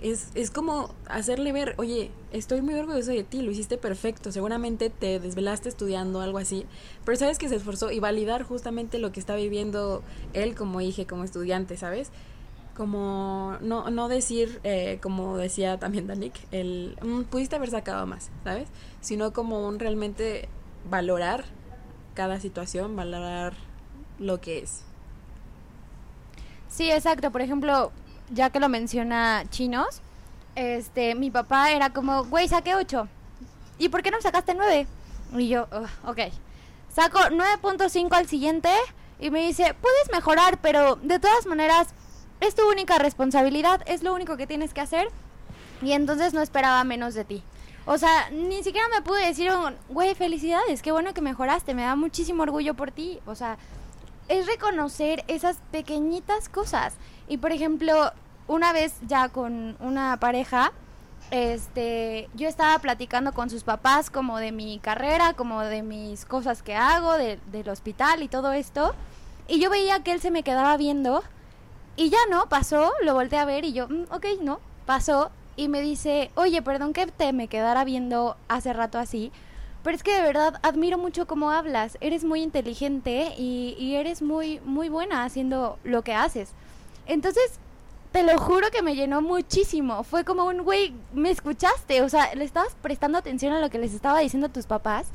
es, 0.00 0.28
es 0.34 0.50
como 0.50 0.94
hacerle 1.06 1.52
ver, 1.52 1.74
oye, 1.78 2.10
estoy 2.32 2.62
muy 2.62 2.74
orgulloso 2.74 3.10
de 3.10 3.22
ti, 3.24 3.42
lo 3.42 3.50
hiciste 3.50 3.76
perfecto, 3.76 4.32
seguramente 4.32 4.90
te 4.90 5.20
desvelaste 5.20 5.68
estudiando, 5.68 6.20
algo 6.20 6.38
así, 6.38 6.66
pero 7.04 7.18
sabes 7.18 7.38
que 7.38 7.48
se 7.48 7.56
esforzó 7.56 7.90
y 7.90 8.00
validar 8.00 8.42
justamente 8.44 8.98
lo 8.98 9.12
que 9.12 9.20
está 9.20 9.36
viviendo 9.36 10.02
él 10.32 10.54
como 10.54 10.80
hija, 10.80 11.06
como 11.06 11.24
estudiante, 11.24 11.76
¿sabes? 11.76 12.10
Como 12.76 13.58
no, 13.60 13.90
no 13.90 14.08
decir, 14.08 14.60
eh, 14.64 14.98
como 15.02 15.36
decía 15.36 15.78
también 15.78 16.06
Danik, 16.06 16.34
el 16.50 16.96
"Mm, 17.02 17.22
pudiste 17.24 17.56
haber 17.56 17.70
sacado 17.70 18.06
más, 18.06 18.30
¿sabes? 18.44 18.68
Sino 19.02 19.32
como 19.32 19.66
un 19.66 19.78
realmente 19.78 20.48
valorar 20.88 21.44
cada 22.14 22.40
situación, 22.40 22.96
valorar 22.96 23.52
lo 24.18 24.40
que 24.40 24.58
es. 24.60 24.82
Sí, 26.68 26.90
exacto. 26.90 27.30
Por 27.32 27.42
ejemplo, 27.42 27.90
ya 28.30 28.50
que 28.50 28.60
lo 28.60 28.68
menciona 28.68 29.44
chinos, 29.50 30.00
este, 30.54 31.14
mi 31.14 31.30
papá 31.30 31.70
era 31.72 31.90
como, 31.90 32.24
güey, 32.24 32.48
saqué 32.48 32.74
8. 32.74 33.08
¿Y 33.78 33.88
por 33.88 34.02
qué 34.02 34.10
no 34.10 34.20
sacaste 34.20 34.54
9? 34.54 34.86
Y 35.36 35.48
yo, 35.48 35.68
"Ugh, 35.72 35.88
ok. 36.10 36.18
Saco 36.94 37.18
9.5 37.30 38.16
al 38.16 38.26
siguiente 38.26 38.70
y 39.20 39.30
me 39.30 39.46
dice, 39.46 39.74
puedes 39.80 40.10
mejorar, 40.12 40.58
pero 40.60 40.96
de 40.96 41.18
todas 41.18 41.46
maneras 41.46 41.88
es 42.40 42.54
tu 42.54 42.68
única 42.68 42.98
responsabilidad, 42.98 43.82
es 43.86 44.02
lo 44.02 44.14
único 44.14 44.36
que 44.36 44.46
tienes 44.46 44.74
que 44.74 44.80
hacer. 44.80 45.08
Y 45.82 45.92
entonces 45.92 46.34
no 46.34 46.42
esperaba 46.42 46.82
menos 46.84 47.14
de 47.14 47.24
ti. 47.24 47.42
O 47.86 47.96
sea, 47.96 48.28
ni 48.30 48.62
siquiera 48.62 48.86
me 48.88 49.02
pude 49.02 49.24
decir, 49.26 49.50
güey, 49.88 50.14
felicidades, 50.14 50.82
qué 50.82 50.92
bueno 50.92 51.14
que 51.14 51.22
mejoraste, 51.22 51.74
me 51.74 51.82
da 51.82 51.96
muchísimo 51.96 52.42
orgullo 52.42 52.74
por 52.74 52.90
ti. 52.90 53.20
O 53.26 53.34
sea, 53.34 53.56
es 54.28 54.46
reconocer 54.46 55.24
esas 55.28 55.58
pequeñitas 55.70 56.48
cosas. 56.48 56.94
Y 57.30 57.38
por 57.38 57.52
ejemplo, 57.52 58.12
una 58.48 58.72
vez 58.72 58.92
ya 59.06 59.28
con 59.28 59.76
una 59.78 60.18
pareja, 60.18 60.72
este, 61.30 62.28
yo 62.34 62.48
estaba 62.48 62.76
platicando 62.80 63.32
con 63.32 63.48
sus 63.50 63.62
papás 63.62 64.10
como 64.10 64.38
de 64.38 64.50
mi 64.50 64.80
carrera, 64.80 65.34
como 65.34 65.60
de 65.62 65.84
mis 65.84 66.24
cosas 66.24 66.62
que 66.64 66.74
hago, 66.74 67.12
de- 67.16 67.38
del 67.52 67.68
hospital 67.68 68.24
y 68.24 68.28
todo 68.28 68.52
esto. 68.52 68.94
Y 69.46 69.60
yo 69.60 69.70
veía 69.70 70.02
que 70.02 70.10
él 70.10 70.20
se 70.20 70.32
me 70.32 70.42
quedaba 70.42 70.76
viendo 70.76 71.22
y 71.94 72.10
ya 72.10 72.18
no, 72.30 72.48
pasó, 72.48 72.92
lo 73.04 73.14
volteé 73.14 73.38
a 73.38 73.44
ver 73.44 73.64
y 73.64 73.72
yo, 73.74 73.88
"Mm, 73.88 74.06
ok, 74.10 74.26
no, 74.42 74.58
pasó. 74.86 75.30
y 75.56 75.68
me 75.68 75.82
dice, 75.82 76.30
oye, 76.36 76.62
perdón 76.62 76.94
que 76.94 77.06
te 77.06 77.32
me 77.34 77.46
quedara 77.46 77.84
viendo 77.84 78.36
hace 78.48 78.72
rato 78.72 78.98
así, 78.98 79.30
pero 79.82 79.94
es 79.94 80.02
que 80.02 80.14
de 80.14 80.22
verdad 80.22 80.58
admiro 80.62 80.96
mucho 80.96 81.26
cómo 81.26 81.50
hablas, 81.50 81.98
eres 82.00 82.24
muy 82.24 82.40
inteligente 82.42 83.34
y, 83.36 83.76
y 83.78 83.96
eres 83.96 84.22
muy, 84.22 84.58
muy 84.64 84.88
buena 84.88 85.22
haciendo 85.24 85.78
lo 85.84 86.00
que 86.02 86.14
haces. 86.14 86.54
Entonces, 87.10 87.58
te 88.12 88.22
lo 88.22 88.38
juro 88.38 88.70
que 88.70 88.82
me 88.82 88.94
llenó 88.94 89.20
muchísimo. 89.20 90.04
Fue 90.04 90.24
como 90.24 90.44
un, 90.44 90.62
güey, 90.62 90.94
me 91.12 91.30
escuchaste, 91.30 92.02
o 92.02 92.08
sea, 92.08 92.34
le 92.34 92.44
estabas 92.44 92.74
prestando 92.80 93.18
atención 93.18 93.52
a 93.52 93.60
lo 93.60 93.68
que 93.68 93.78
les 93.78 93.94
estaba 93.94 94.20
diciendo 94.20 94.46
a 94.46 94.52
tus 94.52 94.66
papás. 94.66 95.08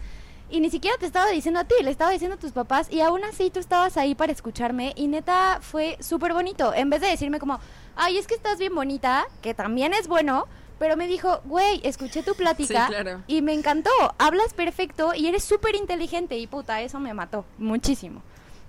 Y 0.49 0.59
ni 0.59 0.69
siquiera 0.69 0.95
te 0.97 1.05
estaba 1.07 1.29
diciendo 1.31 1.59
a 1.59 1.63
ti, 1.63 1.73
le 1.81 1.89
estaba 1.89 2.11
diciendo 2.11 2.35
a 2.35 2.39
tus 2.39 2.51
papás 2.51 2.87
y 2.91 3.01
aún 3.01 3.23
así 3.23 3.49
tú 3.49 3.59
estabas 3.59 3.97
ahí 3.97 4.13
para 4.13 4.31
escucharme 4.31 4.93
y 4.95 5.07
neta 5.07 5.57
fue 5.61 5.97
súper 6.01 6.33
bonito. 6.33 6.71
En 6.73 6.91
vez 6.91 7.01
de 7.01 7.07
decirme 7.07 7.39
como, 7.39 7.59
ay, 7.95 8.17
es 8.19 8.27
que 8.27 8.35
estás 8.35 8.59
bien 8.59 8.75
bonita, 8.75 9.25
que 9.41 9.55
también 9.55 9.93
es 9.93 10.07
bueno, 10.07 10.45
pero 10.77 10.97
me 10.97 11.07
dijo, 11.07 11.41
güey, 11.45 11.81
escuché 11.83 12.21
tu 12.21 12.35
plática 12.35 12.85
Sí, 12.87 12.93
claro. 12.93 13.23
y 13.25 13.41
me 13.41 13.53
encantó, 13.53 13.89
hablas 14.19 14.53
perfecto 14.53 15.13
y 15.15 15.25
eres 15.27 15.43
súper 15.43 15.75
inteligente 15.75 16.37
y 16.37 16.45
puta, 16.45 16.79
eso 16.81 16.99
me 16.99 17.13
mató 17.15 17.43
muchísimo. 17.57 18.21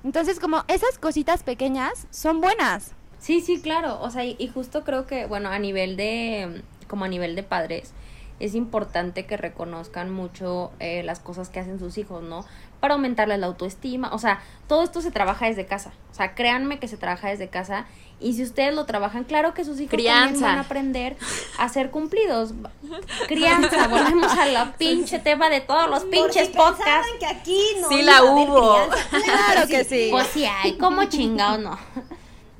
Entonces 0.02 0.40
como 0.40 0.64
esas 0.68 0.98
cositas 0.98 1.42
pequeñas 1.42 2.06
son 2.10 2.40
buenas. 2.40 2.95
Sí, 3.18 3.40
sí, 3.40 3.60
claro. 3.60 3.98
O 4.00 4.10
sea, 4.10 4.24
y, 4.24 4.36
y 4.38 4.48
justo 4.48 4.84
creo 4.84 5.06
que, 5.06 5.26
bueno, 5.26 5.48
a 5.50 5.58
nivel 5.58 5.96
de, 5.96 6.62
como 6.88 7.04
a 7.04 7.08
nivel 7.08 7.34
de 7.36 7.42
padres, 7.42 7.92
es 8.38 8.54
importante 8.54 9.24
que 9.26 9.36
reconozcan 9.38 10.10
mucho 10.12 10.70
eh, 10.78 11.02
las 11.02 11.20
cosas 11.20 11.48
que 11.48 11.58
hacen 11.58 11.78
sus 11.78 11.96
hijos, 11.96 12.22
¿no? 12.22 12.44
Para 12.80 12.94
aumentarles 12.94 13.38
la 13.38 13.46
autoestima. 13.46 14.10
O 14.12 14.18
sea, 14.18 14.40
todo 14.68 14.82
esto 14.82 15.00
se 15.00 15.10
trabaja 15.10 15.46
desde 15.46 15.64
casa. 15.66 15.92
O 16.12 16.14
sea, 16.14 16.34
créanme 16.34 16.78
que 16.78 16.86
se 16.88 16.98
trabaja 16.98 17.28
desde 17.28 17.48
casa. 17.48 17.86
Y 18.20 18.34
si 18.34 18.42
ustedes 18.42 18.74
lo 18.74 18.84
trabajan, 18.84 19.24
claro 19.24 19.54
que 19.54 19.64
sus 19.64 19.80
hijos 19.80 19.90
también 20.02 20.40
van 20.40 20.58
a 20.58 20.60
aprender 20.62 21.16
a 21.58 21.68
ser 21.70 21.90
cumplidos. 21.90 22.52
Crianza, 23.28 23.88
volvemos 23.88 24.30
a 24.32 24.46
la 24.46 24.72
pinche 24.74 25.18
tema 25.18 25.48
de 25.48 25.62
todos 25.62 25.88
los 25.88 26.04
pinches 26.04 26.48
Por 26.50 26.66
si 26.66 26.72
podcasts. 26.74 26.84
pensaban 26.84 27.18
que 27.18 27.26
aquí 27.26 27.62
no 27.80 27.88
Sí 27.88 28.02
la 28.02 28.22
hubo. 28.22 28.76
crianza. 28.86 29.06
Claro 29.54 29.68
que 29.68 29.84
sí. 29.84 30.08
Pues 30.10 30.26
sí 30.28 30.44
hay, 30.44 30.76
como 30.76 31.04
chingado 31.04 31.56
no. 31.58 31.78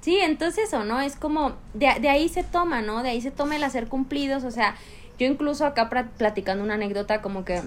Sí, 0.06 0.20
entonces 0.20 0.68
eso, 0.68 0.84
¿no? 0.84 1.00
Es 1.00 1.16
como, 1.16 1.56
de, 1.74 1.92
de 2.00 2.08
ahí 2.08 2.28
se 2.28 2.44
toma, 2.44 2.80
¿no? 2.80 3.02
De 3.02 3.08
ahí 3.08 3.20
se 3.20 3.32
toma 3.32 3.56
el 3.56 3.64
hacer 3.64 3.88
cumplidos, 3.88 4.44
o 4.44 4.52
sea, 4.52 4.76
yo 5.18 5.26
incluso 5.26 5.66
acá 5.66 5.90
platicando 6.16 6.62
una 6.62 6.74
anécdota 6.74 7.20
como 7.20 7.44
que 7.44 7.60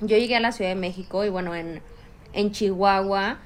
yo 0.00 0.16
llegué 0.16 0.36
a 0.36 0.40
la 0.40 0.52
Ciudad 0.52 0.70
de 0.70 0.76
México 0.76 1.24
y 1.24 1.28
bueno, 1.28 1.56
en, 1.56 1.82
en 2.34 2.52
Chihuahua 2.52 3.38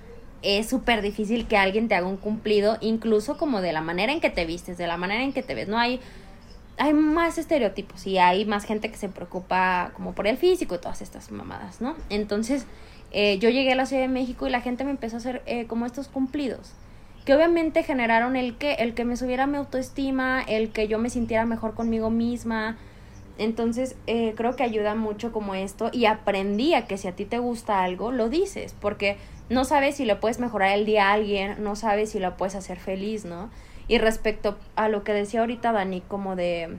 es 0.42 0.68
súper 0.68 1.00
difícil 1.00 1.48
que 1.48 1.56
alguien 1.56 1.88
te 1.88 1.94
haga 1.94 2.06
un 2.08 2.18
cumplido, 2.18 2.76
incluso 2.82 3.38
como 3.38 3.62
de 3.62 3.72
la 3.72 3.80
manera 3.80 4.12
en 4.12 4.20
que 4.20 4.28
te 4.28 4.44
vistes, 4.44 4.76
de 4.76 4.86
la 4.86 4.98
manera 4.98 5.22
en 5.22 5.32
que 5.32 5.42
te 5.42 5.54
ves, 5.54 5.68
¿no? 5.68 5.78
Hay, 5.78 5.98
hay 6.76 6.92
más 6.92 7.38
estereotipos 7.38 8.06
y 8.06 8.18
hay 8.18 8.44
más 8.44 8.66
gente 8.66 8.90
que 8.90 8.98
se 8.98 9.08
preocupa 9.08 9.92
como 9.94 10.14
por 10.14 10.26
el 10.26 10.36
físico 10.36 10.74
y 10.74 10.78
todas 10.78 11.00
estas 11.00 11.30
mamadas, 11.30 11.80
¿no? 11.80 11.96
Entonces, 12.10 12.66
eh, 13.12 13.38
yo 13.38 13.48
llegué 13.48 13.72
a 13.72 13.76
la 13.76 13.86
Ciudad 13.86 14.02
de 14.02 14.08
México 14.08 14.46
y 14.46 14.50
la 14.50 14.60
gente 14.60 14.84
me 14.84 14.90
empezó 14.90 15.16
a 15.16 15.20
hacer 15.20 15.42
eh, 15.46 15.66
como 15.66 15.86
estos 15.86 16.08
cumplidos 16.08 16.74
que 17.24 17.34
obviamente 17.34 17.82
generaron 17.82 18.36
el 18.36 18.56
que 18.56 18.74
el 18.74 18.94
que 18.94 19.04
me 19.04 19.16
subiera 19.16 19.46
mi 19.46 19.56
autoestima, 19.58 20.42
el 20.42 20.70
que 20.70 20.88
yo 20.88 20.98
me 20.98 21.10
sintiera 21.10 21.44
mejor 21.46 21.74
conmigo 21.74 22.10
misma. 22.10 22.78
Entonces, 23.38 23.96
eh, 24.06 24.34
creo 24.36 24.54
que 24.54 24.62
ayuda 24.64 24.94
mucho 24.94 25.32
como 25.32 25.54
esto 25.54 25.90
y 25.92 26.04
aprendí 26.04 26.74
a 26.74 26.86
que 26.86 26.98
si 26.98 27.08
a 27.08 27.12
ti 27.16 27.24
te 27.24 27.38
gusta 27.38 27.82
algo, 27.82 28.10
lo 28.12 28.28
dices, 28.28 28.74
porque 28.78 29.16
no 29.48 29.64
sabes 29.64 29.96
si 29.96 30.04
le 30.04 30.14
puedes 30.16 30.38
mejorar 30.40 30.76
el 30.76 30.84
día 30.84 31.08
a 31.08 31.12
alguien, 31.14 31.62
no 31.62 31.74
sabes 31.74 32.10
si 32.10 32.18
lo 32.18 32.36
puedes 32.36 32.54
hacer 32.54 32.78
feliz, 32.78 33.24
¿no? 33.24 33.50
Y 33.88 33.98
respecto 33.98 34.58
a 34.76 34.88
lo 34.88 35.04
que 35.04 35.12
decía 35.14 35.40
ahorita 35.40 35.72
Dani, 35.72 36.02
como 36.02 36.36
de, 36.36 36.76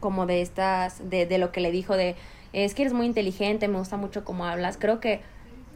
como 0.00 0.26
de 0.26 0.42
estas, 0.42 1.08
de, 1.08 1.24
de 1.26 1.38
lo 1.38 1.50
que 1.50 1.60
le 1.60 1.70
dijo 1.72 1.96
de, 1.96 2.14
es 2.52 2.74
que 2.74 2.82
eres 2.82 2.92
muy 2.92 3.06
inteligente, 3.06 3.66
me 3.66 3.78
gusta 3.78 3.96
mucho 3.96 4.22
cómo 4.24 4.44
hablas, 4.44 4.76
creo 4.76 5.00
que, 5.00 5.20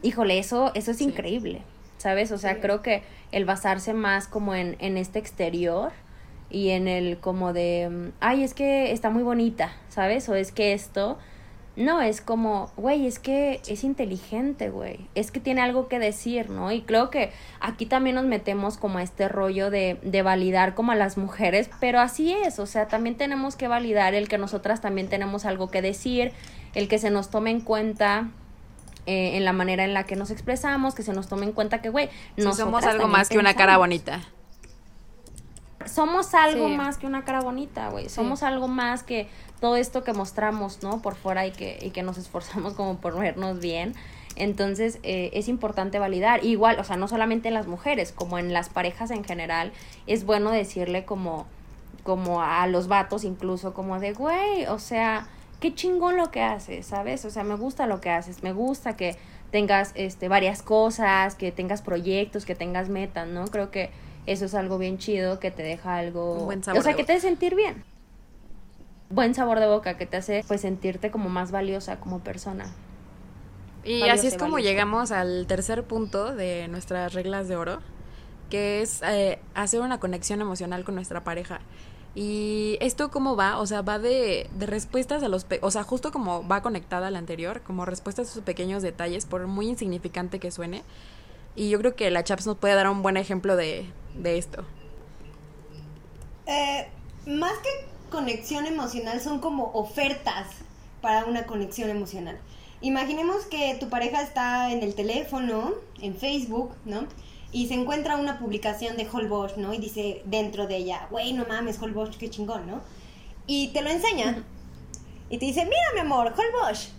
híjole, 0.03 0.37
eso, 0.37 0.71
eso 0.75 0.91
es 0.91 0.97
Sí. 0.97 1.05
increíble, 1.05 1.61
¿sabes? 1.97 2.31
O 2.31 2.37
sea, 2.37 2.59
creo 2.59 2.81
que 2.81 3.03
el 3.31 3.45
basarse 3.45 3.93
más 3.93 4.27
como 4.27 4.55
en, 4.55 4.75
en 4.79 4.97
este 4.97 5.19
exterior 5.19 5.91
y 6.49 6.69
en 6.69 6.87
el 6.87 7.17
como 7.17 7.53
de, 7.53 7.89
mm, 7.89 8.11
ay, 8.19 8.43
es 8.43 8.53
que 8.53 8.91
está 8.91 9.09
muy 9.09 9.23
bonita, 9.23 9.73
¿sabes? 9.89 10.29
O 10.29 10.35
es 10.35 10.51
que 10.51 10.73
esto, 10.73 11.17
no, 11.75 12.01
es 12.01 12.21
como, 12.21 12.71
güey, 12.77 13.07
es 13.07 13.19
que 13.19 13.61
es 13.67 13.83
inteligente, 13.83 14.69
güey, 14.69 15.09
es 15.15 15.31
que 15.31 15.39
tiene 15.41 15.61
algo 15.61 15.87
que 15.89 15.99
decir, 15.99 16.49
¿no? 16.49 16.71
Y 16.71 16.81
creo 16.83 17.09
que 17.09 17.31
aquí 17.59 17.85
también 17.85 18.15
nos 18.15 18.25
metemos 18.25 18.77
como 18.77 18.99
a 18.99 19.03
este 19.03 19.27
rollo 19.27 19.69
de, 19.69 19.99
de 20.01 20.21
validar 20.21 20.75
como 20.75 20.93
a 20.93 20.95
las 20.95 21.17
mujeres, 21.17 21.69
pero 21.81 21.99
así 21.99 22.31
es, 22.31 22.59
o 22.59 22.65
sea, 22.65 22.87
también 22.87 23.17
tenemos 23.17 23.55
que 23.55 23.67
validar 23.67 24.13
el 24.13 24.29
que 24.29 24.37
nosotras 24.37 24.79
también 24.79 25.09
tenemos 25.09 25.45
algo 25.45 25.69
que 25.69 25.81
decir, 25.81 26.31
el 26.75 26.87
que 26.87 26.99
se 26.99 27.09
nos 27.09 27.29
tome 27.29 27.51
en 27.51 27.61
cuenta 27.61 28.29
eh, 29.05 29.37
en 29.37 29.45
la 29.45 29.53
manera 29.53 29.83
en 29.83 29.93
la 29.93 30.03
que 30.05 30.15
nos 30.15 30.31
expresamos, 30.31 30.95
que 30.95 31.03
se 31.03 31.13
nos 31.13 31.27
tome 31.27 31.45
en 31.45 31.51
cuenta 31.51 31.81
que, 31.81 31.89
güey, 31.89 32.07
Sí, 32.35 32.43
nosotras 32.43 32.57
somos 32.57 32.83
algo 32.85 33.07
más 33.07 33.29
que 33.29 33.37
una 33.37 33.53
cara 33.53 33.77
bonita. 33.77 34.21
Somos 35.85 36.33
algo 36.33 36.67
Sí. 36.67 36.75
más 36.75 36.97
que 36.97 37.05
una 37.05 37.23
cara 37.23 37.41
bonita, 37.41 37.89
güey. 37.89 38.09
Somos 38.09 38.41
algo 38.41 38.67
más 38.67 39.03
que 39.03 39.27
todo 39.61 39.75
esto 39.75 40.03
que 40.03 40.13
mostramos, 40.13 40.81
¿no? 40.81 41.01
Por 41.01 41.15
fuera 41.15 41.45
y 41.45 41.51
que, 41.51 41.77
y 41.81 41.91
que 41.91 42.01
nos 42.01 42.17
esforzamos 42.17 42.73
como 42.73 42.97
por 42.97 43.17
vernos 43.19 43.59
bien. 43.59 43.93
Entonces, 44.35 44.99
eh, 45.03 45.29
es 45.33 45.47
importante 45.47 45.99
validar. 45.99 46.43
Igual, 46.43 46.79
o 46.79 46.83
sea, 46.83 46.97
no 46.97 47.07
solamente 47.07 47.47
en 47.47 47.53
las 47.53 47.67
mujeres, 47.67 48.11
como 48.11 48.37
en 48.39 48.51
las 48.51 48.69
parejas 48.69 49.11
en 49.11 49.23
general, 49.23 49.71
es 50.07 50.25
bueno 50.25 50.49
decirle 50.51 51.05
como, 51.05 51.45
como 52.03 52.41
a 52.41 52.65
los 52.67 52.87
vatos 52.87 53.23
incluso, 53.23 53.73
como 53.73 53.99
de, 53.99 54.13
güey, 54.13 54.65
o 54.67 54.79
sea, 54.79 55.27
qué 55.59 55.73
chingón 55.73 56.17
lo 56.17 56.31
que 56.31 56.41
haces, 56.41 56.85
¿sabes? 56.85 57.25
O 57.25 57.29
sea, 57.29 57.43
me 57.43 57.55
gusta 57.55 57.87
lo 57.87 58.01
que 58.01 58.09
haces, 58.09 58.43
me 58.43 58.53
gusta 58.53 58.95
que 58.95 59.17
tengas 59.51 59.91
este 59.95 60.27
varias 60.27 60.61
cosas, 60.61 61.35
que 61.35 61.51
tengas 61.51 61.81
proyectos, 61.81 62.45
que 62.45 62.55
tengas 62.55 62.89
metas, 62.89 63.27
¿no? 63.27 63.45
Creo 63.45 63.71
que 63.71 63.89
eso 64.25 64.45
es 64.45 64.55
algo 64.55 64.77
bien 64.77 64.97
chido, 64.97 65.39
que 65.39 65.51
te 65.51 65.63
deja 65.63 65.97
algo... 65.97 66.33
Un 66.39 66.45
buen 66.45 66.63
sabor 66.63 66.79
o 66.79 66.83
sea, 66.83 66.91
de 66.91 66.97
que 66.97 67.03
boca. 67.03 67.13
te 67.13 67.17
hace 67.17 67.27
sentir 67.27 67.55
bien. 67.55 67.83
Buen 69.09 69.35
sabor 69.35 69.59
de 69.59 69.67
boca, 69.67 69.97
que 69.97 70.05
te 70.05 70.17
hace 70.17 70.43
pues 70.47 70.61
sentirte 70.61 71.11
como 71.11 71.29
más 71.29 71.51
valiosa 71.51 71.99
como 71.99 72.19
persona. 72.19 72.65
Y 73.83 73.99
Valiosa 73.99 74.19
así 74.19 74.27
es 74.27 74.37
como 74.37 74.53
valiosa. 74.53 74.71
llegamos 74.71 75.11
al 75.11 75.45
tercer 75.47 75.83
punto 75.83 76.35
de 76.35 76.67
nuestras 76.69 77.13
reglas 77.13 77.47
de 77.47 77.55
oro, 77.55 77.81
que 78.49 78.81
es 78.81 79.01
eh, 79.03 79.39
hacer 79.53 79.81
una 79.81 79.99
conexión 79.99 80.41
emocional 80.41 80.83
con 80.83 80.95
nuestra 80.95 81.23
pareja. 81.23 81.59
Y 82.15 82.77
esto 82.79 83.11
cómo 83.11 83.35
va, 83.35 83.59
o 83.59 83.67
sea, 83.67 83.81
va 83.81 83.99
de, 83.99 84.49
respuestas 84.57 85.21
a 85.21 85.27
los, 85.27 85.45
o 85.61 85.69
sea, 85.69 85.83
justo 85.83 86.13
como 86.13 86.47
va 86.47 86.61
conectada 86.61 87.07
a 87.07 87.11
la 87.11 87.19
anterior, 87.19 87.61
como 87.61 87.83
respuestas 87.83 88.29
a 88.29 88.31
esos 88.31 88.43
pequeños 88.43 88.81
detalles, 88.81 89.25
por 89.25 89.45
muy 89.47 89.67
insignificante 89.67 90.39
que 90.39 90.49
suene. 90.49 90.83
Y 91.57 91.69
yo 91.69 91.77
creo 91.79 91.95
que 91.95 92.09
la 92.11 92.23
Chaps 92.23 92.47
nos 92.47 92.57
puede 92.57 92.73
dar 92.75 92.89
un 92.89 93.01
buen 93.01 93.17
ejemplo 93.17 93.57
de, 93.57 93.85
de 94.15 94.37
esto. 94.37 94.63
Eh, 96.45 96.87
más 97.25 97.53
que 97.59 97.69
conexión 98.09 98.65
emocional, 98.65 99.19
son 99.19 99.39
como 99.39 99.71
ofertas 99.73 100.47
para 101.01 101.25
una 101.25 101.45
conexión 101.45 101.89
emocional. 101.89 102.39
Imaginemos 102.79 103.45
que 103.45 103.75
tu 103.79 103.89
pareja 103.89 104.21
está 104.21 104.71
en 104.71 104.83
el 104.83 104.95
teléfono, 104.95 105.73
en 105.99 106.15
Facebook, 106.15 106.71
¿no? 106.85 107.07
Y 107.55 107.69
se 107.69 107.73
encuentra 107.73 108.17
una 108.17 108.37
publicación 108.37 108.97
de 108.97 109.07
Holbox, 109.09 109.55
¿no? 109.55 109.73
Y 109.73 109.77
dice 109.77 110.21
dentro 110.25 110.67
de 110.67 110.75
ella, 110.75 111.07
güey, 111.09 111.31
no 111.31 111.45
mames, 111.45 111.81
Holbox, 111.81 112.17
qué 112.17 112.29
chingón, 112.29 112.67
¿no? 112.67 112.81
Y 113.47 113.69
te 113.69 113.81
lo 113.81 113.89
enseña. 113.89 114.43
Y 115.29 115.37
te 115.37 115.45
dice, 115.45 115.63
mira, 115.63 115.81
mi 115.93 116.01
amor, 116.01 116.33
Holbox. 116.37 116.91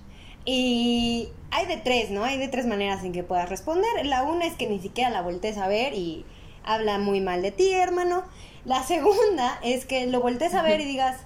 Y 0.46 1.28
hay 1.50 1.66
de 1.66 1.76
tres, 1.76 2.10
¿no? 2.10 2.24
Hay 2.24 2.38
de 2.38 2.48
tres 2.48 2.64
maneras 2.64 3.04
en 3.04 3.12
que 3.12 3.22
puedas 3.22 3.50
responder. 3.50 4.06
La 4.06 4.22
una 4.22 4.46
es 4.46 4.54
que 4.54 4.66
ni 4.66 4.80
siquiera 4.80 5.10
la 5.10 5.20
voltees 5.20 5.58
a 5.58 5.68
ver 5.68 5.92
y 5.92 6.24
habla 6.64 6.96
muy 6.96 7.20
mal 7.20 7.42
de 7.42 7.50
ti, 7.50 7.72
hermano. 7.72 8.24
La 8.64 8.82
segunda 8.82 9.60
es 9.62 9.84
que 9.84 10.06
lo 10.06 10.22
voltees 10.22 10.54
a 10.54 10.62
ver 10.62 10.80
y 10.80 10.86
digas, 10.86 11.18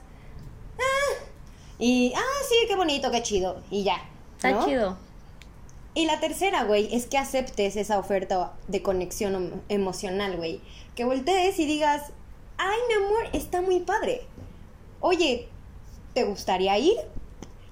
ah, 0.77 1.25
y, 1.79 2.13
ah, 2.17 2.45
sí, 2.49 2.57
qué 2.67 2.75
bonito, 2.75 3.13
qué 3.13 3.23
chido, 3.23 3.63
y 3.71 3.85
ya. 3.85 3.99
Está 4.39 4.51
¿no? 4.51 4.67
chido. 4.67 4.99
Y 5.95 6.07
la 6.07 6.21
tercera, 6.21 6.65
güey, 6.65 6.95
es 6.95 7.07
que 7.07 7.19
aceptes 7.19 7.77
esa 7.77 7.99
oferta 7.99 8.53
de 8.69 8.83
conexión 8.83 9.35
em- 9.35 9.61
emocional, 9.69 10.37
güey. 10.37 10.61
Que 10.95 11.05
voltees 11.05 11.59
y 11.59 11.67
digas, 11.67 12.13
ay, 12.59 12.79
mi 12.89 13.05
amor, 13.05 13.25
está 13.33 13.61
muy 13.61 13.81
padre. 13.81 14.23
Oye, 15.01 15.49
¿te 16.15 16.25
gustaría 16.25 16.79
ir? 16.79 16.97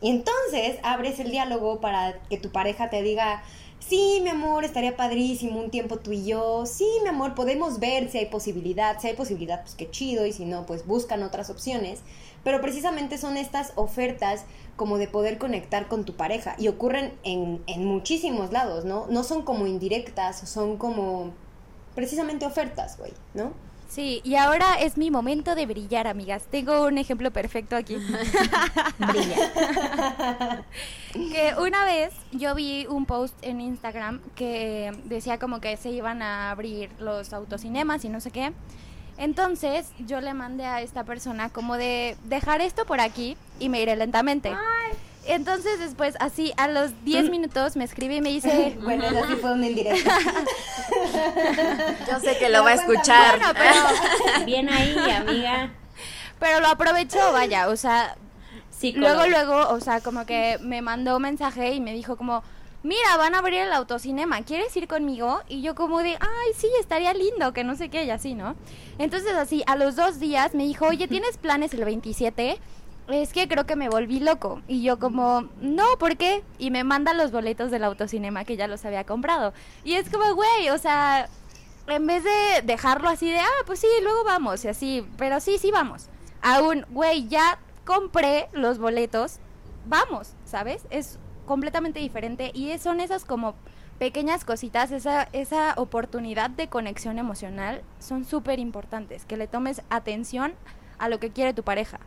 Y 0.01 0.11
entonces 0.11 0.79
abres 0.83 1.21
el 1.21 1.31
diálogo 1.31 1.81
para 1.81 2.21
que 2.29 2.39
tu 2.39 2.51
pareja 2.51 2.91
te 2.91 3.03
diga, 3.03 3.43
sí, 3.79 4.21
mi 4.23 4.31
amor, 4.31 4.65
estaría 4.65 4.97
padrísimo 4.97 5.61
un 5.61 5.71
tiempo 5.71 5.99
tú 5.99 6.13
y 6.13 6.25
yo. 6.25 6.67
Sí, 6.67 6.89
mi 7.03 7.09
amor, 7.09 7.35
podemos 7.35 7.79
ver 7.79 8.11
si 8.11 8.19
hay 8.19 8.27
posibilidad. 8.27 9.01
Si 9.01 9.09
hay 9.09 9.15
posibilidad, 9.15 9.63
pues 9.63 9.75
qué 9.75 9.91
chido. 9.91 10.27
Y 10.27 10.33
si 10.33 10.45
no, 10.45 10.67
pues 10.67 10.87
buscan 10.87 11.23
otras 11.23 11.51
opciones. 11.51 12.01
Pero 12.45 12.61
precisamente 12.61 13.19
son 13.19 13.37
estas 13.37 13.73
ofertas 13.75 14.45
como 14.77 14.99
de 14.99 15.09
poder 15.09 15.39
conectar 15.39 15.89
con 15.89 16.05
tu 16.05 16.15
pareja. 16.15 16.55
Y 16.59 16.69
ocurren 16.69 17.13
en, 17.25 17.63
en 17.67 17.85
muchísimos 17.85 18.53
lados, 18.53 18.85
¿no? 18.85 19.07
No 19.09 19.25
son 19.25 19.43
como 19.43 19.67
indirectas, 19.67 20.49
son 20.49 20.77
como 20.77 21.33
precisamente 21.95 22.47
ofertas, 22.47 22.97
güey, 22.97 23.13
¿no? 23.35 23.53
Sí, 23.89 24.21
y 24.23 24.35
ahora 24.35 24.75
es 24.75 24.99
mi 24.99 25.11
momento 25.11 25.55
de 25.55 25.65
brillar, 25.65 26.07
amigas. 26.07 26.43
Tengo 26.51 26.85
un 26.87 26.99
ejemplo 26.99 27.31
perfecto 27.31 27.75
aquí. 27.75 27.97
Brilla. 28.99 30.65
que 31.15 31.55
una 31.59 31.87
vez 31.87 32.13
yo 32.33 32.55
vi 32.55 32.87
un 32.87 33.07
post 33.07 33.35
en 33.41 33.63
Instagram 33.63 34.21
que 34.35 34.93
decía 35.05 35.39
como 35.39 35.61
que 35.63 35.75
se 35.79 35.89
iban 35.89 36.21
a 36.21 36.51
abrir 36.51 36.91
los 37.01 37.33
autocinemas 37.33 38.05
y 38.05 38.11
no 38.11 38.21
sé 38.21 38.31
qué. 38.31 38.53
Entonces 39.19 39.87
yo 39.99 40.21
le 40.21 40.33
mandé 40.33 40.65
a 40.65 40.81
esta 40.81 41.05
persona 41.05 41.51
como 41.51 41.77
de 41.77 42.17
dejar 42.25 42.61
esto 42.61 42.85
por 42.87 43.01
aquí 43.01 43.37
y 43.59 43.69
me 43.69 43.81
iré 43.83 43.97
lentamente. 43.97 44.55
Entonces 45.27 45.79
después 45.79 46.15
así 46.21 46.53
a 46.57 46.69
los 46.69 47.05
10 47.05 47.29
minutos 47.29 47.77
me 47.77 47.85
escribe 47.85 48.17
y 48.17 48.21
me 48.21 48.31
dice, 48.31 48.79
Bueno, 48.83 49.05
eso 49.11 49.27
sí 49.27 49.35
fue 49.41 49.53
una 49.53 49.67
indirecta. 49.67 50.19
Yo 52.11 52.21
sé 52.21 52.39
que 52.39 52.49
lo 52.49 52.65
va 52.65 52.71
a 52.71 52.75
escuchar. 52.75 53.39
bueno, 53.39 53.53
pero, 53.55 54.45
Bien 54.47 54.69
ahí, 54.71 54.97
amiga. 55.11 55.71
pero 56.39 56.61
lo 56.61 56.69
aprovechó, 56.69 57.33
vaya, 57.33 57.69
o 57.69 57.77
sea, 57.77 58.17
Sí, 58.71 58.93
luego, 58.93 59.27
luego, 59.27 59.69
o 59.71 59.81
sea, 59.81 60.01
como 60.01 60.25
que 60.25 60.57
me 60.61 60.83
mandó 60.83 61.17
un 61.17 61.23
mensaje 61.23 61.73
y 61.75 61.81
me 61.81 61.93
dijo 61.93 62.17
como, 62.17 62.45
mira, 62.85 63.17
van 63.17 63.35
a 63.35 63.39
abrir 63.39 63.63
el 63.63 63.73
autocinema, 63.73 64.43
¿quieres 64.43 64.77
ir 64.77 64.87
conmigo? 64.87 65.41
Y 65.49 65.63
yo 65.63 65.75
como 65.75 65.99
de, 65.99 66.11
ay, 66.11 66.53
sí, 66.57 66.69
estaría 66.79 67.13
lindo, 67.13 67.53
que 67.53 67.65
no 67.65 67.75
sé 67.75 67.89
qué, 67.89 68.05
y 68.05 68.11
así, 68.11 68.35
¿no? 68.35 68.55
Entonces 68.99 69.35
así, 69.35 69.63
a 69.67 69.77
los 69.77 69.97
dos 69.97 70.19
días 70.19 70.55
me 70.55 70.65
dijo, 70.65 70.87
oye, 70.87 71.09
¿tienes 71.09 71.39
planes 71.39 71.73
el 71.75 71.85
27? 71.85 72.59
Es 73.09 73.33
que 73.33 73.49
creo 73.49 73.65
que 73.65 73.77
me 73.77 73.89
volví 73.89 74.21
loco. 74.21 74.61
Y 74.69 74.83
yo 74.83 74.99
como, 74.99 75.49
no, 75.61 75.85
¿por 75.99 76.17
qué? 76.17 76.43
Y 76.59 76.71
me 76.71 76.85
manda 76.85 77.15
los 77.15 77.31
boletos 77.31 77.71
del 77.71 77.85
autocinema 77.85 78.45
que 78.45 78.57
ya 78.57 78.67
los 78.67 78.85
había 78.85 79.05
comprado. 79.05 79.53
Y 79.85 79.95
es 79.95 80.11
como, 80.11 80.35
güey, 80.35 80.69
o 80.71 80.79
sea, 80.79 81.29
en 81.87 82.07
vez 82.07 82.25
de 82.25 82.63
dejarlo 82.65 83.09
así 83.09 83.31
de, 83.31 83.39
ah, 83.39 83.65
pues 83.67 83.81
sí, 83.81 83.87
luego 84.03 84.25
vamos, 84.25 84.65
y 84.65 84.69
así, 84.69 85.07
pero 85.17 85.41
sí, 85.41 85.59
sí 85.59 85.71
vamos. 85.71 86.09
Aún, 86.43 86.85
güey, 86.91 87.29
ya 87.29 87.59
compré 87.85 88.49
los 88.53 88.79
boletos, 88.79 89.39
vamos, 89.87 90.35
¿sabes? 90.45 90.83
Es 90.91 91.19
completamente 91.47 92.01
diferente 92.01 92.51
y 92.53 92.77
son 92.79 93.01
esas 93.01 93.25
como 93.25 93.55
pequeñas 93.99 94.45
cositas, 94.45 94.91
esa, 94.93 95.29
esa 95.33 95.75
oportunidad 95.77 96.51
de 96.51 96.69
conexión 96.69 97.19
emocional 97.19 97.83
son 97.99 98.25
súper 98.25 98.59
importantes, 98.59 99.25
que 99.25 99.37
le 99.37 99.47
tomes 99.47 99.83
atención 99.91 100.53
a 100.99 101.09
lo 101.09 101.19
que 101.21 101.31
quiere 101.31 101.53
tu 101.55 101.63
pareja. 101.63 101.99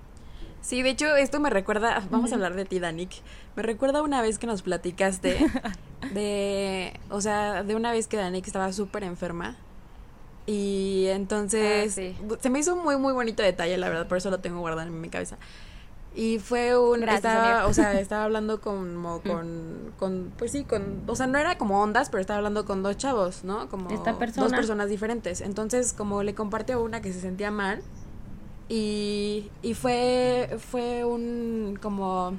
Sí, 0.61 0.83
de 0.83 0.91
hecho, 0.91 1.15
esto 1.15 1.39
me 1.39 1.49
recuerda, 1.49 2.03
vamos 2.11 2.31
a 2.31 2.35
hablar 2.35 2.53
de 2.53 2.65
ti, 2.65 2.79
Danik. 2.79 3.09
Me 3.55 3.63
recuerda 3.63 4.03
una 4.03 4.21
vez 4.21 4.37
que 4.37 4.45
nos 4.47 4.61
platicaste 4.61 5.37
de, 6.13 6.99
o 7.09 7.19
sea, 7.19 7.63
de 7.63 7.75
una 7.75 7.91
vez 7.91 8.07
que 8.07 8.17
Danik 8.17 8.45
estaba 8.45 8.71
súper 8.71 9.03
enferma. 9.03 9.55
Y 10.45 11.05
entonces, 11.07 11.91
Ah, 11.91 11.93
sí. 11.93 12.15
se 12.41 12.49
me 12.49 12.59
hizo 12.59 12.75
un 12.75 12.83
muy, 12.83 12.97
muy 12.97 13.13
bonito 13.13 13.41
detalle, 13.43 13.77
la 13.77 13.89
verdad, 13.89 14.07
por 14.07 14.17
eso 14.17 14.29
lo 14.29 14.39
tengo 14.39 14.59
guardado 14.59 14.87
en 14.87 14.99
mi 15.01 15.09
cabeza. 15.09 15.37
Y 16.13 16.39
fue 16.39 16.77
un, 16.77 17.01
Gracias, 17.01 17.17
estaba, 17.17 17.43
amiga. 17.43 17.67
o 17.67 17.73
sea, 17.73 17.93
estaba 17.99 18.25
hablando 18.25 18.59
como 18.59 19.21
con, 19.21 19.93
con, 19.97 20.33
pues 20.37 20.51
sí, 20.51 20.65
con, 20.65 21.03
o 21.07 21.15
sea, 21.15 21.27
no 21.27 21.37
era 21.37 21.57
como 21.57 21.81
ondas, 21.81 22.09
pero 22.09 22.19
estaba 22.19 22.37
hablando 22.37 22.65
con 22.65 22.83
dos 22.83 22.97
chavos, 22.97 23.43
¿no? 23.43 23.69
Como 23.69 23.89
Esta 23.89 24.11
dos 24.11 24.19
persona. 24.19 24.55
personas 24.55 24.89
diferentes. 24.89 25.39
Entonces, 25.41 25.93
como 25.93 26.23
le 26.23 26.35
compartió 26.35 26.81
una 26.81 27.01
que 27.01 27.13
se 27.13 27.21
sentía 27.21 27.49
mal, 27.49 27.81
y, 28.67 29.49
y 29.61 29.73
fue, 29.73 30.57
fue 30.69 31.03
un 31.05 31.77
como, 31.81 32.33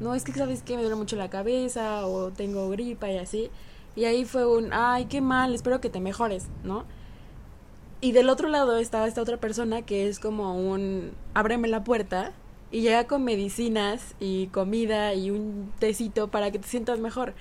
no, 0.00 0.14
es 0.14 0.24
que 0.24 0.32
sabes 0.32 0.62
que 0.62 0.76
me 0.76 0.82
duele 0.82 0.96
mucho 0.96 1.16
la 1.16 1.30
cabeza 1.30 2.06
o 2.06 2.30
tengo 2.30 2.68
gripa 2.70 3.10
y 3.10 3.18
así. 3.18 3.50
Y 3.96 4.06
ahí 4.06 4.24
fue 4.24 4.46
un, 4.46 4.72
ay, 4.72 5.06
qué 5.06 5.20
mal, 5.20 5.54
espero 5.54 5.80
que 5.80 5.88
te 5.88 6.00
mejores, 6.00 6.48
¿no? 6.64 6.84
Y 8.00 8.12
del 8.12 8.28
otro 8.28 8.48
lado 8.48 8.76
estaba 8.76 9.06
esta 9.06 9.22
otra 9.22 9.38
persona 9.38 9.82
que 9.82 10.08
es 10.08 10.20
como 10.20 10.54
un, 10.54 11.12
ábreme 11.32 11.68
la 11.68 11.84
puerta 11.84 12.32
y 12.74 12.80
llega 12.80 13.04
con 13.06 13.22
medicinas 13.24 14.14
y 14.18 14.48
comida 14.48 15.14
y 15.14 15.30
un 15.30 15.70
tecito 15.78 16.28
para 16.28 16.50
que 16.50 16.58
te 16.58 16.66
sientas 16.68 16.98
mejor. 16.98 17.34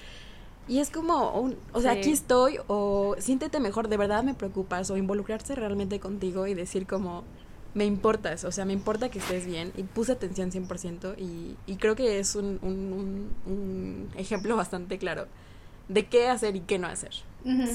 Y 0.68 0.80
es 0.80 0.90
como, 0.92 1.32
un, 1.40 1.58
o 1.74 1.82
sea, 1.82 1.94
Sí. 1.94 1.98
aquí 2.00 2.12
estoy 2.12 2.58
o 2.68 3.16
siéntete 3.20 3.60
mejor, 3.60 3.88
de 3.90 3.98
verdad 3.98 4.24
me 4.24 4.34
preocupas 4.36 4.90
o 4.92 4.96
involucrarse 4.98 5.56
realmente 5.56 6.00
contigo 6.00 6.48
y 6.48 6.54
decir 6.54 6.86
como, 6.86 7.24
me 7.74 7.86
importas, 7.86 8.44
o 8.46 8.52
sea, 8.52 8.64
me 8.66 8.74
importa 8.74 9.10
que 9.10 9.18
estés 9.20 9.46
bien 9.48 9.74
y 9.76 9.84
puse 9.84 10.12
atención 10.12 10.52
100% 10.52 11.16
y, 11.18 11.56
y 11.66 11.76
creo 11.78 11.96
que 11.96 12.20
es 12.20 12.36
un, 12.36 12.60
un, 12.62 12.94
un- 12.94 13.30
un 13.52 14.10
ejemplo 14.16 14.56
bastante 14.56 14.98
claro 15.00 15.26
de 15.88 16.06
qué 16.08 16.28
hacer 16.30 16.56
y 16.56 16.62
qué 16.62 16.80
no 16.80 16.88
hacer. 16.88 17.12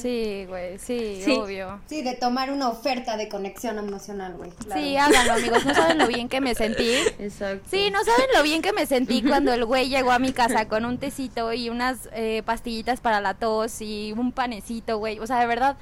Sí, 0.00 0.46
güey, 0.48 0.78
sí, 0.78 1.20
Sí. 1.22 1.32
obvio. 1.36 1.78
Sí, 1.86 2.00
de 2.00 2.14
tomar 2.14 2.50
una 2.50 2.70
oferta 2.70 3.18
de 3.18 3.28
conexión 3.28 3.76
emocional, 3.78 4.32
güey. 4.38 4.50
claro. 4.50 4.80
Sí, 4.80 4.96
háganlo, 4.96 5.34
amigos, 5.34 5.66
no 5.66 5.74
saben 5.74 5.98
lo 5.98 6.06
bien 6.06 6.30
que 6.30 6.40
me 6.40 6.54
sentí. 6.54 6.90
Exacto. 7.18 7.68
Sí, 7.70 7.90
no 7.90 8.02
saben 8.02 8.24
lo 8.34 8.42
bien 8.42 8.62
que 8.62 8.72
me 8.72 8.86
sentí 8.86 9.22
cuando 9.22 9.52
el 9.52 9.66
güey 9.66 9.90
llegó 9.90 10.12
a 10.12 10.18
mi 10.18 10.32
casa 10.32 10.68
con 10.68 10.86
un 10.86 10.96
tecito 10.96 11.52
y 11.52 11.68
unas 11.68 12.08
eh, 12.12 12.42
pastillitas 12.46 13.00
para 13.00 13.20
la 13.20 13.34
tos 13.34 13.82
y 13.82 14.14
un 14.16 14.32
panecito, 14.32 14.96
güey. 14.96 15.18
O 15.18 15.26
sea, 15.26 15.38
de 15.38 15.46
verdad, 15.46 15.76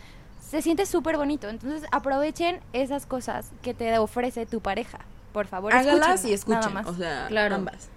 se 0.51 0.63
siente 0.63 0.85
súper 0.85 1.17
bonito. 1.17 1.49
Entonces, 1.49 1.89
aprovechen 1.93 2.59
esas 2.73 3.07
cosas 3.07 3.53
que 3.63 3.73
te 3.73 3.97
ofrece 3.99 4.47
tu 4.47 4.61
pareja. 4.61 4.99
Por 5.33 5.47
favor, 5.47 5.73
Hágalas 5.73 6.25
y 6.25 6.33
escuchen, 6.33 6.59
nada 6.61 6.71
más. 6.73 6.87
o 6.89 6.95
sea, 6.97 7.27
Claro. 7.29 7.55
ambas. 7.55 7.89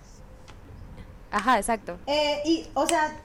Ajá, 1.31 1.57
exacto. 1.57 1.97
Eh, 2.05 2.41
y, 2.45 2.67
o 2.75 2.85
sea, 2.87 3.15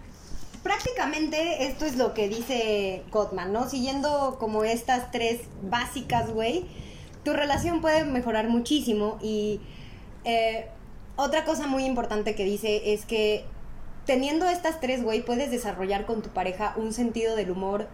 prácticamente 0.64 1.66
esto 1.66 1.84
es 1.84 1.94
lo 1.96 2.12
que 2.14 2.28
dice 2.28 3.04
Gottman, 3.12 3.52
¿no? 3.52 3.68
Siguiendo 3.68 4.36
como 4.40 4.64
estas 4.64 5.12
tres 5.12 5.42
básicas, 5.62 6.32
güey, 6.32 6.64
tu 7.22 7.32
relación 7.32 7.80
puede 7.80 8.04
mejorar 8.04 8.48
muchísimo 8.48 9.18
y 9.22 9.60
eh, 10.24 10.66
otra 11.16 11.44
cosa 11.44 11.66
muy 11.68 11.84
importante 11.84 12.34
que 12.34 12.44
dice 12.44 12.92
es 12.94 13.04
que 13.04 13.44
teniendo 14.06 14.46
estas 14.48 14.80
tres, 14.80 15.02
güey, 15.04 15.22
puedes 15.24 15.50
desarrollar 15.50 16.06
con 16.06 16.22
tu 16.22 16.30
pareja 16.30 16.74
un 16.76 16.92
sentido 16.92 17.36
del 17.36 17.50
humor 17.52 17.86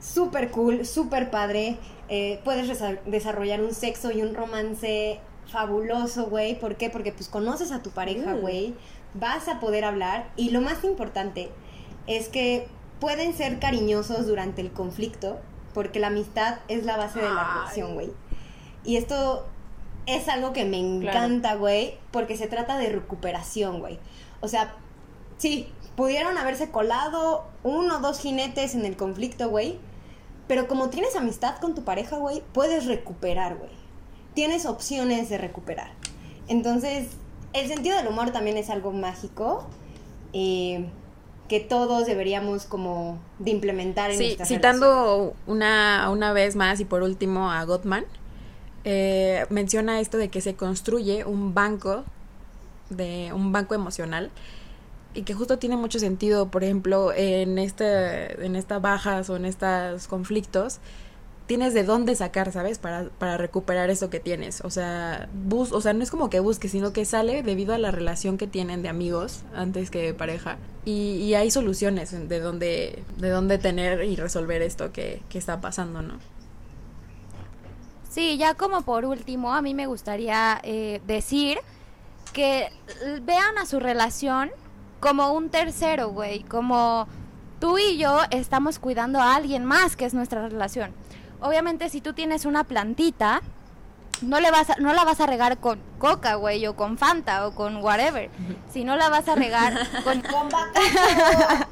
súper 0.00 0.50
cool, 0.50 0.84
súper 0.84 1.30
padre. 1.30 1.78
eh, 2.10 2.40
puedes 2.42 2.66
desarrollar 3.04 3.60
un 3.60 3.74
sexo 3.74 4.10
y 4.10 4.22
un 4.22 4.34
romance 4.34 5.20
fabuloso, 5.46 6.26
güey. 6.26 6.58
¿Por 6.58 6.76
qué? 6.76 6.88
Porque 6.88 7.12
pues 7.12 7.28
conoces 7.28 7.70
a 7.70 7.82
tu 7.82 7.90
pareja, 7.90 8.34
Mm. 8.34 8.40
güey. 8.40 8.74
Vas 9.12 9.46
a 9.48 9.60
poder 9.60 9.84
hablar. 9.84 10.30
Y 10.36 10.48
lo 10.50 10.62
más 10.62 10.84
importante 10.84 11.50
es 12.08 12.28
que 12.28 12.66
pueden 12.98 13.32
ser 13.34 13.60
cariñosos 13.60 14.26
durante 14.26 14.60
el 14.60 14.72
conflicto. 14.72 15.38
Porque 15.74 16.00
la 16.00 16.08
amistad 16.08 16.58
es 16.66 16.84
la 16.84 16.96
base 16.96 17.20
de 17.20 17.28
la 17.28 17.54
relación, 17.54 17.94
güey. 17.94 18.10
Y 18.84 18.96
esto 18.96 19.46
es 20.06 20.28
algo 20.28 20.52
que 20.52 20.64
me 20.64 20.78
encanta, 20.80 21.54
güey. 21.54 21.98
Porque 22.10 22.36
se 22.36 22.48
trata 22.48 22.76
de 22.78 22.88
recuperación, 22.88 23.78
güey. 23.78 24.00
O 24.40 24.48
sea, 24.48 24.74
Sí, 25.38 25.68
pudieron 25.96 26.36
haberse 26.36 26.70
colado 26.70 27.44
uno 27.62 27.98
o 27.98 28.00
dos 28.00 28.18
jinetes 28.20 28.74
en 28.74 28.84
el 28.84 28.96
conflicto, 28.96 29.48
güey. 29.48 29.78
Pero 30.48 30.66
como 30.66 30.90
tienes 30.90 31.14
amistad 31.14 31.58
con 31.58 31.74
tu 31.76 31.84
pareja, 31.84 32.16
güey, 32.16 32.42
puedes 32.52 32.86
recuperar, 32.86 33.56
güey. 33.56 33.70
Tienes 34.34 34.66
opciones 34.66 35.28
de 35.28 35.38
recuperar. 35.38 35.92
Entonces, 36.48 37.08
el 37.52 37.68
sentido 37.68 37.96
del 37.96 38.08
humor 38.08 38.30
también 38.30 38.56
es 38.56 38.68
algo 38.68 38.90
mágico. 38.92 39.66
eh, 40.32 40.88
que 41.48 41.60
todos 41.60 42.06
deberíamos 42.06 42.64
como 42.64 43.18
de 43.38 43.50
implementar 43.50 44.10
en 44.10 44.18
Sí, 44.18 44.22
relaciones. 44.32 44.48
citando 44.48 45.34
una, 45.46 46.08
una 46.10 46.32
vez 46.32 46.56
más 46.56 46.78
y 46.80 46.84
por 46.84 47.02
último 47.02 47.50
a 47.50 47.64
Gottman, 47.64 48.04
eh, 48.84 49.46
menciona 49.50 50.00
esto 50.00 50.18
de 50.18 50.28
que 50.28 50.40
se 50.40 50.54
construye 50.54 51.24
un 51.24 51.54
banco, 51.54 52.04
de 52.90 53.32
un 53.34 53.52
banco 53.52 53.74
emocional, 53.74 54.30
y 55.14 55.22
que 55.22 55.34
justo 55.34 55.58
tiene 55.58 55.76
mucho 55.76 55.98
sentido, 55.98 56.48
por 56.48 56.62
ejemplo, 56.64 57.12
en 57.14 57.58
este, 57.58 58.44
en 58.44 58.54
estas 58.56 58.80
bajas 58.80 59.30
o 59.30 59.36
en 59.36 59.46
estos 59.46 60.06
conflictos, 60.06 60.78
tienes 61.48 61.72
de 61.72 61.82
dónde 61.82 62.14
sacar, 62.14 62.52
¿sabes? 62.52 62.78
Para, 62.78 63.08
para 63.18 63.38
recuperar 63.38 63.88
eso 63.88 64.10
que 64.10 64.20
tienes. 64.20 64.60
O 64.60 64.70
sea, 64.70 65.28
bus, 65.32 65.72
o 65.72 65.80
sea, 65.80 65.94
no 65.94 66.02
es 66.02 66.10
como 66.10 66.28
que 66.28 66.40
busques, 66.40 66.70
sino 66.70 66.92
que 66.92 67.06
sale 67.06 67.42
debido 67.42 67.74
a 67.74 67.78
la 67.78 67.90
relación 67.90 68.36
que 68.36 68.46
tienen 68.46 68.82
de 68.82 68.90
amigos 68.90 69.40
antes 69.54 69.90
que 69.90 70.02
de 70.02 70.14
pareja. 70.14 70.58
Y, 70.84 71.34
hay 71.34 71.50
soluciones 71.50 72.10
de 72.12 72.40
dónde, 72.40 73.02
de 73.16 73.30
dónde 73.30 73.58
tener 73.58 74.04
y 74.04 74.16
resolver 74.16 74.62
esto 74.62 74.92
que, 74.92 75.22
que 75.30 75.38
está 75.38 75.60
pasando, 75.60 76.02
¿no? 76.02 76.18
Sí, 78.10 78.36
ya 78.36 78.54
como 78.54 78.82
por 78.82 79.06
último, 79.06 79.54
a 79.54 79.62
mí 79.62 79.74
me 79.74 79.86
gustaría 79.86 80.60
eh, 80.62 81.00
decir 81.06 81.58
que 82.32 82.68
vean 83.22 83.56
a 83.58 83.64
su 83.64 83.80
relación 83.80 84.50
como 85.00 85.32
un 85.32 85.48
tercero, 85.48 86.10
güey, 86.10 86.42
como 86.42 87.06
tú 87.58 87.78
y 87.78 87.96
yo 87.96 88.20
estamos 88.30 88.78
cuidando 88.78 89.20
a 89.20 89.34
alguien 89.34 89.64
más 89.64 89.96
que 89.96 90.04
es 90.04 90.12
nuestra 90.12 90.46
relación. 90.46 90.92
Obviamente 91.40 91.88
si 91.88 92.00
tú 92.00 92.12
tienes 92.12 92.44
una 92.44 92.64
plantita, 92.64 93.42
no 94.22 94.40
le 94.40 94.50
vas 94.50 94.70
a- 94.70 94.76
no 94.80 94.92
la 94.94 95.04
vas 95.04 95.20
a 95.20 95.26
regar 95.26 95.58
con 95.58 95.80
coca, 95.98 96.34
güey, 96.34 96.66
o 96.66 96.74
con 96.74 96.98
Fanta 96.98 97.46
o 97.46 97.54
con 97.54 97.76
whatever, 97.76 98.28
si 98.72 98.82
no 98.82 98.96
la 98.96 99.08
vas 99.08 99.28
a 99.28 99.36
regar 99.36 99.74
con 100.04 100.20
Con 100.22 100.48
vaca. 100.48 101.68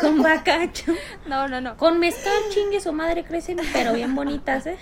Con 0.00 0.22
bacacho. 0.22 0.92
No, 1.26 1.46
no, 1.48 1.60
no. 1.60 1.76
Con 1.76 2.00
mezcal, 2.00 2.32
chingue 2.50 2.80
su 2.80 2.92
madre, 2.92 3.24
crecen, 3.24 3.60
pero 3.72 3.92
bien 3.92 4.14
bonitas, 4.16 4.66
¿eh? 4.66 4.76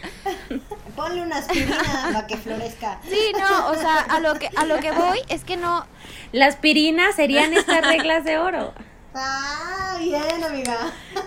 Ponle 0.97 1.21
una 1.23 1.37
aspirina 1.37 1.77
para 2.13 2.27
que 2.27 2.37
florezca. 2.39 2.99
Sí, 3.09 3.33
no, 3.39 3.69
o 3.69 3.75
sea, 3.75 3.99
a 4.09 4.21
lo 4.21 4.35
que 4.35 4.49
a 4.57 4.65
lo 4.65 4.79
que 4.79 4.93
voy 4.93 5.21
es 5.29 5.45
que 5.45 5.57
no 5.59 5.85
Las 6.33 6.57
pirinas 6.57 7.15
serían 7.17 7.53
estas 7.53 7.87
reglas 7.87 8.25
de 8.25 8.39
oro. 8.39 8.73
Ah, 9.15 9.97
bien, 9.99 10.45
amiga. 10.45 10.77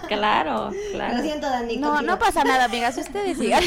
Claro, 0.07 0.71
Lo 0.71 0.91
claro. 0.91 1.21
siento, 1.21 1.49
Dani. 1.49 1.77
No, 1.77 1.91
continúa. 1.93 2.13
no 2.13 2.19
pasa 2.19 2.43
nada, 2.43 2.65
amigas, 2.65 2.97
ustedes 2.97 3.37
sigan. 3.39 3.63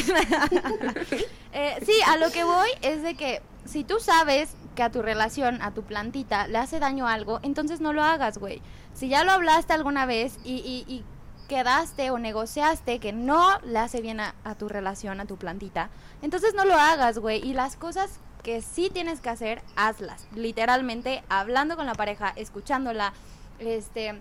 Eh, 1.53 1.77
sí, 1.85 1.93
a 2.07 2.17
lo 2.17 2.31
que 2.31 2.43
voy 2.43 2.69
es 2.81 3.03
de 3.03 3.15
que 3.15 3.41
si 3.65 3.83
tú 3.83 3.99
sabes 3.99 4.49
que 4.75 4.83
a 4.83 4.91
tu 4.91 5.01
relación, 5.01 5.61
a 5.61 5.71
tu 5.73 5.83
plantita, 5.83 6.47
le 6.47 6.57
hace 6.57 6.79
daño 6.79 7.07
algo, 7.07 7.39
entonces 7.43 7.81
no 7.81 7.93
lo 7.93 8.03
hagas, 8.03 8.37
güey. 8.37 8.61
Si 8.93 9.09
ya 9.09 9.23
lo 9.23 9.31
hablaste 9.31 9.73
alguna 9.73 10.05
vez 10.05 10.37
y, 10.43 10.55
y- 10.57 10.85
y 10.91 11.03
quedaste 11.47 12.11
o 12.11 12.17
negociaste 12.19 12.99
que 12.99 13.13
no 13.13 13.59
le 13.61 13.79
hace 13.79 14.01
bien 14.01 14.19
a, 14.19 14.35
a 14.43 14.55
tu 14.55 14.67
relación, 14.67 15.19
a 15.19 15.25
tu 15.25 15.37
plantita, 15.37 15.89
entonces 16.21 16.53
no 16.55 16.65
lo 16.65 16.75
hagas, 16.75 17.19
güey. 17.19 17.43
Y 17.47 17.53
las 17.53 17.75
cosas 17.75 18.19
que 18.43 18.61
sí 18.61 18.89
tienes 18.93 19.19
que 19.21 19.29
hacer, 19.29 19.61
hazlas. 19.75 20.27
Literalmente, 20.35 21.23
hablando 21.29 21.75
con 21.75 21.85
la 21.85 21.95
pareja, 21.95 22.33
escuchándola, 22.35 23.13
este, 23.59 24.19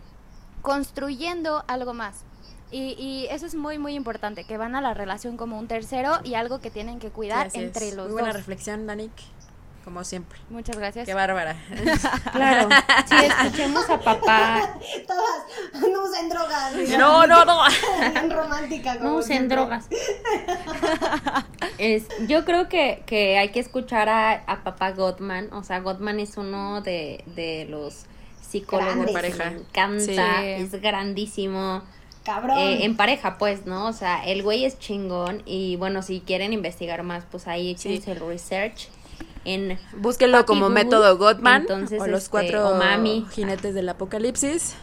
construyendo 0.63 1.65
algo 1.69 1.95
más. 1.95 2.25
Y, 2.71 2.97
y 2.99 3.27
eso 3.31 3.47
es 3.47 3.55
muy, 3.55 3.79
muy 3.79 3.95
importante, 3.95 4.45
que 4.45 4.57
van 4.57 4.75
a 4.75 4.81
la 4.81 4.93
relación 4.93 5.37
como 5.37 5.59
un 5.59 5.69
tercero 5.69 6.19
y 6.25 6.35
algo 6.35 6.61
que 6.61 6.71
tienen 6.71 6.99
que 6.99 7.11
cuidar 7.11 7.49
entre 7.55 7.95
los 7.95 8.07
Muy 8.07 8.15
buena 8.15 8.29
dos. 8.29 8.37
reflexión, 8.37 8.87
Danik. 8.87 9.13
Como 9.85 10.03
siempre. 10.03 10.37
Muchas 10.51 10.77
gracias. 10.77 11.07
Qué 11.07 11.15
bárbara. 11.15 11.55
Claro. 12.33 12.69
Sí, 13.07 13.15
escuchemos 13.25 13.89
a 13.89 14.01
papá. 14.01 14.75
Todas, 15.07 15.89
no 15.93 16.03
usen 16.05 16.29
drogas. 16.29 16.73
no, 16.99 17.25
no, 17.29 17.45
no. 17.45 17.61
Bien 18.13 18.31
romántica. 18.33 18.99
Como 18.99 19.11
No 19.11 19.17
usen 19.19 19.29
siempre. 19.49 19.57
drogas. 19.57 19.87
Es, 21.79 22.09
yo 22.27 22.45
creo 22.45 22.69
que, 22.69 23.05
que 23.07 23.39
hay 23.39 23.51
que 23.51 23.61
escuchar 23.61 24.09
a, 24.09 24.33
a 24.33 24.65
papá 24.65 24.91
Gottman. 24.91 25.53
O 25.53 25.63
sea, 25.63 25.79
Gottman 25.79 26.19
es 26.19 26.37
uno 26.37 26.81
de, 26.81 27.23
de 27.37 27.67
los 27.71 28.07
Grandes. 28.85 29.07
que 29.09 29.13
Pareja. 29.13 29.51
me 29.51 29.57
encanta. 29.59 30.01
Sí. 30.05 30.17
Es 30.49 30.73
grandísimo. 30.81 31.83
Cabrón. 32.25 32.59
Eh, 32.59 32.85
en 32.85 32.97
pareja, 32.97 33.39
pues, 33.39 33.67
¿no? 33.67 33.87
O 33.87 33.93
sea, 33.93 34.25
el 34.27 34.43
güey 34.43 34.65
es 34.65 34.79
chingón. 34.79 35.43
Y 35.47 35.77
bueno, 35.77 36.03
si 36.03 36.21
quieren 36.21 36.53
investigar 36.53 37.03
más, 37.05 37.25
pues 37.31 37.47
ahí 37.47 37.77
Sí. 37.79 37.91
échense 37.95 38.13
el 38.13 38.21
research. 38.21 38.89
En 39.45 39.79
Búsquenlo 39.97 40.39
Papi 40.39 40.47
como 40.49 40.67
Google. 40.69 40.85
método 40.85 41.17
Gottman 41.19 41.61
Entonces, 41.63 42.01
o 42.03 42.07
los 42.09 42.25
este, 42.25 42.31
cuatro 42.33 42.69
o 42.71 42.75
Mami. 42.77 43.27
jinetes 43.31 43.75
del 43.75 43.89
apocalipsis. 43.89 44.75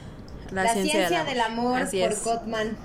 La, 0.52 0.72
ciencia, 0.72 1.24
del 1.26 1.42
amor, 1.42 1.82
Así 1.82 2.00
por 2.00 2.12
es. 2.14 2.24
Gottman. 2.24 2.78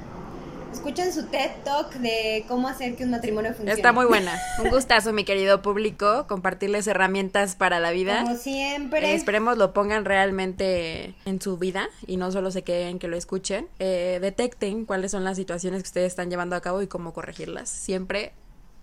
Escuchen 0.78 1.12
su 1.12 1.24
TED 1.26 1.50
Talk 1.64 1.92
de 1.94 2.44
cómo 2.46 2.68
hacer 2.68 2.94
que 2.94 3.02
un 3.02 3.10
matrimonio 3.10 3.50
funcione. 3.50 3.72
Está 3.72 3.92
muy 3.92 4.06
buena. 4.06 4.40
Un 4.62 4.70
gustazo, 4.70 5.12
mi 5.12 5.24
querido 5.24 5.60
público, 5.60 6.28
compartirles 6.28 6.86
herramientas 6.86 7.56
para 7.56 7.80
la 7.80 7.90
vida. 7.90 8.22
Como 8.22 8.36
siempre. 8.36 9.10
Eh, 9.10 9.14
esperemos 9.16 9.58
lo 9.58 9.72
pongan 9.72 10.04
realmente 10.04 11.16
en 11.24 11.42
su 11.42 11.58
vida 11.58 11.88
y 12.06 12.16
no 12.16 12.30
solo 12.30 12.52
se 12.52 12.62
queden 12.62 13.00
que 13.00 13.08
lo 13.08 13.16
escuchen. 13.16 13.66
Eh, 13.80 14.20
detecten 14.22 14.84
cuáles 14.84 15.10
son 15.10 15.24
las 15.24 15.36
situaciones 15.36 15.82
que 15.82 15.88
ustedes 15.88 16.12
están 16.12 16.30
llevando 16.30 16.54
a 16.54 16.60
cabo 16.60 16.80
y 16.80 16.86
cómo 16.86 17.12
corregirlas. 17.12 17.68
Siempre 17.68 18.32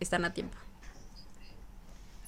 están 0.02 0.26
a 0.26 0.34
tiempo. 0.34 0.58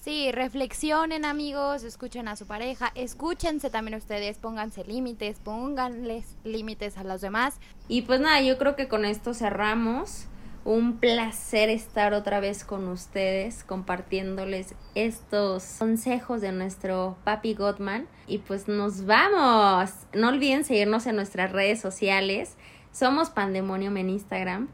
Sí, 0.07 0.31
reflexionen 0.31 1.25
amigos, 1.25 1.83
escuchen 1.83 2.29
a 2.29 2.37
su 2.37 2.47
pareja, 2.47 2.93
escúchense 2.95 3.69
también 3.69 3.97
ustedes, 3.97 4.37
pónganse 4.37 4.85
límites, 4.85 5.39
pónganles 5.43 6.37
límites 6.45 6.97
a 6.97 7.03
los 7.03 7.19
demás. 7.19 7.59
Y 7.89 8.03
pues 8.03 8.21
nada, 8.21 8.39
yo 8.39 8.57
creo 8.57 8.77
que 8.77 8.87
con 8.87 9.03
esto 9.03 9.33
cerramos. 9.33 10.27
Un 10.63 10.99
placer 10.99 11.69
estar 11.69 12.13
otra 12.13 12.39
vez 12.39 12.63
con 12.63 12.87
ustedes 12.87 13.65
compartiéndoles 13.65 14.75
estos 14.95 15.75
consejos 15.77 16.39
de 16.39 16.53
nuestro 16.53 17.17
papi 17.25 17.53
Gottman. 17.53 18.07
Y 18.27 18.37
pues 18.37 18.69
nos 18.69 19.05
vamos. 19.05 19.91
No 20.13 20.29
olviden 20.29 20.63
seguirnos 20.63 21.05
en 21.05 21.17
nuestras 21.17 21.51
redes 21.51 21.81
sociales. 21.81 22.55
Somos 22.93 23.29
Pandemonium 23.29 23.97
en 23.97 24.11
Instagram. 24.11 24.69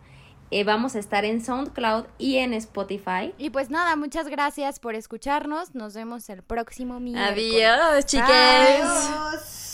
Eh, 0.56 0.64
vamos 0.64 0.95
a 0.95 0.99
estar 0.99 1.26
en 1.26 1.43
SoundCloud 1.43 2.06
y 2.20 2.38
en 2.38 2.54
Spotify. 2.54 3.34
Y 3.39 3.49
pues 3.49 3.72
nada, 3.72 3.95
muchas 3.95 4.28
gracias 4.28 4.80
por 4.80 4.93
escucharnos, 4.93 5.74
nos 5.74 5.95
vemos 5.95 6.30
el 6.30 6.43
próximo 6.43 6.99
miércoles. 6.99 7.66
Adiós, 7.66 8.06
chiques. 8.06 8.30
Adiós. 8.30 9.72